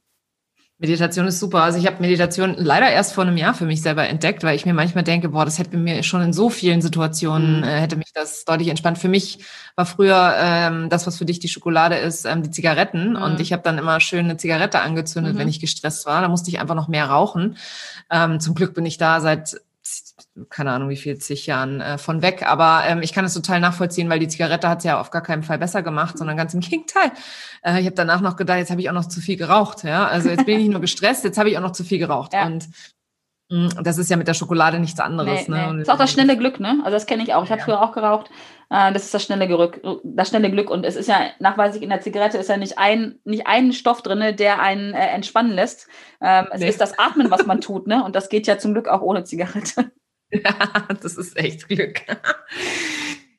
Meditation 0.80 1.26
ist 1.26 1.40
super. 1.40 1.64
Also 1.64 1.76
ich 1.78 1.86
habe 1.86 2.00
Meditation 2.00 2.54
leider 2.56 2.88
erst 2.88 3.12
vor 3.12 3.24
einem 3.24 3.36
Jahr 3.36 3.52
für 3.52 3.64
mich 3.64 3.82
selber 3.82 4.08
entdeckt, 4.08 4.44
weil 4.44 4.54
ich 4.54 4.64
mir 4.64 4.74
manchmal 4.74 5.02
denke, 5.02 5.30
boah, 5.30 5.44
das 5.44 5.58
hätte 5.58 5.76
mir 5.76 6.04
schon 6.04 6.22
in 6.22 6.32
so 6.32 6.50
vielen 6.50 6.80
Situationen, 6.80 7.58
mhm. 7.58 7.64
äh, 7.64 7.80
hätte 7.80 7.96
mich 7.96 8.12
das 8.14 8.44
deutlich 8.44 8.68
entspannt. 8.68 8.98
Für 8.98 9.08
mich 9.08 9.40
war 9.74 9.86
früher 9.86 10.34
ähm, 10.38 10.88
das, 10.88 11.04
was 11.08 11.18
für 11.18 11.24
dich 11.24 11.40
die 11.40 11.48
Schokolade 11.48 11.96
ist, 11.96 12.26
ähm, 12.26 12.44
die 12.44 12.52
Zigaretten. 12.52 13.10
Mhm. 13.10 13.22
Und 13.22 13.40
ich 13.40 13.52
habe 13.52 13.64
dann 13.64 13.76
immer 13.76 13.98
schön 13.98 14.26
eine 14.26 14.36
Zigarette 14.36 14.80
angezündet, 14.80 15.34
mhm. 15.34 15.38
wenn 15.38 15.48
ich 15.48 15.58
gestresst 15.58 16.06
war. 16.06 16.22
Da 16.22 16.28
musste 16.28 16.48
ich 16.50 16.60
einfach 16.60 16.76
noch 16.76 16.86
mehr 16.86 17.06
rauchen. 17.06 17.56
Ähm, 18.08 18.38
zum 18.38 18.54
Glück 18.54 18.74
bin 18.74 18.86
ich 18.86 18.98
da 18.98 19.20
seit 19.20 19.60
keine 20.48 20.72
Ahnung 20.72 20.88
wie 20.88 20.96
viel, 20.96 21.18
zig 21.18 21.46
Jahren 21.46 21.80
äh, 21.80 21.98
von 21.98 22.22
weg. 22.22 22.44
Aber 22.46 22.82
ähm, 22.86 23.02
ich 23.02 23.12
kann 23.12 23.24
es 23.24 23.34
total 23.34 23.60
nachvollziehen, 23.60 24.08
weil 24.08 24.18
die 24.18 24.28
Zigarette 24.28 24.68
hat 24.68 24.78
es 24.78 24.84
ja 24.84 25.00
auf 25.00 25.10
gar 25.10 25.22
keinen 25.22 25.42
Fall 25.42 25.58
besser 25.58 25.82
gemacht, 25.82 26.18
sondern 26.18 26.36
ganz 26.36 26.54
im 26.54 26.60
Gegenteil. 26.60 27.12
Äh, 27.62 27.80
ich 27.80 27.86
habe 27.86 27.94
danach 27.94 28.20
noch 28.20 28.36
gedacht, 28.36 28.58
jetzt 28.58 28.70
habe 28.70 28.80
ich 28.80 28.88
auch 28.88 28.94
noch 28.94 29.06
zu 29.06 29.20
viel 29.20 29.36
geraucht. 29.36 29.84
Ja? 29.84 30.06
Also 30.06 30.28
jetzt 30.28 30.46
bin 30.46 30.56
ich 30.56 30.64
nicht 30.64 30.72
nur 30.72 30.80
gestresst, 30.80 31.24
jetzt 31.24 31.38
habe 31.38 31.50
ich 31.50 31.58
auch 31.58 31.62
noch 31.62 31.72
zu 31.72 31.84
viel 31.84 31.98
geraucht. 31.98 32.32
Ja. 32.32 32.46
Und 32.46 32.68
mh, 33.50 33.80
mm, 33.80 33.84
das 33.84 33.98
ist 33.98 34.10
ja 34.10 34.16
mit 34.16 34.28
der 34.28 34.34
Schokolade 34.34 34.78
nichts 34.78 35.00
anderes. 35.00 35.48
Nee, 35.48 35.54
ne? 35.54 35.72
Nee. 35.72 35.78
Das 35.78 35.88
ist 35.88 35.90
auch 35.90 35.98
das 35.98 36.12
schnelle 36.12 36.36
Glück, 36.36 36.60
ne? 36.60 36.80
Also 36.84 36.92
das 36.96 37.06
kenne 37.06 37.22
ich 37.22 37.34
auch. 37.34 37.44
Ich 37.44 37.50
habe 37.50 37.60
ja. 37.60 37.64
früher 37.64 37.82
auch 37.82 37.92
geraucht. 37.92 38.30
Äh, 38.70 38.92
das 38.92 39.04
ist 39.04 39.14
das 39.14 39.22
schnelle, 39.22 39.46
Glück, 39.46 39.80
das 40.04 40.28
schnelle 40.28 40.50
Glück. 40.50 40.70
Und 40.70 40.84
es 40.84 40.96
ist 40.96 41.08
ja 41.08 41.30
nachweislich 41.38 41.82
in 41.82 41.90
der 41.90 42.00
Zigarette 42.00 42.38
ist 42.38 42.48
ja 42.48 42.56
nicht 42.56 42.78
ein, 42.78 43.18
nicht 43.24 43.46
ein 43.46 43.72
Stoff 43.72 44.02
drin, 44.02 44.36
der 44.36 44.60
einen 44.60 44.92
äh, 44.92 45.06
entspannen 45.08 45.52
lässt. 45.52 45.88
Ähm, 46.20 46.46
es 46.52 46.60
nee. 46.60 46.68
ist 46.68 46.80
das 46.80 46.98
Atmen, 46.98 47.30
was 47.30 47.46
man 47.46 47.60
tut, 47.60 47.86
ne? 47.86 48.04
Und 48.04 48.14
das 48.14 48.28
geht 48.28 48.46
ja 48.46 48.58
zum 48.58 48.72
Glück 48.72 48.88
auch 48.88 49.00
ohne 49.00 49.24
Zigarette. 49.24 49.90
Ja, 50.30 50.88
das 51.02 51.16
ist 51.16 51.36
echt 51.36 51.68
Glück. 51.68 52.00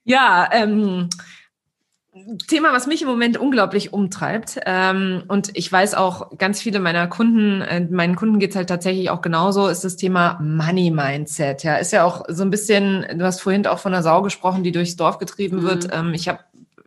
ja, 0.03 0.49
ähm, 0.51 1.09
Thema, 2.47 2.73
was 2.73 2.87
mich 2.87 3.01
im 3.01 3.07
Moment 3.07 3.37
unglaublich 3.37 3.93
umtreibt. 3.93 4.59
Ähm, 4.65 5.23
und 5.27 5.51
ich 5.53 5.71
weiß 5.71 5.93
auch, 5.93 6.37
ganz 6.37 6.61
viele 6.61 6.79
meiner 6.79 7.07
Kunden, 7.07 7.61
äh, 7.61 7.81
meinen 7.81 8.15
Kunden 8.15 8.39
geht's 8.39 8.55
halt 8.55 8.67
tatsächlich 8.67 9.09
auch 9.09 9.21
genauso, 9.21 9.67
ist 9.67 9.83
das 9.83 9.95
Thema 9.95 10.39
Money 10.41 10.91
Mindset. 10.91 11.63
Ja, 11.63 11.75
ist 11.75 11.93
ja 11.93 12.03
auch 12.03 12.25
so 12.27 12.43
ein 12.43 12.49
bisschen, 12.49 13.05
du 13.17 13.25
hast 13.25 13.41
vorhin 13.41 13.65
auch 13.67 13.79
von 13.79 13.91
der 13.91 14.03
Sau 14.03 14.21
gesprochen, 14.21 14.63
die 14.63 14.71
durchs 14.71 14.95
Dorf 14.95 15.19
getrieben 15.19 15.57
mhm. 15.57 15.63
wird. 15.63 15.87
Ähm, 15.91 16.13
ich 16.13 16.27
habe 16.27 16.39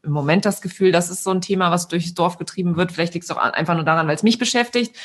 im 0.04 0.12
Moment 0.12 0.44
das 0.44 0.60
Gefühl, 0.60 0.90
das 0.90 1.10
ist 1.10 1.22
so 1.22 1.30
ein 1.30 1.40
Thema, 1.40 1.70
was 1.70 1.86
durchs 1.86 2.14
Dorf 2.14 2.36
getrieben 2.36 2.76
wird. 2.76 2.90
Vielleicht 2.90 3.14
liegt 3.14 3.24
es 3.24 3.30
auch 3.30 3.36
einfach 3.36 3.74
nur 3.74 3.84
daran, 3.84 4.08
weil 4.08 4.16
es 4.16 4.24
mich 4.24 4.38
beschäftigt. 4.38 4.96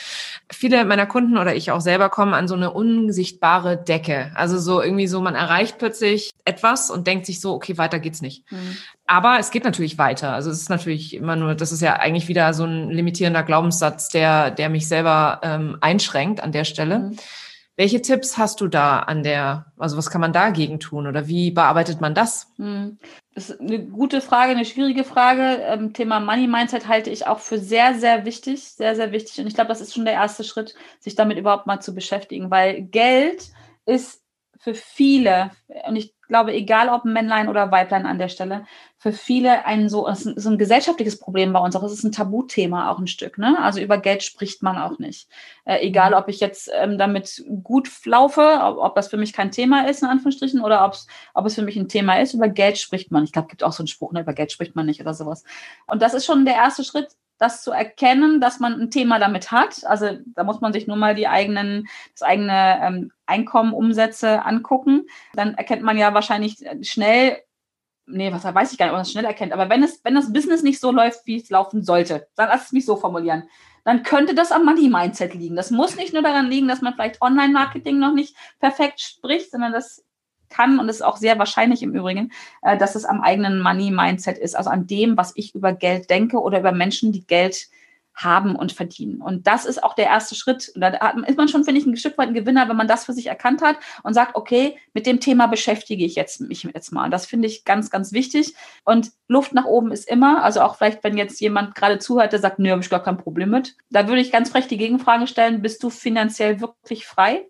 Viele 0.52 0.84
meiner 0.86 1.06
Kunden 1.06 1.38
oder 1.38 1.56
ich 1.56 1.72
auch 1.72 1.82
selber 1.82 2.10
kommen 2.10 2.34
an 2.34 2.48
so 2.48 2.56
eine 2.56 2.72
unsichtbare 2.72 3.78
Decke. 3.78 4.32
Also 4.34 4.58
so 4.58 4.82
irgendwie 4.82 5.08
so, 5.08 5.22
man 5.22 5.36
erreicht 5.36 5.78
plötzlich 5.78 6.32
etwas 6.46 6.90
und 6.90 7.06
denkt 7.06 7.28
sich 7.28 7.40
so, 7.40 7.54
okay, 7.54 7.78
weiter 7.78 8.00
geht's 8.00 8.22
nicht. 8.22 8.52
Mhm. 8.52 8.78
Aber 9.06 9.38
es 9.40 9.52
geht 9.52 9.64
natürlich 9.64 10.00
weiter. 10.00 10.34
Also 10.34 10.50
es 10.50 10.62
ist 10.62 10.70
natürlich 10.70 11.14
immer 11.14 11.36
nur, 11.36 11.54
das 11.54 11.72
ist 11.72 11.82
ja 11.82 11.98
eigentlich 11.98 12.28
wieder 12.28 12.54
so 12.54 12.66
ein 12.66 12.90
limitierender 12.90 13.44
Glaubenssatz, 13.44 14.10
der, 14.10 14.50
der 14.50 14.70
mich 14.70 14.88
selber 14.88 15.42
ähm, 15.44 15.78
einschränkt 15.80 16.42
an 16.42 16.52
der 16.52 16.64
Stelle. 16.64 17.00
Mhm. 17.00 17.18
Welche 17.78 18.02
Tipps 18.02 18.40
hast 18.40 18.60
du 18.60 18.68
da 18.68 19.02
an 19.02 19.22
der, 19.22 19.72
also 19.78 19.98
was 19.98 20.10
kann 20.10 20.20
man 20.20 20.34
dagegen 20.34 20.80
tun 20.80 21.06
oder 21.06 21.28
wie 21.28 21.52
bearbeitet 21.52 22.02
man 22.02 22.16
das? 22.16 22.52
Hm. 22.58 22.98
Das 23.36 23.52
ist 23.52 23.62
eine 23.62 23.86
gute 23.86 24.20
Frage, 24.20 24.54
eine 24.54 24.66
schwierige 24.66 25.04
Frage. 25.04 25.62
Ähm, 25.62 25.94
Thema 25.94 26.20
Money 26.20 26.48
Mindset 26.48 26.88
halte 26.88 27.12
ich 27.12 27.28
auch 27.28 27.38
für 27.38 27.60
sehr, 27.60 27.94
sehr 27.94 28.26
wichtig, 28.26 28.64
sehr, 28.64 28.96
sehr 28.96 29.12
wichtig. 29.12 29.40
Und 29.40 29.46
ich 29.46 29.54
glaube, 29.54 29.68
das 29.68 29.80
ist 29.80 29.94
schon 29.94 30.06
der 30.06 30.16
erste 30.16 30.44
Schritt, 30.44 30.74
sich 31.00 31.14
damit 31.14 31.38
überhaupt 31.38 31.68
mal 31.68 31.80
zu 31.80 31.94
beschäftigen, 31.94 32.50
weil 32.50 32.82
Geld 32.82 33.52
ist 33.86 34.24
für 34.68 34.74
viele, 34.74 35.52
und 35.88 35.96
ich 35.96 36.14
glaube, 36.28 36.54
egal 36.54 36.90
ob 36.90 37.06
Männlein 37.06 37.48
oder 37.48 37.72
Weiblein 37.72 38.06
an 38.06 38.20
der 38.20 38.28
Stelle, 38.28 38.66
für 38.98 39.14
viele 39.14 39.64
ein 39.66 39.88
so, 39.88 40.10
so 40.14 40.50
ein 40.50 40.58
gesellschaftliches 40.58 41.20
Problem 41.20 41.54
bei 41.54 41.60
uns 41.62 41.74
auch. 41.78 41.84
Es 41.84 41.94
ist 41.94 42.04
ein 42.04 42.12
Tabuthema 42.12 42.92
auch 42.92 43.00
ein 43.00 43.08
Stück. 43.08 43.38
Ne? 43.38 43.58
Also 43.62 43.80
über 43.80 43.98
Geld 43.98 44.24
spricht 44.24 44.62
man 44.64 44.78
auch 44.78 45.00
nicht. 45.00 45.30
Äh, 45.64 45.88
egal, 45.88 46.14
ob 46.14 46.28
ich 46.28 46.42
jetzt 46.42 46.70
ähm, 46.78 46.98
damit 46.98 47.46
gut 47.64 47.90
laufe, 48.04 48.42
ob, 48.62 48.80
ob, 48.80 48.96
das 48.96 49.08
für 49.08 49.16
mich 49.16 49.32
kein 49.32 49.52
Thema 49.52 49.88
ist, 49.88 50.02
in 50.02 50.10
Anführungsstrichen, 50.10 50.60
oder 50.60 50.92
ob 51.34 51.46
es 51.46 51.56
für 51.56 51.62
mich 51.62 51.78
ein 51.78 51.88
Thema 51.88 52.20
ist, 52.20 52.34
über 52.34 52.50
Geld 52.50 52.78
spricht 52.78 53.10
man. 53.10 53.24
Ich 53.24 53.32
glaube, 53.32 53.46
es 53.46 53.52
gibt 53.52 53.64
auch 53.64 53.72
so 53.72 53.84
einen 53.84 53.88
Spruch, 53.88 54.12
ne? 54.12 54.20
über 54.20 54.34
Geld 54.34 54.52
spricht 54.52 54.76
man 54.76 54.86
nicht 54.86 55.00
oder 55.00 55.14
sowas. 55.14 55.46
Und 55.86 56.02
das 56.02 56.14
ist 56.14 56.26
schon 56.26 56.44
der 56.44 56.56
erste 56.56 56.84
Schritt, 56.84 57.08
das 57.38 57.64
zu 57.64 57.72
erkennen, 57.72 58.42
dass 58.42 58.60
man 58.60 58.80
ein 58.80 58.92
Thema 58.92 59.20
damit 59.20 59.52
hat. 59.52 59.86
Also 59.86 60.18
da 60.26 60.44
muss 60.44 60.62
man 60.62 60.74
sich 60.74 60.88
nur 60.88 60.98
mal 60.98 61.16
die 61.16 61.28
eigenen, 61.28 61.88
das 62.14 62.24
eigene 62.24 62.80
ähm, 62.82 63.12
Einkommen, 63.26 63.74
Umsätze 63.74 64.46
angucken. 64.46 65.08
Dann 65.34 65.54
erkennt 65.56 65.84
man 65.84 65.98
ja 65.98 66.14
wahrscheinlich 66.14 66.58
schnell, 66.82 67.38
nee, 68.06 68.32
was 68.32 68.44
weiß 68.44 68.72
ich 68.72 68.78
gar 68.78 68.86
nicht, 68.86 68.92
ob 68.92 68.98
man 68.98 69.04
das 69.04 69.12
schnell 69.12 69.26
erkennt, 69.26 69.54
aber 69.54 69.70
wenn 69.70 69.84
es, 69.84 70.04
wenn 70.04 70.16
das 70.16 70.32
Business 70.32 70.64
nicht 70.64 70.80
so 70.80 70.92
läuft, 70.92 71.26
wie 71.26 71.38
es 71.38 71.50
laufen 71.50 71.84
sollte, 71.84 72.28
dann 72.36 72.50
lass 72.50 72.68
es 72.68 72.72
mich 72.72 72.86
so 72.86 72.96
formulieren, 72.96 73.44
dann 73.84 74.04
könnte 74.04 74.36
das 74.36 74.52
am 74.52 74.66
Money-Mindset 74.66 75.34
liegen. 75.34 75.56
Das 75.56 75.72
muss 75.72 75.96
nicht 75.96 76.14
nur 76.14 76.22
daran 76.22 76.50
liegen, 76.50 76.68
dass 76.68 76.82
man 76.82 76.94
vielleicht 76.94 77.22
Online-Marketing 77.22 78.00
noch 78.00 78.14
nicht 78.14 78.36
perfekt 78.60 79.00
spricht, 79.00 79.52
sondern 79.52 79.72
das 79.72 80.04
kann 80.50 80.80
und 80.80 80.90
ist 80.90 81.04
auch 81.04 81.18
sehr 81.18 81.40
wahrscheinlich 81.40 81.84
im 81.84 81.94
Übrigen, 81.94 82.32
äh, 82.62 82.78
dass 82.78 82.96
es 82.96 83.06
am 83.06 83.22
eigenen 83.22 83.62
Money-Mindset 83.62 84.38
ist, 84.38 84.56
also 84.56 84.70
an 84.70 84.88
dem, 84.88 85.18
was 85.18 85.34
ich 85.36 85.56
über 85.56 85.74
Geld 85.74 86.10
denke 86.10 86.40
oder 86.40 86.60
über 86.60 86.72
Menschen, 86.72 87.12
die 87.12 87.26
Geld 87.26 87.68
haben 88.18 88.56
und 88.56 88.72
verdienen. 88.72 89.22
Und 89.22 89.46
das 89.46 89.66
ist 89.66 89.84
auch 89.84 89.94
der 89.94 90.08
erste 90.08 90.34
Schritt. 90.34 90.72
Und 90.74 90.82
da 90.82 90.90
ist 91.28 91.38
man 91.38 91.48
schon, 91.48 91.64
finde 91.64 91.80
ich, 91.80 91.86
ein 91.86 91.96
Stück 91.96 92.18
weit 92.18 92.30
ein 92.30 92.34
Gewinner, 92.34 92.68
wenn 92.68 92.76
man 92.76 92.88
das 92.88 93.06
für 93.06 93.14
sich 93.14 93.28
erkannt 93.28 93.62
hat 93.62 93.78
und 94.02 94.16
sagt, 94.16 94.36
okay, 94.36 94.78
mit 94.94 95.06
dem 95.06 95.20
Thema 95.20 95.46
beschäftige 95.46 96.04
ich 96.04 96.16
jetzt, 96.16 96.42
mich 96.42 96.64
jetzt 96.64 96.92
mal. 96.92 97.12
Das 97.12 97.28
finde 97.28 97.48
ich 97.48 97.64
ganz, 97.64 97.92
ganz 97.92 98.12
wichtig. 98.14 98.56
Und 98.84 99.12
Luft 99.28 99.54
nach 99.54 99.66
oben 99.66 99.92
ist 99.92 100.10
immer, 100.10 100.44
also 100.44 100.62
auch 100.62 100.78
vielleicht, 100.78 101.04
wenn 101.04 101.16
jetzt 101.16 101.40
jemand 101.40 101.76
gerade 101.76 102.00
zuhört, 102.00 102.34
der 102.34 102.40
sagt, 102.40 102.58
nö, 102.58 102.72
habe 102.72 102.82
ich 102.82 102.90
gar 102.90 103.04
kein 103.04 103.18
Problem 103.18 103.52
mit. 103.52 103.76
Da 103.92 104.08
würde 104.08 104.22
ich 104.22 104.32
ganz 104.32 104.50
frech 104.50 104.68
die 104.68 104.78
Gegenfrage 104.78 105.28
stellen, 105.28 105.62
bist 105.62 105.84
du 105.84 105.92
finanziell 105.92 106.60
wirklich 106.60 107.06
frei? 107.06 107.48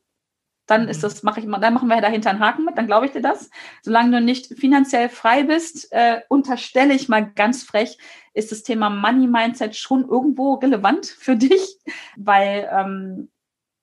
Dann 0.67 0.87
ist 0.87 0.97
mhm. 0.97 1.01
das, 1.01 1.23
mache 1.23 1.39
ich 1.39 1.45
mal, 1.47 1.59
dann 1.59 1.73
machen 1.73 1.89
wir 1.89 1.99
dahinter 2.01 2.29
einen 2.29 2.39
Haken 2.39 2.65
mit, 2.65 2.77
dann 2.77 2.87
glaube 2.87 3.07
ich 3.07 3.11
dir 3.11 3.21
das. 3.21 3.49
Solange 3.81 4.11
du 4.11 4.21
nicht 4.21 4.59
finanziell 4.59 5.09
frei 5.09 5.43
bist, 5.43 5.91
äh, 5.91 6.21
unterstelle 6.29 6.93
ich 6.93 7.09
mal 7.09 7.31
ganz 7.33 7.63
frech, 7.63 7.97
ist 8.33 8.51
das 8.51 8.63
Thema 8.63 8.89
Money 8.89 9.27
Mindset 9.27 9.75
schon 9.75 10.07
irgendwo 10.07 10.55
relevant 10.55 11.05
für 11.07 11.35
dich, 11.35 11.77
weil 12.15 12.69
ähm, 12.71 13.29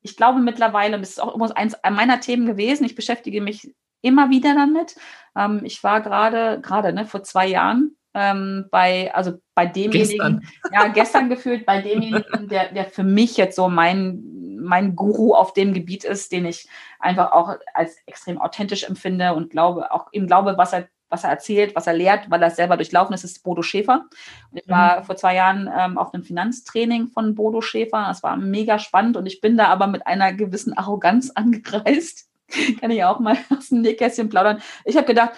ich 0.03 0.17
glaube 0.17 0.39
mittlerweile, 0.41 0.97
und 0.97 1.03
das 1.03 1.11
ist 1.11 1.23
auch 1.23 1.35
immer 1.35 1.57
eins 1.57 1.77
meiner 1.91 2.21
Themen 2.21 2.47
gewesen, 2.47 2.85
ich 2.85 2.95
beschäftige 2.95 3.41
mich 3.41 3.75
immer 4.03 4.29
wieder 4.29 4.55
damit. 4.55 4.97
Ähm, 5.35 5.63
ich 5.65 5.83
war 5.83 6.03
gerade, 6.03 6.61
gerade 6.61 6.93
ne, 6.93 7.07
vor 7.07 7.23
zwei 7.23 7.47
Jahren 7.47 7.97
ähm, 8.15 8.67
bei, 8.71 9.13
also 9.13 9.39
bei 9.55 9.67
demjenigen, 9.67 10.41
gestern. 10.41 10.73
ja, 10.73 10.89
gestern 10.89 11.29
gefühlt, 11.29 11.67
bei 11.67 11.83
demjenigen, 11.83 12.49
der, 12.49 12.73
der 12.73 12.85
für 12.85 13.03
mich 13.03 13.37
jetzt 13.37 13.57
so 13.57 13.69
mein, 13.69 14.23
mein 14.65 14.97
Guru 14.97 15.35
auf 15.35 15.53
dem 15.53 15.73
Gebiet 15.75 16.05
ist, 16.05 16.33
den 16.33 16.47
ich 16.47 16.69
einfach 16.99 17.33
auch 17.33 17.57
als 17.73 17.97
extrem 18.07 18.41
authentisch 18.41 18.85
empfinde 18.85 19.35
und 19.35 19.51
glaube, 19.51 19.93
auch 19.93 20.09
ihm 20.13 20.27
glaube, 20.27 20.57
was 20.57 20.73
er 20.73 20.89
was 21.15 21.23
er 21.23 21.31
erzählt, 21.31 21.77
was 21.77 21.87
er 21.87 21.93
lehrt, 21.93 22.29
weil 22.29 22.43
er 22.43 22.51
selber 22.51 22.77
durchlaufen 22.77 23.15
ist, 23.15 23.23
ist 23.23 23.45
Bodo 23.45 23.63
Schäfer. 23.63 24.07
Und 24.51 24.59
ich 24.59 24.69
war 24.69 25.01
mhm. 25.01 25.05
vor 25.05 25.17
zwei 25.17 25.37
Jahren 25.37 25.71
ähm, 25.73 25.97
auf 25.97 26.13
einem 26.13 26.25
Finanztraining 26.25 27.07
von 27.09 27.37
Bodo 27.37 27.61
Schäfer. 27.61 28.07
Das 28.09 28.25
war 28.25 28.37
mega 28.37 28.81
spannend 28.81 29.17
und 29.17 29.27
ich 29.27 29.41
bin 29.41 29.57
da 29.57 29.67
aber 29.67 29.87
mit 29.87 30.07
einer 30.07 30.33
gewissen 30.33 30.77
Arroganz 30.77 31.31
angereist. 31.35 32.29
Kann 32.81 32.91
ich 32.91 33.05
auch 33.05 33.21
mal 33.21 33.37
aus 33.57 33.69
dem 33.69 33.83
Nähkästchen 33.83 34.29
plaudern. 34.29 34.61
Ich 34.85 34.97
habe 34.97 35.07
gedacht, 35.07 35.33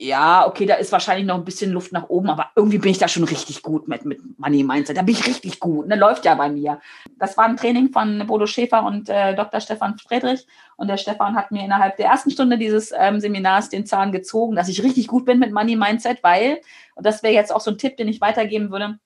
ja, 0.00 0.46
okay, 0.46 0.64
da 0.64 0.74
ist 0.74 0.92
wahrscheinlich 0.92 1.26
noch 1.26 1.34
ein 1.34 1.44
bisschen 1.44 1.72
Luft 1.72 1.90
nach 1.90 2.08
oben, 2.08 2.30
aber 2.30 2.50
irgendwie 2.54 2.78
bin 2.78 2.92
ich 2.92 2.98
da 2.98 3.08
schon 3.08 3.24
richtig 3.24 3.62
gut 3.62 3.88
mit, 3.88 4.04
mit 4.04 4.38
Money 4.38 4.62
Mindset. 4.62 4.96
Da 4.96 5.02
bin 5.02 5.16
ich 5.16 5.26
richtig 5.26 5.58
gut. 5.58 5.88
Ne? 5.88 5.96
Läuft 5.96 6.24
ja 6.24 6.36
bei 6.36 6.48
mir. 6.48 6.80
Das 7.18 7.36
war 7.36 7.46
ein 7.46 7.56
Training 7.56 7.90
von 7.90 8.24
Bodo 8.28 8.46
Schäfer 8.46 8.84
und 8.84 9.08
äh, 9.08 9.34
Dr. 9.34 9.60
Stefan 9.60 9.98
Friedrich. 9.98 10.46
Und 10.76 10.86
der 10.86 10.98
Stefan 10.98 11.34
hat 11.34 11.50
mir 11.50 11.64
innerhalb 11.64 11.96
der 11.96 12.06
ersten 12.06 12.30
Stunde 12.30 12.58
dieses 12.58 12.92
ähm, 12.96 13.18
Seminars 13.18 13.70
den 13.70 13.86
Zahn 13.86 14.12
gezogen, 14.12 14.54
dass 14.54 14.68
ich 14.68 14.84
richtig 14.84 15.08
gut 15.08 15.24
bin 15.24 15.40
mit 15.40 15.52
Money 15.52 15.74
Mindset, 15.74 16.22
weil, 16.22 16.60
und 16.94 17.04
das 17.04 17.24
wäre 17.24 17.34
jetzt 17.34 17.52
auch 17.52 17.60
so 17.60 17.72
ein 17.72 17.78
Tipp, 17.78 17.96
den 17.96 18.06
ich 18.06 18.20
weitergeben 18.20 18.70
würde, 18.70 19.00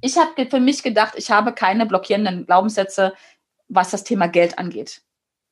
ich 0.00 0.16
habe 0.16 0.46
für 0.46 0.60
mich 0.60 0.82
gedacht, 0.82 1.12
ich 1.16 1.30
habe 1.30 1.52
keine 1.52 1.84
blockierenden 1.84 2.46
Glaubenssätze, 2.46 3.12
was 3.68 3.90
das 3.90 4.02
Thema 4.02 4.28
Geld 4.28 4.58
angeht. 4.58 5.02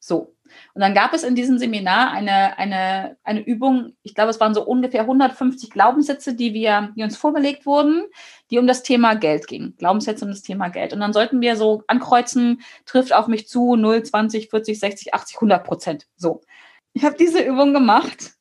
So. 0.01 0.35
Und 0.75 0.81
dann 0.81 0.95
gab 0.95 1.13
es 1.13 1.23
in 1.23 1.35
diesem 1.35 1.59
Seminar 1.59 2.13
eine, 2.13 2.59
eine, 2.59 3.17
eine 3.25 3.41
Übung, 3.41 3.95
ich 4.03 4.15
glaube, 4.15 4.31
es 4.31 4.41
waren 4.41 4.55
so 4.55 4.65
ungefähr 4.65 5.03
150 5.03 5.71
Glaubenssätze, 5.71 6.35
die 6.35 6.55
wir, 6.55 6.93
die 6.97 7.03
uns 7.03 7.17
vorgelegt 7.17 7.67
wurden, 7.67 8.05
die 8.51 8.59
um 8.59 8.67
das 8.67 8.83
Thema 8.83 9.15
Geld 9.15 9.47
gingen. 9.47 9.75
Glaubenssätze 9.79 10.25
um 10.25 10.31
das 10.31 10.43
Thema 10.43 10.69
Geld. 10.69 10.93
Und 10.93 11.01
dann 11.01 11.13
sollten 11.13 11.41
wir 11.41 11.57
so 11.57 11.83
ankreuzen, 11.87 12.63
trifft 12.87 13.13
auf 13.13 13.27
mich 13.27 13.49
zu 13.49 13.77
0, 13.77 14.03
20, 14.03 14.51
40, 14.51 14.79
60, 14.79 15.15
80, 15.15 15.37
100 15.37 15.65
Prozent. 15.65 16.07
So. 16.17 16.41
Ich 16.93 17.05
habe 17.05 17.17
diese 17.17 17.41
Übung 17.41 17.73
gemacht 17.73 18.33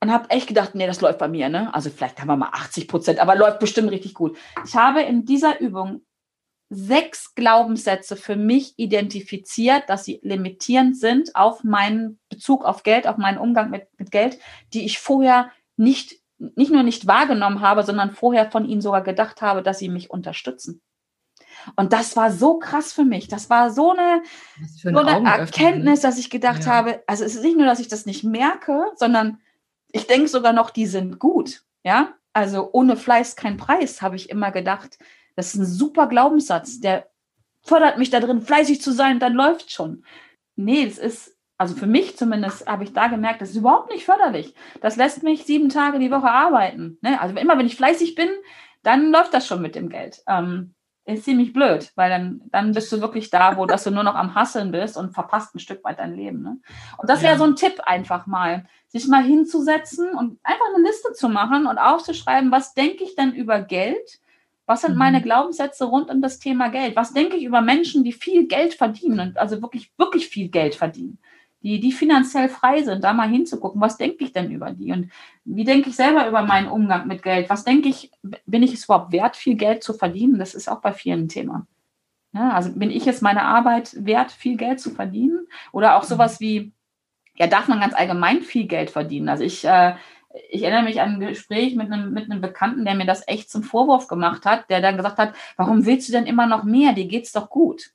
und 0.00 0.12
habe 0.12 0.30
echt 0.30 0.46
gedacht, 0.46 0.74
nee, 0.74 0.86
das 0.86 1.00
läuft 1.00 1.18
bei 1.18 1.28
mir, 1.28 1.48
ne? 1.48 1.72
Also 1.74 1.90
vielleicht 1.90 2.20
haben 2.20 2.28
wir 2.28 2.36
mal 2.36 2.50
80 2.52 2.86
Prozent, 2.86 3.18
aber 3.18 3.34
läuft 3.34 3.58
bestimmt 3.58 3.90
richtig 3.90 4.14
gut. 4.14 4.36
Ich 4.64 4.76
habe 4.76 5.02
in 5.02 5.24
dieser 5.24 5.60
Übung 5.60 6.02
sechs 6.70 7.34
Glaubenssätze 7.34 8.16
für 8.16 8.36
mich 8.36 8.74
identifiziert, 8.76 9.84
dass 9.88 10.04
sie 10.04 10.20
limitierend 10.22 10.98
sind 10.98 11.34
auf 11.34 11.64
meinen 11.64 12.18
Bezug 12.28 12.64
auf 12.64 12.82
Geld, 12.82 13.06
auf 13.06 13.16
meinen 13.16 13.38
Umgang 13.38 13.70
mit, 13.70 13.86
mit 13.98 14.10
Geld, 14.10 14.38
die 14.74 14.84
ich 14.84 14.98
vorher 14.98 15.50
nicht, 15.76 16.16
nicht 16.38 16.70
nur 16.70 16.82
nicht 16.82 17.06
wahrgenommen 17.06 17.62
habe, 17.62 17.84
sondern 17.84 18.10
vorher 18.10 18.50
von 18.50 18.66
ihnen 18.66 18.82
sogar 18.82 19.02
gedacht 19.02 19.40
habe, 19.40 19.62
dass 19.62 19.78
sie 19.78 19.88
mich 19.88 20.10
unterstützen. 20.10 20.82
Und 21.76 21.92
das 21.92 22.16
war 22.16 22.30
so 22.30 22.58
krass 22.58 22.92
für 22.92 23.04
mich. 23.04 23.28
Das 23.28 23.50
war 23.50 23.70
so 23.70 23.92
eine, 23.92 24.22
so 24.66 24.90
eine 24.90 25.28
Erkenntnis, 25.28 26.00
dass 26.00 26.18
ich 26.18 26.30
gedacht 26.30 26.64
ja. 26.64 26.72
habe, 26.72 27.02
also 27.06 27.24
es 27.24 27.34
ist 27.34 27.42
nicht 27.42 27.56
nur, 27.56 27.66
dass 27.66 27.80
ich 27.80 27.88
das 27.88 28.06
nicht 28.06 28.24
merke, 28.24 28.84
sondern 28.96 29.40
ich 29.90 30.06
denke 30.06 30.28
sogar 30.28 30.52
noch, 30.52 30.70
die 30.70 30.86
sind 30.86 31.18
gut. 31.18 31.62
Ja, 31.82 32.14
also 32.32 32.68
ohne 32.72 32.96
Fleiß 32.96 33.36
kein 33.36 33.56
Preis, 33.56 34.02
habe 34.02 34.16
ich 34.16 34.30
immer 34.30 34.52
gedacht. 34.52 34.98
Das 35.38 35.54
ist 35.54 35.60
ein 35.60 35.66
super 35.66 36.08
Glaubenssatz, 36.08 36.80
der 36.80 37.08
fördert 37.62 37.96
mich 37.96 38.10
da 38.10 38.18
drin, 38.18 38.40
fleißig 38.40 38.82
zu 38.82 38.90
sein, 38.90 39.20
dann 39.20 39.34
läuft 39.34 39.70
schon. 39.70 40.04
Nee, 40.56 40.82
es 40.82 40.98
ist, 40.98 41.38
also 41.56 41.76
für 41.76 41.86
mich 41.86 42.16
zumindest 42.16 42.66
habe 42.66 42.82
ich 42.82 42.92
da 42.92 43.06
gemerkt, 43.06 43.40
das 43.40 43.50
ist 43.50 43.56
überhaupt 43.56 43.88
nicht 43.92 44.04
förderlich. 44.04 44.52
Das 44.80 44.96
lässt 44.96 45.22
mich 45.22 45.44
sieben 45.44 45.68
Tage 45.68 46.00
die 46.00 46.10
Woche 46.10 46.28
arbeiten. 46.28 46.98
Ne? 47.02 47.20
Also 47.20 47.36
immer, 47.36 47.56
wenn 47.56 47.66
ich 47.66 47.76
fleißig 47.76 48.16
bin, 48.16 48.28
dann 48.82 49.12
läuft 49.12 49.32
das 49.32 49.46
schon 49.46 49.62
mit 49.62 49.76
dem 49.76 49.90
Geld. 49.90 50.24
Ähm, 50.26 50.74
ist 51.04 51.22
ziemlich 51.22 51.52
blöd, 51.52 51.92
weil 51.94 52.10
dann, 52.10 52.42
dann 52.50 52.72
bist 52.72 52.90
du 52.90 53.00
wirklich 53.00 53.30
da, 53.30 53.56
wo 53.56 53.64
dass 53.64 53.84
du 53.84 53.92
nur 53.92 54.02
noch 54.02 54.16
am 54.16 54.34
Hasseln 54.34 54.72
bist 54.72 54.96
und 54.96 55.14
verpasst 55.14 55.54
ein 55.54 55.60
Stück 55.60 55.84
weit 55.84 56.00
dein 56.00 56.16
Leben. 56.16 56.42
Ne? 56.42 56.58
Und 56.96 57.08
das 57.08 57.22
wäre 57.22 57.34
ja. 57.34 57.38
so 57.38 57.44
ein 57.44 57.54
Tipp 57.54 57.80
einfach 57.84 58.26
mal, 58.26 58.66
sich 58.88 59.06
mal 59.06 59.22
hinzusetzen 59.22 60.10
und 60.18 60.40
einfach 60.42 60.66
eine 60.74 60.84
Liste 60.84 61.12
zu 61.12 61.28
machen 61.28 61.68
und 61.68 61.78
aufzuschreiben, 61.78 62.50
was 62.50 62.74
denke 62.74 63.04
ich 63.04 63.14
denn 63.14 63.32
über 63.32 63.60
Geld? 63.60 64.18
Was 64.68 64.82
sind 64.82 64.96
meine 64.96 65.18
mhm. 65.18 65.22
Glaubenssätze 65.24 65.86
rund 65.86 66.10
um 66.10 66.22
das 66.22 66.38
Thema 66.38 66.68
Geld? 66.68 66.94
Was 66.94 67.12
denke 67.12 67.36
ich 67.36 67.44
über 67.44 67.60
Menschen, 67.60 68.04
die 68.04 68.12
viel 68.12 68.46
Geld 68.46 68.74
verdienen 68.74 69.18
und 69.18 69.38
also 69.38 69.60
wirklich, 69.62 69.90
wirklich 69.96 70.28
viel 70.28 70.48
Geld 70.48 70.76
verdienen? 70.76 71.18
die, 71.62 71.80
die 71.80 71.92
finanziell 71.92 72.48
frei 72.48 72.82
sind, 72.82 73.02
da 73.02 73.12
mal 73.12 73.28
hinzugucken, 73.28 73.80
was 73.80 73.96
denke 73.96 74.24
ich 74.24 74.32
denn 74.32 74.50
über 74.50 74.70
die 74.70 74.92
und 74.92 75.10
wie 75.44 75.64
denke 75.64 75.90
ich 75.90 75.96
selber 75.96 76.28
über 76.28 76.42
meinen 76.42 76.68
Umgang 76.68 77.06
mit 77.08 77.22
Geld? 77.22 77.50
Was 77.50 77.64
denke 77.64 77.88
ich, 77.88 78.12
bin 78.46 78.62
ich 78.62 78.74
es 78.74 78.84
überhaupt 78.84 79.12
wert, 79.12 79.36
viel 79.36 79.56
Geld 79.56 79.82
zu 79.82 79.92
verdienen? 79.92 80.38
Das 80.38 80.54
ist 80.54 80.68
auch 80.68 80.80
bei 80.80 80.92
vielen 80.92 81.24
ein 81.24 81.28
Thema. 81.28 81.66
Ja, 82.32 82.52
also 82.52 82.72
bin 82.72 82.90
ich 82.90 83.06
es 83.06 83.22
meine 83.22 83.42
Arbeit 83.42 83.96
wert, 83.98 84.30
viel 84.30 84.56
Geld 84.56 84.80
zu 84.80 84.90
verdienen? 84.90 85.48
Oder 85.72 85.96
auch 85.96 86.04
sowas 86.04 86.40
wie, 86.40 86.72
ja, 87.36 87.46
darf 87.46 87.66
man 87.66 87.80
ganz 87.80 87.94
allgemein 87.94 88.42
viel 88.42 88.66
Geld 88.66 88.90
verdienen? 88.90 89.28
Also 89.28 89.42
ich, 89.42 89.64
äh, 89.64 89.94
ich 90.50 90.62
erinnere 90.62 90.82
mich 90.82 91.00
an 91.00 91.14
ein 91.14 91.20
Gespräch 91.20 91.74
mit 91.74 91.90
einem, 91.90 92.12
mit 92.12 92.30
einem 92.30 92.40
Bekannten, 92.40 92.84
der 92.84 92.94
mir 92.94 93.06
das 93.06 93.26
echt 93.26 93.50
zum 93.50 93.62
Vorwurf 93.62 94.08
gemacht 94.08 94.44
hat, 94.44 94.68
der 94.70 94.80
dann 94.80 94.96
gesagt 94.96 95.18
hat, 95.18 95.32
warum 95.56 95.86
willst 95.86 96.08
du 96.08 96.12
denn 96.12 96.26
immer 96.26 96.46
noch 96.46 96.64
mehr? 96.64 96.92
Dir 96.92 97.06
geht's 97.06 97.32
doch 97.32 97.48
gut. 97.48 97.90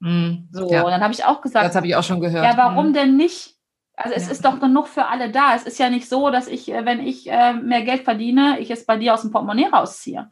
Mhm. 0.00 0.48
So, 0.52 0.70
ja. 0.70 0.82
und 0.82 0.90
dann 0.90 1.02
habe 1.02 1.12
ich 1.12 1.24
auch 1.24 1.40
gesagt, 1.40 1.66
das 1.66 1.76
habe 1.76 1.86
ich 1.86 1.96
auch 1.96 2.02
schon 2.04 2.20
gehört. 2.20 2.44
Ja, 2.44 2.56
warum 2.56 2.88
mhm. 2.88 2.92
denn 2.92 3.16
nicht? 3.16 3.56
Also 3.96 4.14
es 4.14 4.26
ja. 4.26 4.32
ist 4.32 4.44
doch 4.44 4.60
genug 4.60 4.88
für 4.88 5.06
alle 5.06 5.30
da. 5.30 5.54
Es 5.54 5.64
ist 5.64 5.78
ja 5.78 5.88
nicht 5.88 6.08
so, 6.08 6.30
dass 6.30 6.48
ich, 6.48 6.70
äh, 6.70 6.84
wenn 6.84 7.00
ich 7.00 7.30
äh, 7.30 7.54
mehr 7.54 7.82
Geld 7.82 8.02
verdiene, 8.02 8.58
ich 8.58 8.70
es 8.70 8.86
bei 8.86 8.96
dir 8.96 9.14
aus 9.14 9.22
dem 9.22 9.30
Portemonnaie 9.30 9.66
rausziehe. 9.66 10.28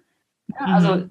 Ja, 0.49 0.67
mhm. 0.67 0.75
Also 0.75 1.05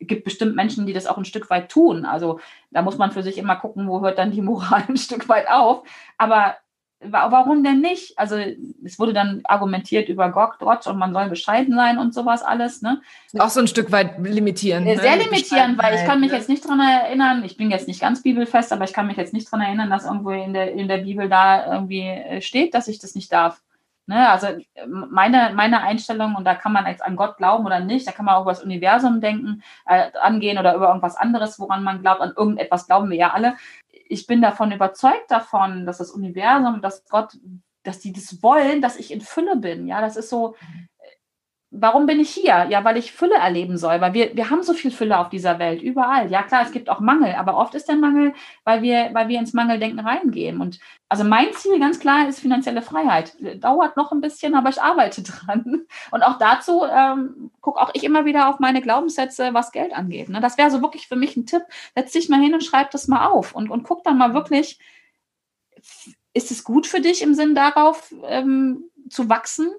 gibt 0.00 0.24
bestimmt 0.24 0.56
Menschen, 0.56 0.86
die 0.86 0.92
das 0.92 1.06
auch 1.06 1.18
ein 1.18 1.24
Stück 1.24 1.50
weit 1.50 1.70
tun. 1.70 2.04
Also 2.04 2.40
da 2.70 2.82
muss 2.82 2.98
man 2.98 3.10
für 3.10 3.22
sich 3.22 3.36
immer 3.36 3.56
gucken, 3.56 3.88
wo 3.88 4.00
hört 4.00 4.18
dann 4.18 4.30
die 4.30 4.42
Moral 4.42 4.84
ein 4.88 4.96
Stück 4.96 5.28
weit 5.28 5.48
auf. 5.48 5.82
Aber 6.16 6.56
warum 7.00 7.62
denn 7.62 7.80
nicht? 7.80 8.18
Also 8.18 8.36
es 8.84 8.98
wurde 8.98 9.12
dann 9.12 9.40
argumentiert 9.44 10.08
über 10.08 10.30
Gott 10.30 10.86
und 10.86 10.98
man 10.98 11.12
soll 11.12 11.28
bescheiden 11.28 11.74
sein 11.74 11.98
und 11.98 12.12
sowas 12.12 12.42
alles. 12.42 12.82
Ne? 12.82 13.00
Auch 13.38 13.50
so 13.50 13.60
ein 13.60 13.68
Stück 13.68 13.92
weit 13.92 14.18
limitierend. 14.18 14.86
Ne? 14.86 14.98
Sehr 14.98 15.16
limitierend, 15.16 15.78
weil 15.78 15.94
ich 15.94 16.04
kann 16.04 16.20
mich 16.20 16.30
ne? 16.30 16.38
jetzt 16.38 16.48
nicht 16.48 16.64
daran 16.64 16.80
erinnern, 16.80 17.44
ich 17.44 17.56
bin 17.56 17.70
jetzt 17.70 17.88
nicht 17.88 18.00
ganz 18.00 18.22
bibelfest, 18.22 18.72
aber 18.72 18.84
ich 18.84 18.92
kann 18.92 19.06
mich 19.06 19.16
jetzt 19.16 19.32
nicht 19.32 19.46
daran 19.46 19.64
erinnern, 19.64 19.90
dass 19.90 20.04
irgendwo 20.04 20.30
in 20.30 20.52
der, 20.52 20.72
in 20.72 20.88
der 20.88 20.98
Bibel 20.98 21.28
da 21.28 21.72
irgendwie 21.72 22.02
äh, 22.02 22.40
steht, 22.40 22.74
dass 22.74 22.88
ich 22.88 22.98
das 22.98 23.14
nicht 23.14 23.32
darf. 23.32 23.62
Ne? 24.08 24.28
Also 24.28 24.48
meine, 24.86 25.52
meine 25.54 25.82
Einstellung, 25.82 26.34
und 26.34 26.44
da 26.44 26.54
kann 26.54 26.72
man 26.72 26.86
jetzt 26.86 27.04
an 27.04 27.14
Gott 27.14 27.36
glauben 27.36 27.66
oder 27.66 27.80
nicht, 27.80 28.08
da 28.08 28.12
kann 28.12 28.24
man 28.24 28.36
auch 28.36 28.42
über 28.42 28.52
das 28.52 28.64
Universum 28.64 29.20
denken, 29.20 29.62
äh, 29.86 30.10
angehen 30.20 30.58
oder 30.58 30.74
über 30.74 30.88
irgendwas 30.88 31.16
anderes, 31.16 31.60
woran 31.60 31.84
man 31.84 32.00
glaubt, 32.00 32.22
an 32.22 32.32
irgendetwas 32.34 32.86
glauben 32.86 33.10
wir 33.10 33.18
ja 33.18 33.32
alle 33.32 33.54
ich 34.06 34.26
bin 34.26 34.42
davon 34.42 34.72
überzeugt 34.72 35.30
davon, 35.30 35.86
dass 35.86 35.98
das 35.98 36.10
Universum, 36.10 36.80
dass 36.80 37.04
Gott, 37.08 37.36
dass 37.82 38.00
die 38.00 38.12
das 38.12 38.42
wollen, 38.42 38.80
dass 38.80 38.96
ich 38.96 39.10
in 39.10 39.20
Fülle 39.20 39.56
bin. 39.56 39.86
Ja, 39.86 40.00
das 40.00 40.16
ist 40.16 40.30
so, 40.30 40.54
warum 41.70 42.06
bin 42.06 42.18
ich 42.18 42.30
hier? 42.30 42.66
Ja, 42.70 42.82
weil 42.84 42.96
ich 42.96 43.12
Fülle 43.12 43.34
erleben 43.34 43.76
soll, 43.76 44.00
weil 44.00 44.14
wir, 44.14 44.34
wir 44.34 44.48
haben 44.48 44.62
so 44.62 44.72
viel 44.72 44.90
Fülle 44.90 45.18
auf 45.18 45.28
dieser 45.28 45.58
Welt, 45.58 45.82
überall. 45.82 46.30
Ja, 46.30 46.42
klar, 46.42 46.62
es 46.64 46.72
gibt 46.72 46.88
auch 46.88 47.00
Mangel, 47.00 47.34
aber 47.34 47.56
oft 47.56 47.74
ist 47.74 47.88
der 47.88 47.96
Mangel, 47.96 48.32
weil 48.64 48.80
wir, 48.82 49.10
weil 49.12 49.28
wir 49.28 49.38
ins 49.38 49.52
Mangeldenken 49.52 50.00
reingehen. 50.00 50.60
Und 50.60 50.78
also 51.10 51.24
mein 51.24 51.52
Ziel 51.52 51.78
ganz 51.78 52.00
klar 52.00 52.26
ist 52.26 52.40
finanzielle 52.40 52.80
Freiheit. 52.80 53.36
Dauert 53.62 53.96
noch 53.96 54.12
ein 54.12 54.22
bisschen, 54.22 54.54
aber 54.54 54.70
ich 54.70 54.80
arbeite 54.80 55.22
dran. 55.24 55.86
Und 56.10 56.22
auch 56.22 56.38
dazu 56.38 56.84
ähm, 56.90 57.50
gucke 57.60 57.80
auch 57.80 57.90
ich 57.92 58.04
immer 58.04 58.24
wieder 58.24 58.48
auf 58.48 58.60
meine 58.60 58.80
Glaubenssätze, 58.80 59.52
was 59.52 59.72
Geld 59.72 59.92
angeht. 59.92 60.30
Ne? 60.30 60.40
Das 60.40 60.56
wäre 60.56 60.70
so 60.70 60.80
wirklich 60.80 61.06
für 61.06 61.16
mich 61.16 61.36
ein 61.36 61.46
Tipp. 61.46 61.62
Setz 61.94 62.12
dich 62.12 62.30
mal 62.30 62.40
hin 62.40 62.54
und 62.54 62.64
schreib 62.64 62.90
das 62.92 63.08
mal 63.08 63.26
auf 63.26 63.54
und, 63.54 63.70
und 63.70 63.82
guck 63.82 64.04
dann 64.04 64.16
mal 64.16 64.32
wirklich, 64.32 64.78
ist 66.32 66.50
es 66.50 66.64
gut 66.64 66.86
für 66.86 67.00
dich 67.00 67.22
im 67.22 67.34
Sinn 67.34 67.54
darauf 67.54 68.14
ähm, 68.24 68.84
zu 69.10 69.28
wachsen? 69.28 69.70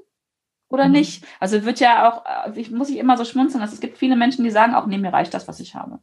Oder 0.70 0.86
mhm. 0.86 0.93
nicht? 0.93 1.26
Also 1.39 1.65
wird 1.65 1.80
ja 1.80 2.09
auch, 2.09 2.26
äh, 2.26 2.59
ich 2.59 2.72
muss 2.72 2.89
ich 2.89 2.97
immer 2.97 3.17
so 3.17 3.26
schmunzeln, 3.26 3.61
dass 3.61 3.74
es 3.74 3.80
gibt 3.80 3.97
viele 3.97 4.15
Menschen, 4.15 4.43
die 4.43 4.51
sagen 4.51 4.74
auch, 4.74 4.86
nee, 4.86 4.97
mir 4.97 5.13
reicht 5.13 5.34
das, 5.34 5.47
was 5.47 5.59
ich 5.59 5.76
habe. 5.76 5.99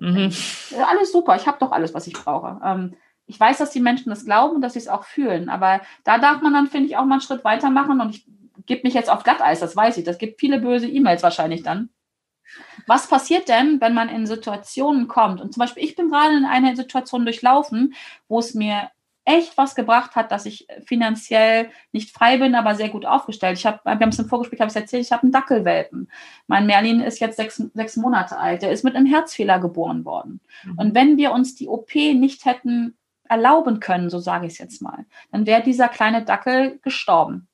Mhm. 0.00 0.32
Alles 0.88 1.12
super, 1.12 1.36
ich 1.36 1.46
habe 1.46 1.58
doch 1.58 1.72
alles, 1.72 1.94
was 1.94 2.06
ich 2.06 2.14
brauche. 2.14 2.60
Ähm, 2.64 2.94
ich 3.26 3.38
weiß, 3.38 3.58
dass 3.58 3.70
die 3.70 3.80
Menschen 3.80 4.10
das 4.10 4.24
glauben 4.24 4.56
und 4.56 4.62
dass 4.62 4.74
sie 4.74 4.80
es 4.80 4.88
auch 4.88 5.04
fühlen, 5.04 5.48
aber 5.48 5.80
da 6.04 6.18
darf 6.18 6.42
man 6.42 6.52
dann, 6.52 6.66
finde 6.66 6.88
ich, 6.88 6.96
auch 6.96 7.04
mal 7.04 7.14
einen 7.14 7.20
Schritt 7.22 7.44
weitermachen 7.44 8.00
und 8.00 8.10
ich 8.10 8.26
gebe 8.66 8.82
mich 8.84 8.94
jetzt 8.94 9.10
auf 9.10 9.22
Glatteis, 9.22 9.60
das 9.60 9.76
weiß 9.76 9.96
ich. 9.96 10.04
Das 10.04 10.18
gibt 10.18 10.40
viele 10.40 10.60
böse 10.60 10.88
E-Mails 10.88 11.22
wahrscheinlich 11.22 11.62
dann. 11.62 11.90
Was 12.86 13.08
passiert 13.08 13.48
denn, 13.48 13.80
wenn 13.80 13.94
man 13.94 14.08
in 14.08 14.26
Situationen 14.26 15.08
kommt? 15.08 15.40
Und 15.40 15.52
zum 15.52 15.60
Beispiel, 15.60 15.84
ich 15.84 15.96
bin 15.96 16.10
gerade 16.10 16.36
in 16.36 16.44
einer 16.44 16.76
Situation 16.76 17.24
durchlaufen, 17.24 17.94
wo 18.28 18.38
es 18.38 18.54
mir 18.54 18.90
echt 19.24 19.56
was 19.56 19.74
gebracht 19.74 20.16
hat, 20.16 20.32
dass 20.32 20.46
ich 20.46 20.66
finanziell 20.84 21.70
nicht 21.92 22.10
frei 22.10 22.38
bin, 22.38 22.54
aber 22.54 22.74
sehr 22.74 22.88
gut 22.88 23.06
aufgestellt. 23.06 23.58
Ich 23.58 23.66
habe, 23.66 23.80
wir 23.84 23.92
haben 23.92 24.08
es 24.08 24.18
im 24.18 24.28
Vorgespräch 24.28 24.60
habe 24.60 24.70
ich 24.70 24.76
erzählt, 24.76 25.04
ich 25.04 25.12
habe 25.12 25.22
einen 25.22 25.32
Dackelwelpen. 25.32 26.10
Mein 26.48 26.66
Merlin 26.66 27.00
ist 27.00 27.20
jetzt 27.20 27.36
sechs, 27.36 27.62
sechs 27.74 27.96
Monate 27.96 28.36
alt. 28.36 28.62
Der 28.62 28.72
ist 28.72 28.84
mit 28.84 28.96
einem 28.96 29.06
Herzfehler 29.06 29.60
geboren 29.60 30.04
worden. 30.04 30.40
Mhm. 30.64 30.78
Und 30.78 30.94
wenn 30.94 31.16
wir 31.16 31.32
uns 31.32 31.54
die 31.54 31.68
OP 31.68 31.94
nicht 31.94 32.44
hätten 32.44 32.96
erlauben 33.28 33.80
können, 33.80 34.10
so 34.10 34.18
sage 34.18 34.46
ich 34.46 34.54
es 34.54 34.58
jetzt 34.58 34.82
mal, 34.82 35.06
dann 35.30 35.46
wäre 35.46 35.62
dieser 35.62 35.88
kleine 35.88 36.24
Dackel 36.24 36.80
gestorben. 36.82 37.48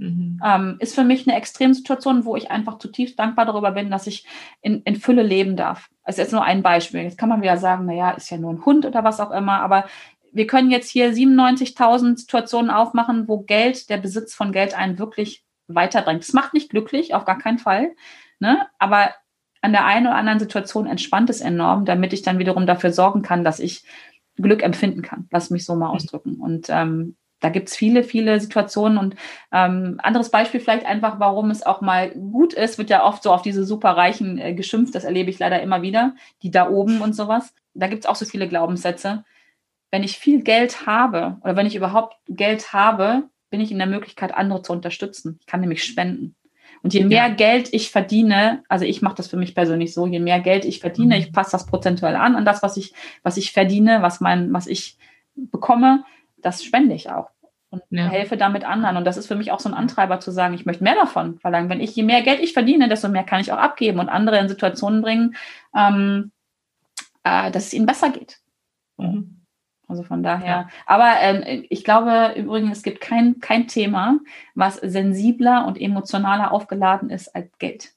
Mhm. 0.00 0.40
Ähm, 0.42 0.76
ist 0.80 0.94
für 0.94 1.04
mich 1.04 1.26
eine 1.28 1.36
Extremsituation, 1.36 2.24
wo 2.24 2.34
ich 2.34 2.50
einfach 2.50 2.78
zutiefst 2.78 3.18
dankbar 3.18 3.44
darüber 3.44 3.72
bin, 3.72 3.90
dass 3.90 4.06
ich 4.06 4.24
in, 4.62 4.80
in 4.82 4.96
Fülle 4.96 5.22
leben 5.22 5.56
darf. 5.56 5.90
Das 6.04 6.14
ist 6.14 6.24
jetzt 6.24 6.32
nur 6.32 6.42
ein 6.42 6.62
Beispiel. 6.62 7.02
Jetzt 7.02 7.18
kann 7.18 7.28
man 7.28 7.42
wieder 7.42 7.58
sagen, 7.58 7.84
naja, 7.84 8.12
ist 8.12 8.30
ja 8.30 8.38
nur 8.38 8.52
ein 8.52 8.64
Hund 8.64 8.86
oder 8.86 9.04
was 9.04 9.20
auch 9.20 9.30
immer, 9.30 9.60
aber 9.60 9.84
wir 10.32 10.46
können 10.46 10.70
jetzt 10.70 10.90
hier 10.90 11.12
97.000 11.12 12.18
Situationen 12.18 12.70
aufmachen, 12.70 13.28
wo 13.28 13.40
Geld, 13.40 13.90
der 13.90 13.98
Besitz 13.98 14.34
von 14.34 14.52
Geld 14.52 14.76
einen 14.76 14.98
wirklich 14.98 15.44
weiterbringt. 15.68 16.22
Das 16.22 16.32
macht 16.32 16.54
nicht 16.54 16.70
glücklich, 16.70 17.14
auf 17.14 17.24
gar 17.24 17.38
keinen 17.38 17.58
Fall. 17.58 17.92
Ne? 18.38 18.66
Aber 18.78 19.10
an 19.62 19.72
der 19.72 19.84
einen 19.84 20.06
oder 20.06 20.16
anderen 20.16 20.38
Situation 20.38 20.86
entspannt 20.86 21.30
es 21.30 21.40
enorm, 21.40 21.84
damit 21.84 22.12
ich 22.12 22.22
dann 22.22 22.38
wiederum 22.38 22.66
dafür 22.66 22.92
sorgen 22.92 23.22
kann, 23.22 23.44
dass 23.44 23.60
ich 23.60 23.84
Glück 24.36 24.62
empfinden 24.62 25.02
kann. 25.02 25.28
Lass 25.30 25.50
mich 25.50 25.64
so 25.64 25.74
mal 25.74 25.88
mhm. 25.88 25.94
ausdrücken. 25.94 26.36
Und 26.36 26.68
ähm, 26.70 27.16
da 27.40 27.48
gibt's 27.48 27.76
viele, 27.76 28.02
viele 28.02 28.40
Situationen. 28.40 28.98
Und 28.98 29.16
ähm, 29.52 29.98
anderes 30.02 30.30
Beispiel 30.30 30.60
vielleicht 30.60 30.86
einfach, 30.86 31.20
warum 31.20 31.50
es 31.50 31.64
auch 31.64 31.80
mal 31.80 32.10
gut 32.10 32.54
ist, 32.54 32.78
wird 32.78 32.90
ja 32.90 33.04
oft 33.04 33.22
so 33.22 33.32
auf 33.32 33.42
diese 33.42 33.64
superreichen 33.64 34.38
äh, 34.38 34.54
geschimpft. 34.54 34.94
Das 34.94 35.04
erlebe 35.04 35.30
ich 35.30 35.38
leider 35.38 35.60
immer 35.60 35.82
wieder, 35.82 36.14
die 36.42 36.50
da 36.50 36.68
oben 36.68 37.00
und 37.00 37.14
sowas. 37.14 37.54
Da 37.74 37.86
gibt's 37.86 38.06
auch 38.06 38.16
so 38.16 38.24
viele 38.24 38.48
Glaubenssätze 38.48 39.24
wenn 39.90 40.02
ich 40.02 40.18
viel 40.18 40.42
Geld 40.42 40.86
habe 40.86 41.38
oder 41.42 41.56
wenn 41.56 41.66
ich 41.66 41.76
überhaupt 41.76 42.16
Geld 42.28 42.72
habe, 42.72 43.24
bin 43.50 43.60
ich 43.60 43.72
in 43.72 43.78
der 43.78 43.86
Möglichkeit, 43.86 44.34
andere 44.34 44.62
zu 44.62 44.72
unterstützen. 44.72 45.38
Ich 45.40 45.46
kann 45.46 45.60
nämlich 45.60 45.84
spenden. 45.84 46.36
Und 46.82 46.94
je 46.94 47.04
mehr 47.04 47.28
ja. 47.28 47.34
Geld 47.34 47.68
ich 47.72 47.90
verdiene, 47.90 48.62
also 48.68 48.84
ich 48.84 49.02
mache 49.02 49.16
das 49.16 49.28
für 49.28 49.36
mich 49.36 49.54
persönlich 49.54 49.92
so, 49.92 50.06
je 50.06 50.20
mehr 50.20 50.40
Geld 50.40 50.64
ich 50.64 50.80
verdiene, 50.80 51.16
mhm. 51.16 51.20
ich 51.20 51.32
passe 51.32 51.50
das 51.50 51.66
prozentuell 51.66 52.16
an, 52.16 52.36
an 52.36 52.44
das, 52.44 52.62
was 52.62 52.76
ich, 52.76 52.94
was 53.22 53.36
ich 53.36 53.52
verdiene, 53.52 54.00
was 54.00 54.20
mein, 54.20 54.52
was 54.52 54.66
ich 54.66 54.96
bekomme, 55.34 56.04
das 56.38 56.62
spende 56.64 56.94
ich 56.94 57.10
auch 57.10 57.30
und 57.70 57.82
ja. 57.90 58.08
helfe 58.08 58.36
damit 58.36 58.64
anderen. 58.64 58.96
Und 58.96 59.04
das 59.04 59.16
ist 59.16 59.26
für 59.26 59.36
mich 59.36 59.52
auch 59.52 59.60
so 59.60 59.68
ein 59.68 59.74
Antreiber 59.74 60.20
zu 60.20 60.30
sagen, 60.30 60.54
ich 60.54 60.66
möchte 60.66 60.82
mehr 60.82 60.96
davon 60.96 61.38
verlangen. 61.38 61.68
Wenn 61.70 61.80
ich, 61.80 61.94
je 61.94 62.02
mehr 62.02 62.22
Geld 62.22 62.40
ich 62.40 62.52
verdiene, 62.52 62.88
desto 62.88 63.08
mehr 63.08 63.24
kann 63.24 63.40
ich 63.40 63.52
auch 63.52 63.58
abgeben 63.58 64.00
und 64.00 64.08
andere 64.08 64.38
in 64.38 64.48
Situationen 64.48 65.02
bringen, 65.02 65.36
ähm, 65.76 66.32
äh, 67.22 67.50
dass 67.50 67.66
es 67.66 67.74
ihnen 67.74 67.86
besser 67.86 68.10
geht. 68.10 68.38
Mhm. 68.96 69.39
Also 69.90 70.04
von 70.04 70.22
daher. 70.22 70.46
Ja. 70.46 70.68
Aber 70.86 71.14
ähm, 71.20 71.64
ich 71.68 71.82
glaube 71.82 72.34
übrigens, 72.36 72.78
es 72.78 72.82
gibt 72.84 73.00
kein, 73.00 73.40
kein 73.40 73.66
Thema, 73.66 74.20
was 74.54 74.76
sensibler 74.76 75.66
und 75.66 75.80
emotionaler 75.80 76.52
aufgeladen 76.52 77.10
ist 77.10 77.34
als 77.34 77.50
Geld. 77.58 77.92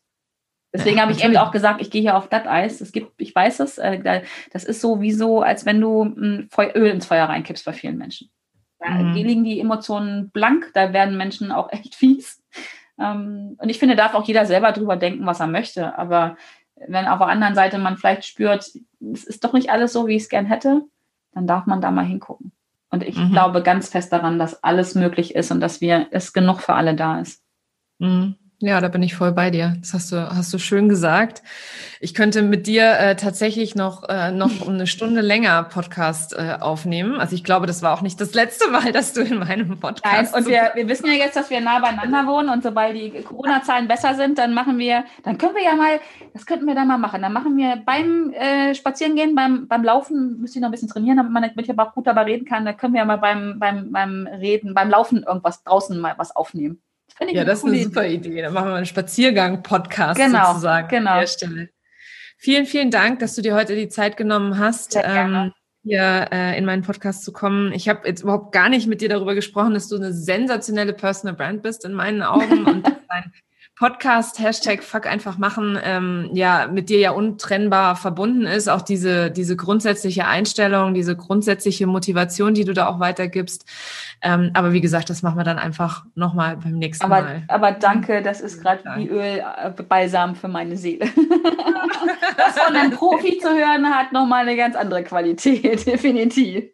Deswegen 0.73 0.99
habe 0.99 1.11
ich 1.11 1.23
eben 1.23 1.37
auch 1.37 1.51
gesagt, 1.51 1.81
ich 1.81 1.91
gehe 1.91 2.01
hier 2.01 2.17
auf 2.17 2.29
Eis. 2.31 2.81
Es 2.81 2.91
gibt, 2.91 3.21
ich 3.21 3.35
weiß 3.35 3.59
es, 3.59 3.77
äh, 3.77 4.23
das 4.51 4.63
ist 4.63 4.81
so 4.81 5.01
wie 5.01 5.11
so, 5.11 5.43
als 5.43 5.67
wenn 5.67 5.79
du 5.79 6.03
ein 6.03 6.49
Öl 6.73 6.87
ins 6.87 7.05
Feuer 7.05 7.25
reinkippst 7.25 7.63
bei 7.63 7.73
vielen 7.73 7.99
Menschen. 7.99 8.31
Da 8.79 8.89
mhm. 8.89 9.13
liegen 9.13 9.43
die 9.43 9.59
Emotionen 9.59 10.31
blank, 10.31 10.71
da 10.73 10.91
werden 10.91 11.15
Menschen 11.15 11.51
auch 11.51 11.71
echt 11.71 11.93
fies. 11.93 12.43
Ähm, 12.99 13.55
und 13.59 13.69
ich 13.69 13.77
finde, 13.77 13.95
darf 13.95 14.15
auch 14.15 14.25
jeder 14.25 14.47
selber 14.47 14.71
drüber 14.71 14.95
denken, 14.95 15.27
was 15.27 15.39
er 15.39 15.47
möchte. 15.47 15.95
Aber 15.95 16.37
wenn 16.87 17.05
auf 17.05 17.19
der 17.19 17.27
anderen 17.27 17.53
Seite 17.53 17.77
man 17.77 17.97
vielleicht 17.97 18.25
spürt, 18.25 18.71
es 19.13 19.23
ist 19.23 19.43
doch 19.43 19.53
nicht 19.53 19.69
alles 19.69 19.93
so, 19.93 20.07
wie 20.07 20.15
ich 20.15 20.23
es 20.23 20.29
gern 20.29 20.47
hätte, 20.47 20.81
dann 21.33 21.47
darf 21.47 21.65
man 21.65 21.81
da 21.81 21.91
mal 21.91 22.05
hingucken. 22.05 22.51
Und 22.89 23.03
ich 23.03 23.17
mhm. 23.17 23.31
glaube 23.31 23.63
ganz 23.63 23.89
fest 23.89 24.13
daran, 24.13 24.37
dass 24.37 24.63
alles 24.63 24.93
möglich 24.93 25.35
ist 25.35 25.51
und 25.51 25.61
dass 25.61 25.81
wir 25.81 26.07
es 26.11 26.31
genug 26.31 26.61
für 26.61 26.73
alle 26.73 26.95
da 26.95 27.19
ist. 27.19 27.43
Mhm. 27.99 28.35
Ja, 28.65 28.79
da 28.79 28.87
bin 28.87 29.03
ich 29.03 29.13
voll 29.13 29.33
bei 29.33 29.49
dir. 29.49 29.75
Das 29.81 29.93
hast 29.93 30.13
du, 30.13 30.33
hast 30.33 30.53
du 30.53 30.57
schön 30.57 30.87
gesagt. 30.87 31.43
Ich 31.99 32.13
könnte 32.13 32.41
mit 32.41 32.65
dir 32.65 32.97
äh, 32.97 33.17
tatsächlich 33.17 33.75
noch, 33.75 34.07
äh, 34.07 34.31
noch 34.31 34.65
eine 34.65 34.87
Stunde 34.87 35.19
länger 35.19 35.63
Podcast 35.63 36.33
äh, 36.33 36.55
aufnehmen. 36.61 37.19
Also 37.19 37.35
ich 37.35 37.43
glaube, 37.43 37.67
das 37.67 37.81
war 37.81 37.93
auch 37.93 38.01
nicht 38.01 38.21
das 38.21 38.33
letzte 38.33 38.71
Mal, 38.71 38.93
dass 38.93 39.11
du 39.11 39.19
in 39.19 39.39
meinem 39.39 39.81
Podcast. 39.81 40.33
Nein, 40.33 40.43
und 40.43 40.49
wir, 40.49 40.71
wir 40.75 40.87
wissen 40.87 41.07
ja 41.07 41.11
jetzt, 41.11 41.35
dass 41.35 41.49
wir 41.49 41.59
nah 41.59 41.79
beieinander 41.79 42.25
wohnen 42.25 42.47
und 42.47 42.63
sobald 42.63 42.95
die 42.95 43.09
Corona-Zahlen 43.21 43.89
besser 43.89 44.15
sind, 44.15 44.37
dann 44.37 44.53
machen 44.53 44.79
wir, 44.79 45.03
dann 45.23 45.37
können 45.37 45.55
wir 45.55 45.63
ja 45.63 45.75
mal, 45.75 45.99
das 46.33 46.45
könnten 46.45 46.65
wir 46.65 46.73
dann 46.73 46.87
mal 46.87 46.97
machen. 46.97 47.21
Dann 47.21 47.33
machen 47.33 47.57
wir 47.57 47.83
beim 47.85 48.31
äh, 48.31 48.73
Spazierengehen, 48.73 49.35
beim, 49.35 49.67
beim 49.67 49.83
Laufen, 49.83 50.39
müsste 50.39 50.59
ich 50.59 50.61
noch 50.61 50.69
ein 50.69 50.71
bisschen 50.71 50.87
trainieren, 50.87 51.17
damit 51.17 51.33
man 51.33 51.43
damit 51.43 51.65
ich 51.65 51.69
aber 51.69 51.89
auch 51.89 51.95
gut 51.95 52.07
dabei 52.07 52.23
reden 52.23 52.45
kann. 52.45 52.63
Da 52.63 52.71
können 52.71 52.93
wir 52.93 52.99
ja 52.99 53.05
mal 53.05 53.17
beim, 53.17 53.59
beim, 53.59 53.91
beim 53.91 54.25
Reden, 54.25 54.73
beim 54.73 54.89
Laufen 54.89 55.23
irgendwas 55.23 55.63
draußen 55.65 55.99
mal 55.99 56.13
was 56.17 56.33
aufnehmen. 56.33 56.81
Ja, 57.19 57.45
das 57.45 57.59
ist 57.59 57.65
eine 57.65 57.83
super 57.83 58.07
Idee. 58.07 58.41
Dann 58.41 58.53
machen 58.53 58.69
wir 58.69 58.75
einen 58.75 58.85
Spaziergang-Podcast 58.85 60.19
genau, 60.19 60.47
sozusagen 60.49 60.87
genau. 60.87 61.11
an 61.11 61.19
der 61.19 61.27
Stelle. 61.27 61.69
Vielen, 62.37 62.65
vielen 62.65 62.91
Dank, 62.91 63.19
dass 63.19 63.35
du 63.35 63.41
dir 63.41 63.55
heute 63.55 63.75
die 63.75 63.87
Zeit 63.87 64.17
genommen 64.17 64.57
hast, 64.57 64.97
ähm, 65.01 65.53
hier 65.83 66.27
äh, 66.31 66.57
in 66.57 66.65
meinen 66.65 66.81
Podcast 66.81 67.23
zu 67.23 67.31
kommen. 67.31 67.71
Ich 67.71 67.87
habe 67.87 68.07
jetzt 68.07 68.23
überhaupt 68.23 68.51
gar 68.51 68.69
nicht 68.69 68.87
mit 68.87 69.01
dir 69.01 69.09
darüber 69.09 69.35
gesprochen, 69.35 69.73
dass 69.73 69.87
du 69.87 69.95
eine 69.95 70.13
sensationelle 70.13 70.93
Personal 70.93 71.35
Brand 71.35 71.61
bist 71.61 71.85
in 71.85 71.93
meinen 71.93 72.21
Augen 72.21 72.65
und 72.65 72.83
dein 73.09 73.31
Podcast, 73.75 74.39
Hashtag 74.39 74.83
Fuck 74.83 75.07
einfach 75.07 75.39
machen, 75.39 75.79
ähm, 75.83 76.29
ja, 76.33 76.67
mit 76.67 76.89
dir 76.89 76.99
ja 76.99 77.11
untrennbar 77.11 77.95
verbunden 77.95 78.43
ist. 78.43 78.69
Auch 78.69 78.81
diese, 78.81 79.31
diese 79.31 79.55
grundsätzliche 79.55 80.27
Einstellung, 80.27 80.93
diese 80.93 81.15
grundsätzliche 81.15 81.87
Motivation, 81.87 82.53
die 82.53 82.65
du 82.65 82.73
da 82.73 82.87
auch 82.87 82.99
weitergibst. 82.99 83.65
Ähm, 84.21 84.51
aber 84.53 84.73
wie 84.73 84.81
gesagt, 84.81 85.09
das 85.09 85.23
machen 85.23 85.37
wir 85.37 85.43
dann 85.43 85.57
einfach 85.57 86.05
nochmal 86.13 86.57
beim 86.57 86.77
nächsten 86.77 87.05
aber, 87.05 87.21
Mal. 87.21 87.43
Aber 87.47 87.71
danke, 87.71 88.21
das 88.21 88.41
ist 88.41 88.61
gerade 88.61 88.83
wie 88.95 89.07
Öl 89.07 89.39
äh, 89.39 89.83
balsam 89.83 90.35
für 90.35 90.47
meine 90.47 90.77
Seele. 90.77 91.05
das 92.37 92.59
von 92.59 92.75
einem 92.75 92.91
Profi 92.91 93.39
zu 93.39 93.49
hören 93.49 93.87
hat 93.87 94.11
nochmal 94.13 94.47
eine 94.47 94.55
ganz 94.55 94.75
andere 94.75 95.03
Qualität, 95.03 95.85
definitiv. 95.87 96.65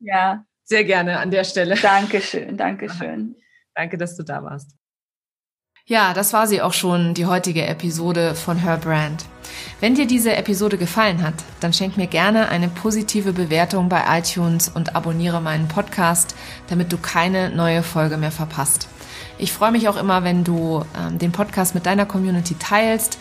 Ja. 0.00 0.44
Sehr 0.64 0.84
gerne 0.84 1.18
an 1.18 1.30
der 1.30 1.44
Stelle. 1.44 1.76
Dankeschön, 1.76 2.56
Dankeschön. 2.58 3.36
Danke, 3.74 3.96
dass 3.96 4.16
du 4.16 4.22
da 4.22 4.42
warst. 4.42 4.75
Ja, 5.88 6.14
das 6.14 6.32
war 6.32 6.48
sie 6.48 6.62
auch 6.62 6.72
schon, 6.72 7.14
die 7.14 7.26
heutige 7.26 7.64
Episode 7.64 8.34
von 8.34 8.58
Her 8.58 8.76
Brand. 8.76 9.24
Wenn 9.78 9.94
dir 9.94 10.08
diese 10.08 10.34
Episode 10.34 10.78
gefallen 10.78 11.22
hat, 11.22 11.34
dann 11.60 11.72
schenk 11.72 11.96
mir 11.96 12.08
gerne 12.08 12.48
eine 12.48 12.66
positive 12.66 13.32
Bewertung 13.32 13.88
bei 13.88 14.02
iTunes 14.18 14.68
und 14.68 14.96
abonniere 14.96 15.40
meinen 15.40 15.68
Podcast, 15.68 16.34
damit 16.68 16.92
du 16.92 16.98
keine 16.98 17.50
neue 17.50 17.84
Folge 17.84 18.16
mehr 18.16 18.32
verpasst. 18.32 18.88
Ich 19.38 19.52
freue 19.52 19.70
mich 19.70 19.88
auch 19.88 19.96
immer, 19.96 20.24
wenn 20.24 20.42
du 20.42 20.84
ähm, 20.98 21.20
den 21.20 21.30
Podcast 21.30 21.76
mit 21.76 21.86
deiner 21.86 22.04
Community 22.04 22.56
teilst. 22.58 23.16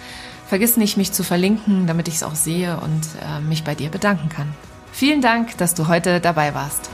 Vergiss 0.48 0.76
nicht, 0.76 0.98
mich 0.98 1.12
zu 1.12 1.22
verlinken, 1.22 1.86
damit 1.86 2.08
ich 2.08 2.16
es 2.16 2.24
auch 2.24 2.34
sehe 2.34 2.80
und 2.80 3.02
äh, 3.22 3.42
mich 3.42 3.64
bei 3.64 3.76
dir 3.76 3.92
bedanken 3.92 4.30
kann. 4.30 4.52
Vielen 4.92 5.22
Dank, 5.22 5.56
dass 5.60 5.76
du 5.76 5.88
heute 5.88 6.20
dabei 6.20 6.56
warst. 6.56 6.90